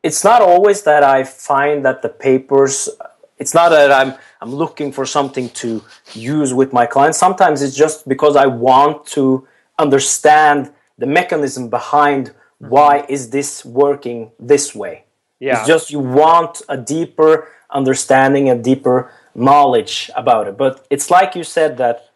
it's 0.03 0.23
not 0.23 0.41
always 0.41 0.83
that 0.83 1.03
I 1.03 1.23
find 1.23 1.83
that 1.85 2.01
the 2.01 2.09
papers. 2.09 2.89
It's 3.37 3.53
not 3.53 3.69
that 3.69 3.91
I'm 3.91 4.13
I'm 4.39 4.53
looking 4.53 4.91
for 4.93 5.05
something 5.05 5.49
to 5.61 5.83
use 6.13 6.53
with 6.53 6.71
my 6.71 6.85
clients. 6.85 7.17
Sometimes 7.17 7.61
it's 7.61 7.75
just 7.75 8.07
because 8.07 8.35
I 8.37 8.45
want 8.45 9.05
to 9.07 9.45
understand 9.77 10.71
the 10.97 11.05
mechanism 11.05 11.69
behind 11.69 12.27
mm-hmm. 12.27 12.69
why 12.69 13.05
is 13.09 13.29
this 13.29 13.65
working 13.65 14.31
this 14.39 14.73
way. 14.73 15.03
Yeah. 15.39 15.59
It's 15.59 15.67
just 15.67 15.91
you 15.91 15.99
want 15.99 16.61
a 16.69 16.77
deeper 16.77 17.49
understanding, 17.69 18.49
a 18.49 18.55
deeper 18.55 19.11
knowledge 19.33 20.09
about 20.15 20.47
it. 20.47 20.57
But 20.57 20.85
it's 20.89 21.11
like 21.11 21.35
you 21.35 21.43
said 21.43 21.77
that 21.77 22.09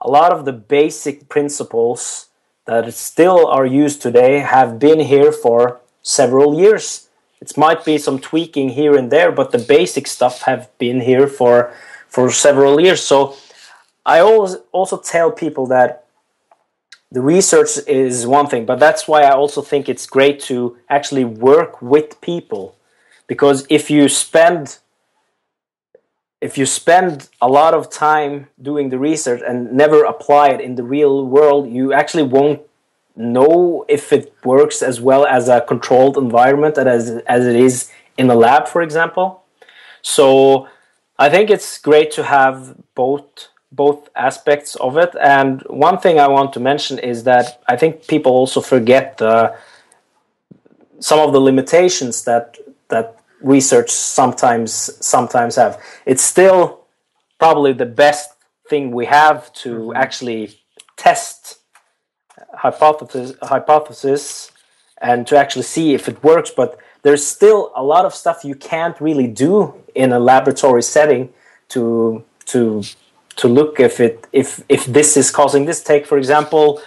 a 0.00 0.10
lot 0.10 0.32
of 0.32 0.44
the 0.44 0.52
basic 0.52 1.28
principles 1.28 2.26
that 2.66 2.92
still 2.92 3.46
are 3.46 3.64
used 3.64 4.02
today 4.02 4.40
have 4.40 4.78
been 4.78 5.00
here 5.00 5.32
for 5.32 5.80
several 6.02 6.58
years. 6.58 7.08
It 7.40 7.56
might 7.56 7.84
be 7.84 7.96
some 7.98 8.18
tweaking 8.18 8.70
here 8.70 8.96
and 8.96 9.10
there, 9.10 9.32
but 9.32 9.52
the 9.52 9.58
basic 9.58 10.06
stuff 10.06 10.42
have 10.42 10.68
been 10.78 11.00
here 11.00 11.26
for 11.26 11.72
for 12.08 12.30
several 12.30 12.80
years. 12.80 13.02
So 13.02 13.36
I 14.04 14.20
always 14.20 14.56
also 14.72 14.96
tell 14.98 15.30
people 15.30 15.66
that 15.66 16.05
the 17.10 17.20
research 17.20 17.78
is 17.86 18.26
one 18.26 18.48
thing, 18.48 18.66
but 18.66 18.78
that's 18.78 19.06
why 19.06 19.22
I 19.22 19.32
also 19.32 19.62
think 19.62 19.88
it's 19.88 20.06
great 20.06 20.40
to 20.40 20.76
actually 20.88 21.24
work 21.24 21.80
with 21.80 22.20
people 22.20 22.76
because 23.26 23.66
if 23.68 23.90
you 23.90 24.08
spend 24.08 24.78
if 26.40 26.58
you 26.58 26.66
spend 26.66 27.28
a 27.40 27.48
lot 27.48 27.72
of 27.72 27.90
time 27.90 28.48
doing 28.60 28.90
the 28.90 28.98
research 28.98 29.40
and 29.46 29.72
never 29.72 30.04
apply 30.04 30.48
it 30.48 30.60
in 30.60 30.74
the 30.74 30.82
real 30.82 31.26
world, 31.26 31.68
you 31.68 31.94
actually 31.94 32.22
won't 32.22 32.60
know 33.16 33.86
if 33.88 34.12
it 34.12 34.34
works 34.44 34.82
as 34.82 35.00
well 35.00 35.24
as 35.26 35.48
a 35.48 35.62
controlled 35.62 36.18
environment 36.18 36.76
as, 36.76 37.10
as 37.26 37.46
it 37.46 37.56
is 37.56 37.90
in 38.18 38.28
a 38.28 38.34
lab, 38.34 38.68
for 38.68 38.82
example. 38.82 39.44
So 40.02 40.68
I 41.18 41.30
think 41.30 41.48
it's 41.48 41.78
great 41.78 42.10
to 42.12 42.24
have 42.24 42.76
both 42.94 43.48
both 43.76 44.08
aspects 44.16 44.74
of 44.76 44.96
it. 44.96 45.14
And 45.20 45.62
one 45.68 45.98
thing 45.98 46.18
I 46.18 46.28
want 46.28 46.52
to 46.54 46.60
mention 46.60 46.98
is 46.98 47.24
that 47.24 47.62
I 47.68 47.76
think 47.76 48.06
people 48.06 48.32
also 48.32 48.60
forget 48.60 49.18
the, 49.18 49.56
some 50.98 51.20
of 51.20 51.32
the 51.32 51.40
limitations 51.40 52.24
that 52.24 52.56
that 52.88 53.16
research 53.40 53.90
sometimes 53.90 54.72
sometimes 55.04 55.56
have. 55.56 55.80
It's 56.06 56.22
still 56.22 56.86
probably 57.38 57.72
the 57.72 57.86
best 57.86 58.30
thing 58.68 58.90
we 58.90 59.06
have 59.06 59.52
to 59.52 59.70
mm-hmm. 59.70 59.96
actually 59.96 60.58
test 60.96 61.58
hypothesis 62.54 63.36
hypothesis 63.42 64.50
and 65.00 65.26
to 65.26 65.36
actually 65.36 65.62
see 65.62 65.94
if 65.94 66.08
it 66.08 66.22
works. 66.24 66.50
But 66.50 66.78
there's 67.02 67.26
still 67.26 67.72
a 67.76 67.82
lot 67.82 68.04
of 68.04 68.14
stuff 68.14 68.44
you 68.44 68.54
can't 68.54 68.98
really 69.00 69.28
do 69.28 69.74
in 69.94 70.12
a 70.12 70.18
laboratory 70.18 70.82
setting 70.82 71.32
to 71.68 72.24
to 72.46 72.82
to 73.36 73.48
look 73.48 73.80
if 73.80 74.00
it 74.00 74.26
if 74.32 74.62
if 74.68 74.86
this 74.86 75.16
is 75.16 75.30
causing 75.30 75.66
this. 75.66 75.82
Take 75.82 76.06
for 76.06 76.18
example 76.18 76.80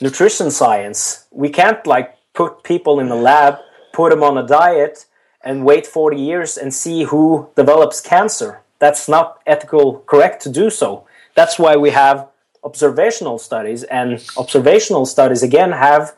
nutrition 0.00 0.50
science. 0.50 1.26
We 1.30 1.50
can't 1.50 1.86
like 1.86 2.16
put 2.34 2.62
people 2.62 3.00
in 3.00 3.08
the 3.08 3.16
lab, 3.16 3.58
put 3.92 4.10
them 4.10 4.22
on 4.22 4.38
a 4.38 4.46
diet, 4.46 5.06
and 5.42 5.64
wait 5.64 5.86
40 5.86 6.16
years 6.16 6.56
and 6.56 6.72
see 6.72 7.04
who 7.04 7.48
develops 7.56 8.00
cancer. 8.00 8.60
That's 8.78 9.08
not 9.08 9.40
ethical 9.46 10.00
correct 10.06 10.42
to 10.42 10.50
do 10.50 10.70
so. 10.70 11.06
That's 11.34 11.58
why 11.58 11.76
we 11.76 11.90
have 11.90 12.28
observational 12.62 13.38
studies 13.38 13.82
and 13.84 14.22
observational 14.36 15.06
studies 15.06 15.42
again 15.42 15.72
have 15.72 16.14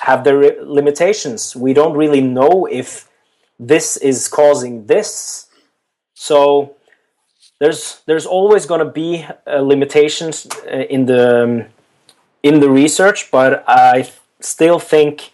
have 0.00 0.24
their 0.24 0.62
limitations. 0.62 1.56
We 1.56 1.72
don't 1.72 1.96
really 1.96 2.20
know 2.20 2.66
if 2.66 3.08
this 3.58 3.96
is 3.96 4.28
causing 4.28 4.86
this. 4.86 5.48
So 6.14 6.75
there's 7.60 8.02
there's 8.06 8.26
always 8.26 8.66
going 8.66 8.80
to 8.80 8.90
be 8.90 9.26
uh, 9.46 9.60
limitations 9.60 10.46
uh, 10.46 10.70
in 10.90 11.06
the 11.06 11.44
um, 11.44 11.64
in 12.42 12.60
the 12.60 12.70
research, 12.70 13.30
but 13.30 13.64
I 13.66 14.10
still 14.40 14.78
think 14.78 15.32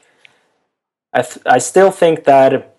I, 1.12 1.22
th- 1.22 1.44
I 1.46 1.58
still 1.58 1.90
think 1.90 2.24
that 2.24 2.76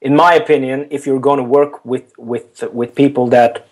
in 0.00 0.16
my 0.16 0.34
opinion, 0.34 0.86
if 0.90 1.06
you're 1.06 1.20
going 1.20 1.38
to 1.38 1.44
work 1.44 1.84
with 1.84 2.12
with 2.18 2.62
with 2.72 2.94
people 2.94 3.26
that 3.28 3.66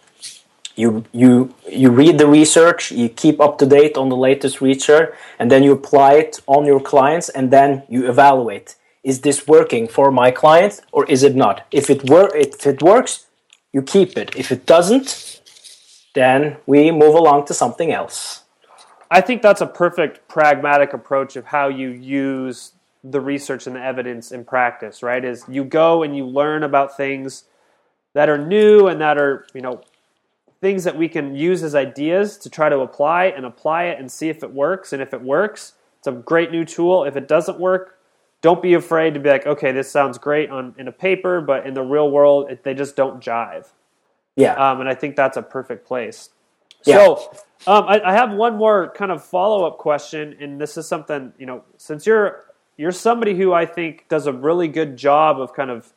you 0.75 1.05
you 1.13 1.55
you 1.69 1.91
read 1.91 2.19
the 2.19 2.27
research, 2.27 2.91
you 2.91 3.09
keep 3.09 3.41
up 3.41 3.59
to 3.59 3.67
date 3.67 3.97
on 3.97 4.09
the 4.09 4.17
latest 4.17 4.61
research, 4.61 5.15
and 5.39 5.51
then 5.51 5.63
you 5.63 5.73
apply 5.73 6.15
it 6.15 6.41
on 6.47 6.65
your 6.65 6.81
clients, 6.81 7.29
and 7.29 7.51
then 7.51 7.83
you 7.89 8.09
evaluate: 8.09 8.77
is 9.05 9.21
this 9.21 9.47
working 9.47 9.87
for 9.89 10.11
my 10.11 10.31
clients 10.31 10.81
or 10.93 11.05
is 11.07 11.23
it 11.23 11.35
not? 11.35 11.67
If 11.71 11.91
it 11.91 12.09
wor- 12.09 12.35
if 12.37 12.67
it 12.67 12.83
works, 12.83 13.27
you 13.73 13.83
keep 13.83 14.17
it. 14.17 14.35
If 14.37 14.51
it 14.53 14.67
doesn't, 14.67 15.41
then 16.15 16.57
we 16.67 16.91
move 16.91 17.15
along 17.15 17.47
to 17.47 17.55
something 17.55 17.93
else. 17.93 18.43
I 19.11 19.21
think 19.21 19.43
that's 19.43 19.61
a 19.61 19.67
perfect 19.67 20.29
pragmatic 20.29 20.93
approach 20.93 21.37
of 21.37 21.47
how 21.47 21.69
you 21.69 21.89
use 21.91 22.73
the 23.05 23.21
research 23.21 23.67
and 23.67 23.77
the 23.77 23.81
evidence 23.81 24.33
in 24.33 24.45
practice, 24.45 25.03
right? 25.03 25.25
Is 25.25 25.45
you 25.49 25.65
go 25.65 26.03
and 26.03 26.17
you 26.17 26.27
learn 26.27 26.63
about 26.63 26.97
things 26.97 27.45
that 28.15 28.29
are 28.29 28.39
new 28.39 28.87
and 28.87 29.01
that 29.01 29.19
are, 29.19 29.47
you 29.55 29.61
know, 29.61 29.83
things 30.61 30.85
that 30.85 30.97
we 30.97 31.09
can 31.09 31.37
use 31.37 31.63
as 31.63 31.75
ideas 31.75 32.37
to 32.39 32.51
try 32.51 32.69
to 32.69 32.81
apply 32.81 33.27
and 33.27 33.47
apply 33.47 33.85
it 33.85 33.99
and 33.99 34.11
see 34.11 34.29
if 34.29 34.43
it 34.43 34.53
works. 34.53 34.93
And 34.93 35.01
if 35.01 35.15
it 35.15 35.23
works, 35.23 35.75
it's 35.99 36.09
a 36.09 36.13
great 36.13 36.51
new 36.51 36.65
tool. 36.65 37.05
If 37.05 37.17
it 37.17 37.29
doesn't 37.29 37.59
work, 37.61 37.98
don't 38.41 38.63
be 38.63 38.75
afraid 38.75 39.15
to 39.15 39.21
be 39.21 39.29
like, 39.29 39.47
okay, 39.47 39.73
this 39.73 39.91
sounds 39.91 40.19
great 40.19 40.51
on 40.51 40.75
in 40.79 40.89
a 40.89 40.93
paper, 40.93 41.41
but 41.41 41.67
in 41.67 41.75
the 41.75 41.83
real 41.83 42.11
world, 42.11 42.51
it, 42.51 42.63
they 42.63 42.75
just 42.75 42.97
don't 42.97 43.23
jive. 43.23 43.67
Yeah. 44.37 44.55
Um, 44.55 44.81
and 44.81 44.89
I 44.89 44.95
think 44.95 45.17
that's 45.17 45.37
a 45.37 45.43
perfect 45.43 45.87
place. 45.87 46.31
Yeah. 46.85 47.05
So 47.05 47.33
um, 47.67 47.85
I, 47.89 48.01
I 48.01 48.13
have 48.13 48.33
one 48.33 48.57
more 48.57 48.93
kind 48.95 49.11
of 49.11 49.25
follow 49.25 49.67
up 49.67 49.79
question, 49.79 50.37
and 50.41 50.61
this 50.61 50.77
is 50.77 50.87
something 50.87 51.33
you 51.39 51.47
know, 51.47 51.65
since 51.77 52.07
you're 52.07 52.45
you're 52.77 52.93
somebody 52.93 53.37
who 53.37 53.53
I 53.53 53.67
think 53.67 54.07
does 54.09 54.27
a 54.27 54.33
really 54.33 54.69
good 54.69 54.97
job 54.97 55.41
of 55.41 55.53
kind 55.53 55.71
of 55.71 55.93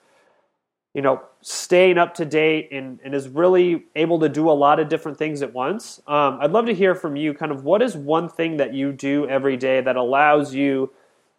you 0.95 1.03
know 1.03 1.21
staying 1.41 1.99
up 1.99 2.15
to 2.15 2.25
date 2.25 2.69
and, 2.71 2.99
and 3.03 3.13
is 3.13 3.27
really 3.27 3.85
able 3.95 4.19
to 4.19 4.29
do 4.29 4.49
a 4.49 4.53
lot 4.53 4.79
of 4.79 4.89
different 4.89 5.19
things 5.19 5.43
at 5.43 5.53
once. 5.53 6.01
Um, 6.07 6.39
I'd 6.41 6.51
love 6.51 6.65
to 6.65 6.73
hear 6.73 6.95
from 6.95 7.15
you. 7.15 7.35
Kind 7.35 7.51
of 7.51 7.63
what 7.63 7.83
is 7.83 7.95
one 7.95 8.27
thing 8.27 8.57
that 8.57 8.73
you 8.73 8.91
do 8.91 9.27
every 9.27 9.57
day 9.57 9.81
that 9.81 9.95
allows 9.95 10.55
you 10.55 10.91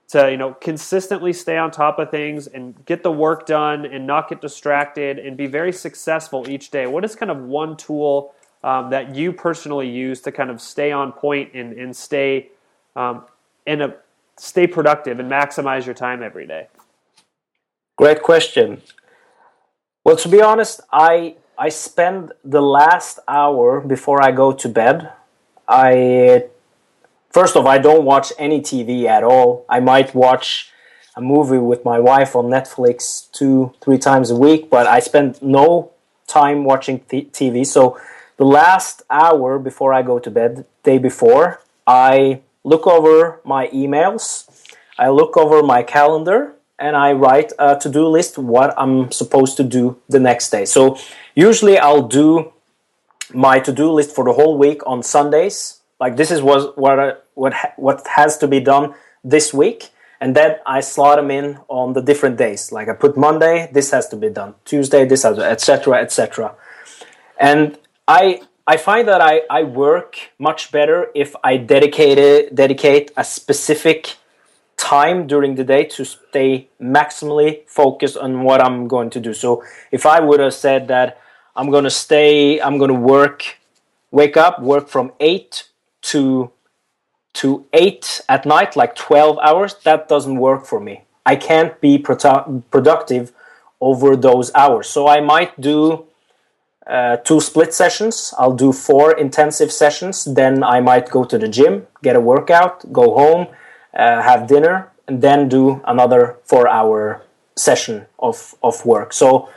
to 0.09 0.30
you 0.30 0.36
know 0.36 0.55
consistently 0.55 1.32
stay 1.32 1.57
on 1.57 1.70
top 1.70 1.98
of 1.98 2.11
things 2.11 2.46
and 2.46 2.84
get 2.84 3.03
the 3.03 3.12
work 3.12 3.46
done 3.46 3.86
and 3.86 4.07
not 4.07 4.28
get 4.28 4.40
distracted 4.40 5.18
and 5.18 5.36
be 5.36 5.46
very 5.46 5.72
successful 5.72 6.48
each 6.48 6.70
day. 6.70 6.86
What 6.86 7.05
is 7.05 7.14
kind 7.14 7.30
of 7.30 7.38
one 7.38 7.76
tool 7.76 8.34
um, 8.62 8.90
that 8.90 9.14
you 9.14 9.32
personally 9.32 9.88
use 9.88 10.20
to 10.22 10.32
kind 10.32 10.50
of 10.50 10.61
stay 10.61 10.92
on 10.92 11.12
point 11.12 11.55
and, 11.55 11.72
and 11.72 11.96
stay 11.96 12.50
um, 12.94 13.24
in 13.66 13.82
a 13.82 13.94
stay 14.36 14.66
productive 14.66 15.20
and 15.20 15.30
maximize 15.30 15.86
your 15.86 15.94
time 15.94 16.22
every 16.22 16.46
day? 16.46 16.68
Great 17.96 18.22
question. 18.22 18.82
Well, 20.05 20.16
to 20.16 20.28
be 20.28 20.40
honest, 20.40 20.80
I 20.92 21.36
I 21.59 21.68
spend 21.68 22.32
the 22.44 22.62
last 22.62 23.18
hour 23.28 23.80
before 23.80 24.22
I 24.22 24.32
go 24.32 24.53
to 24.53 24.68
bed. 24.68 25.12
I 25.68 26.48
first 27.32 27.56
off, 27.56 27.66
I 27.66 27.78
don't 27.78 28.04
watch 28.04 28.32
any 28.38 28.60
TV 28.60 29.06
at 29.06 29.24
all. 29.24 29.64
I 29.68 29.80
might 29.80 30.14
watch 30.14 30.70
a 31.16 31.20
movie 31.20 31.58
with 31.58 31.84
my 31.84 31.98
wife 31.98 32.34
on 32.34 32.46
Netflix 32.46 33.30
two, 33.32 33.74
three 33.80 33.98
times 33.98 34.30
a 34.30 34.36
week, 34.36 34.70
but 34.70 34.86
I 34.86 35.00
spend 35.00 35.42
no 35.42 35.92
time 36.26 36.64
watching 36.64 37.00
TV. 37.00 37.66
So 37.66 38.00
the 38.36 38.44
last 38.44 39.02
hour 39.10 39.58
before 39.58 39.92
I 39.92 40.02
go 40.02 40.18
to 40.18 40.30
bed, 40.30 40.64
day 40.82 40.98
before, 40.98 41.60
I 41.86 42.40
look 42.64 42.86
over 42.86 43.40
my 43.44 43.68
emails, 43.68 44.48
I 44.98 45.08
look 45.08 45.36
over 45.36 45.62
my 45.62 45.82
calendar, 45.82 46.54
and 46.78 46.96
I 46.96 47.12
write 47.12 47.52
a 47.58 47.78
to 47.78 47.88
do 47.88 48.06
list 48.06 48.38
what 48.38 48.74
I'm 48.76 49.12
supposed 49.12 49.56
to 49.58 49.64
do 49.64 50.00
the 50.08 50.18
next 50.18 50.50
day. 50.50 50.64
So 50.64 50.98
usually 51.34 51.78
I'll 51.78 52.08
do 52.08 52.52
my 53.32 53.60
to 53.60 53.72
do 53.72 53.90
list 53.90 54.14
for 54.14 54.24
the 54.24 54.32
whole 54.32 54.58
week 54.58 54.80
on 54.86 55.02
Sundays. 55.02 55.81
Like 56.03 56.16
this 56.16 56.32
is 56.32 56.42
what 56.42 56.76
what 56.76 57.28
what 57.34 57.55
what 57.76 58.05
has 58.16 58.36
to 58.38 58.48
be 58.48 58.59
done 58.59 58.94
this 59.22 59.55
week, 59.55 59.90
and 60.20 60.34
then 60.34 60.57
I 60.66 60.80
slot 60.80 61.16
them 61.18 61.30
in 61.30 61.61
on 61.68 61.92
the 61.92 62.03
different 62.03 62.36
days. 62.36 62.72
Like 62.72 62.88
I 62.88 62.94
put 62.94 63.16
Monday, 63.16 63.70
this 63.72 63.92
has 63.92 64.09
to 64.09 64.16
be 64.16 64.28
done. 64.28 64.57
Tuesday, 64.64 65.05
this 65.05 65.22
has, 65.22 65.38
etc., 65.38 66.03
etc. 66.03 66.57
And 67.38 67.78
I 68.09 68.42
I 68.66 68.78
find 68.78 69.07
that 69.07 69.20
I, 69.20 69.42
I 69.48 69.62
work 69.62 70.32
much 70.40 70.72
better 70.72 71.07
if 71.14 71.36
I 71.44 71.57
dedicate 71.57 72.53
dedicate 72.53 73.12
a 73.16 73.22
specific 73.22 74.16
time 74.76 75.28
during 75.28 75.55
the 75.55 75.62
day 75.62 75.84
to 75.84 76.05
stay 76.05 76.68
maximally 76.80 77.50
focused 77.68 78.16
on 78.16 78.42
what 78.42 78.61
I'm 78.61 78.88
going 78.88 79.11
to 79.11 79.20
do. 79.20 79.32
So 79.32 79.62
if 79.92 80.05
I 80.05 80.18
would 80.18 80.40
have 80.40 80.55
said 80.55 80.88
that 80.88 81.20
I'm 81.55 81.70
going 81.70 81.84
to 81.84 81.96
stay, 82.07 82.61
I'm 82.61 82.76
going 82.78 82.94
to 82.96 83.03
work, 83.16 83.59
wake 84.11 84.36
up, 84.36 84.61
work 84.61 84.88
from 84.88 85.12
8 85.20 85.68
to 86.03 86.50
to 87.34 87.64
8 87.72 88.20
at 88.28 88.44
night, 88.44 88.76
like 88.76 88.94
12 88.94 89.38
hours, 89.38 89.74
that 89.84 90.07
doesn't 90.07 90.36
work 90.36 90.66
for 90.66 90.78
me. 90.78 91.05
I 91.24 91.36
can't 91.36 91.80
be 91.80 91.98
produ- 91.98 92.62
productive 92.70 93.32
over 93.80 94.16
those 94.16 94.53
hours. 94.55 94.88
So 94.88 95.09
I 95.09 95.20
might 95.20 95.59
do 95.59 96.05
uh, 96.86 97.16
two 97.18 97.40
split 97.40 97.72
sessions. 97.72 98.34
I'll 98.38 98.55
do 98.55 98.72
four 98.72 99.12
intensive 99.12 99.72
sessions. 99.72 100.24
Then 100.24 100.62
I 100.62 100.80
might 100.80 101.09
go 101.11 101.24
to 101.24 101.38
the 101.38 101.48
gym, 101.48 101.86
get 102.03 102.16
a 102.16 102.20
workout, 102.20 102.92
go 102.92 103.14
home, 103.14 103.46
uh, 103.94 104.20
have 104.22 104.46
dinner, 104.46 104.90
and 105.07 105.22
then 105.22 105.48
do 105.48 105.80
another 105.86 106.36
four 106.44 106.68
hour 106.68 107.22
session 107.57 108.07
of, 108.18 108.55
of 108.62 108.84
work. 108.84 109.12
So 109.12 109.48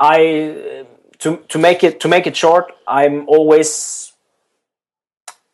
I 0.00 0.86
to, 1.18 1.36
to 1.48 1.58
make 1.58 1.84
it 1.84 2.00
to 2.00 2.08
make 2.08 2.26
it 2.26 2.36
short, 2.36 2.72
I'm 2.86 3.28
always 3.28 4.11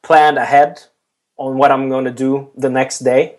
planned 0.08 0.38
ahead 0.38 0.72
on 1.36 1.58
what 1.58 1.70
I'm 1.70 1.88
going 1.88 2.06
to 2.06 2.16
do 2.26 2.50
the 2.56 2.70
next 2.70 3.00
day. 3.00 3.36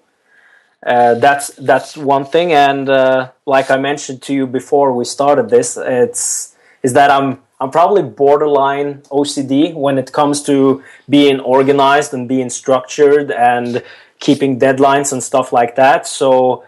Uh, 0.86 1.15
that's 1.15 1.47
that's 1.70 1.97
one 1.97 2.26
thing, 2.34 2.53
and 2.53 2.88
uh, 2.88 3.32
like 3.45 3.70
I 3.70 3.78
mentioned 3.78 4.22
to 4.28 4.34
you 4.34 4.47
before 4.47 4.93
we 4.93 5.03
started 5.03 5.49
this, 5.49 5.76
it's 5.76 6.55
is 6.84 6.93
that 6.93 7.09
I'm 7.11 7.30
I'm 7.59 7.72
probably 7.72 8.03
borderline 8.03 9.01
OCD 9.22 9.74
when 9.74 9.97
it 9.97 10.13
comes 10.13 10.41
to 10.43 10.82
being 11.09 11.41
organized 11.41 12.13
and 12.13 12.30
being 12.30 12.49
structured 12.49 13.32
and 13.32 13.84
keeping 14.20 14.59
deadlines 14.59 15.11
and 15.11 15.22
stuff 15.22 15.51
like 15.51 15.76
that. 15.76 16.07
So 16.07 16.63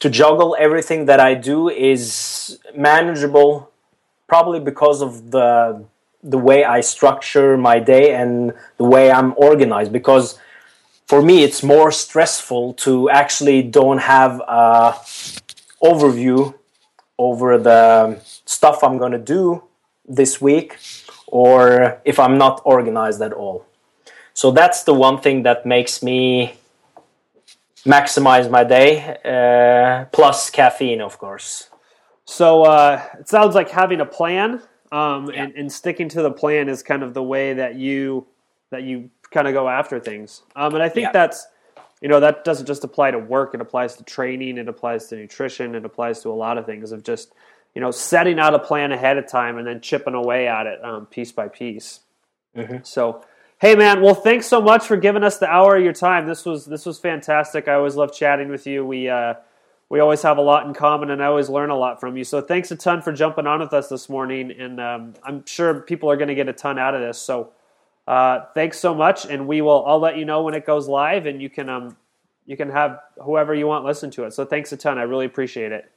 to 0.00 0.10
juggle 0.10 0.56
everything 0.58 1.06
that 1.06 1.20
I 1.20 1.34
do 1.34 1.68
is 1.68 2.58
manageable 2.74 3.70
probably 4.26 4.60
because 4.60 5.02
of 5.02 5.30
the 5.30 5.84
the 6.22 6.38
way 6.38 6.64
I 6.64 6.80
structure 6.80 7.56
my 7.56 7.78
day 7.78 8.14
and 8.14 8.52
the 8.76 8.84
way 8.84 9.10
I'm 9.10 9.34
organized 9.36 9.92
because 9.92 10.38
for 11.06 11.20
me 11.20 11.42
it's 11.42 11.62
more 11.62 11.90
stressful 11.90 12.74
to 12.74 13.10
actually 13.10 13.62
don't 13.62 13.98
have 13.98 14.40
a 14.40 14.94
overview 15.82 16.54
over 17.18 17.58
the 17.58 18.20
stuff 18.44 18.84
I'm 18.84 18.98
going 18.98 19.12
to 19.12 19.18
do 19.18 19.64
this 20.06 20.40
week 20.40 20.78
or 21.26 22.00
if 22.04 22.18
I'm 22.18 22.38
not 22.38 22.60
organized 22.64 23.20
at 23.22 23.32
all. 23.32 23.66
So 24.34 24.50
that's 24.50 24.84
the 24.84 24.94
one 24.94 25.18
thing 25.20 25.42
that 25.42 25.66
makes 25.66 26.02
me 26.02 26.54
maximize 27.84 28.50
my 28.50 28.64
day, 28.64 29.18
uh, 29.24 30.04
plus 30.12 30.50
caffeine, 30.50 31.00
of 31.00 31.18
course. 31.18 31.68
So 32.24 32.62
uh, 32.62 33.02
it 33.18 33.28
sounds 33.28 33.54
like 33.54 33.70
having 33.70 34.00
a 34.00 34.06
plan 34.06 34.62
um, 34.92 35.30
yeah. 35.30 35.44
and, 35.44 35.54
and, 35.54 35.72
sticking 35.72 36.08
to 36.10 36.22
the 36.22 36.30
plan 36.30 36.68
is 36.68 36.82
kind 36.82 37.02
of 37.02 37.14
the 37.14 37.22
way 37.22 37.54
that 37.54 37.76
you 37.76 38.26
that 38.70 38.82
you 38.82 39.10
kind 39.30 39.48
of 39.48 39.54
go 39.54 39.68
after 39.68 39.98
things. 39.98 40.42
Um, 40.54 40.74
and 40.74 40.82
I 40.82 40.88
think 40.88 41.06
yeah. 41.06 41.12
that's 41.12 41.46
you 42.00 42.08
know 42.08 42.20
that 42.20 42.44
doesn't 42.44 42.66
just 42.66 42.84
apply 42.84 43.10
to 43.12 43.18
work; 43.18 43.54
it 43.54 43.60
applies 43.60 43.96
to 43.96 44.04
training, 44.04 44.58
it 44.58 44.68
applies 44.68 45.08
to 45.08 45.16
nutrition, 45.16 45.74
it 45.74 45.84
applies 45.84 46.20
to 46.22 46.28
a 46.30 46.34
lot 46.34 46.58
of 46.58 46.66
things 46.66 46.92
of 46.92 47.02
just 47.02 47.32
you 47.74 47.80
know 47.80 47.90
setting 47.90 48.38
out 48.38 48.54
a 48.54 48.58
plan 48.58 48.92
ahead 48.92 49.16
of 49.16 49.26
time 49.26 49.58
and 49.58 49.66
then 49.66 49.80
chipping 49.80 50.14
away 50.14 50.46
at 50.46 50.66
it 50.66 50.84
um, 50.84 51.06
piece 51.06 51.32
by 51.32 51.48
piece. 51.48 52.00
Mm-hmm. 52.54 52.78
So 52.82 53.24
Hey 53.62 53.76
man, 53.76 54.02
well 54.02 54.16
thanks 54.16 54.46
so 54.46 54.60
much 54.60 54.88
for 54.88 54.96
giving 54.96 55.22
us 55.22 55.38
the 55.38 55.48
hour 55.48 55.76
of 55.76 55.84
your 55.84 55.92
time. 55.92 56.26
This 56.26 56.44
was 56.44 56.66
this 56.66 56.84
was 56.84 56.98
fantastic. 56.98 57.68
I 57.68 57.74
always 57.74 57.94
love 57.94 58.12
chatting 58.12 58.48
with 58.48 58.66
you. 58.66 58.84
We 58.84 59.08
uh, 59.08 59.34
we 59.92 60.00
always 60.00 60.22
have 60.22 60.38
a 60.38 60.40
lot 60.40 60.66
in 60.66 60.72
common, 60.72 61.10
and 61.10 61.22
I 61.22 61.26
always 61.26 61.50
learn 61.50 61.68
a 61.68 61.76
lot 61.76 62.00
from 62.00 62.16
you. 62.16 62.24
So 62.24 62.40
thanks 62.40 62.70
a 62.70 62.76
ton 62.76 63.02
for 63.02 63.12
jumping 63.12 63.46
on 63.46 63.60
with 63.60 63.74
us 63.74 63.90
this 63.90 64.08
morning, 64.08 64.50
and 64.50 64.80
um, 64.80 65.12
I'm 65.22 65.44
sure 65.44 65.82
people 65.82 66.10
are 66.10 66.16
going 66.16 66.28
to 66.28 66.34
get 66.34 66.48
a 66.48 66.52
ton 66.54 66.78
out 66.78 66.94
of 66.94 67.02
this. 67.02 67.18
So 67.18 67.50
uh, 68.08 68.46
thanks 68.54 68.78
so 68.78 68.94
much, 68.94 69.26
and 69.26 69.46
we 69.46 69.60
will. 69.60 69.84
I'll 69.84 69.98
let 69.98 70.16
you 70.16 70.24
know 70.24 70.44
when 70.44 70.54
it 70.54 70.64
goes 70.64 70.88
live, 70.88 71.26
and 71.26 71.42
you 71.42 71.50
can 71.50 71.68
um, 71.68 71.94
you 72.46 72.56
can 72.56 72.70
have 72.70 73.00
whoever 73.22 73.54
you 73.54 73.66
want 73.66 73.84
listen 73.84 74.10
to 74.12 74.24
it. 74.24 74.32
So 74.32 74.46
thanks 74.46 74.72
a 74.72 74.78
ton. 74.78 74.96
I 74.96 75.02
really 75.02 75.26
appreciate 75.26 75.72
it. 75.72 75.92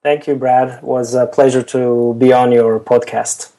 Thank 0.00 0.28
you, 0.28 0.36
Brad. 0.36 0.78
It 0.78 0.84
was 0.84 1.14
a 1.14 1.26
pleasure 1.26 1.64
to 1.64 2.14
be 2.18 2.32
on 2.32 2.52
your 2.52 2.78
podcast. 2.78 3.50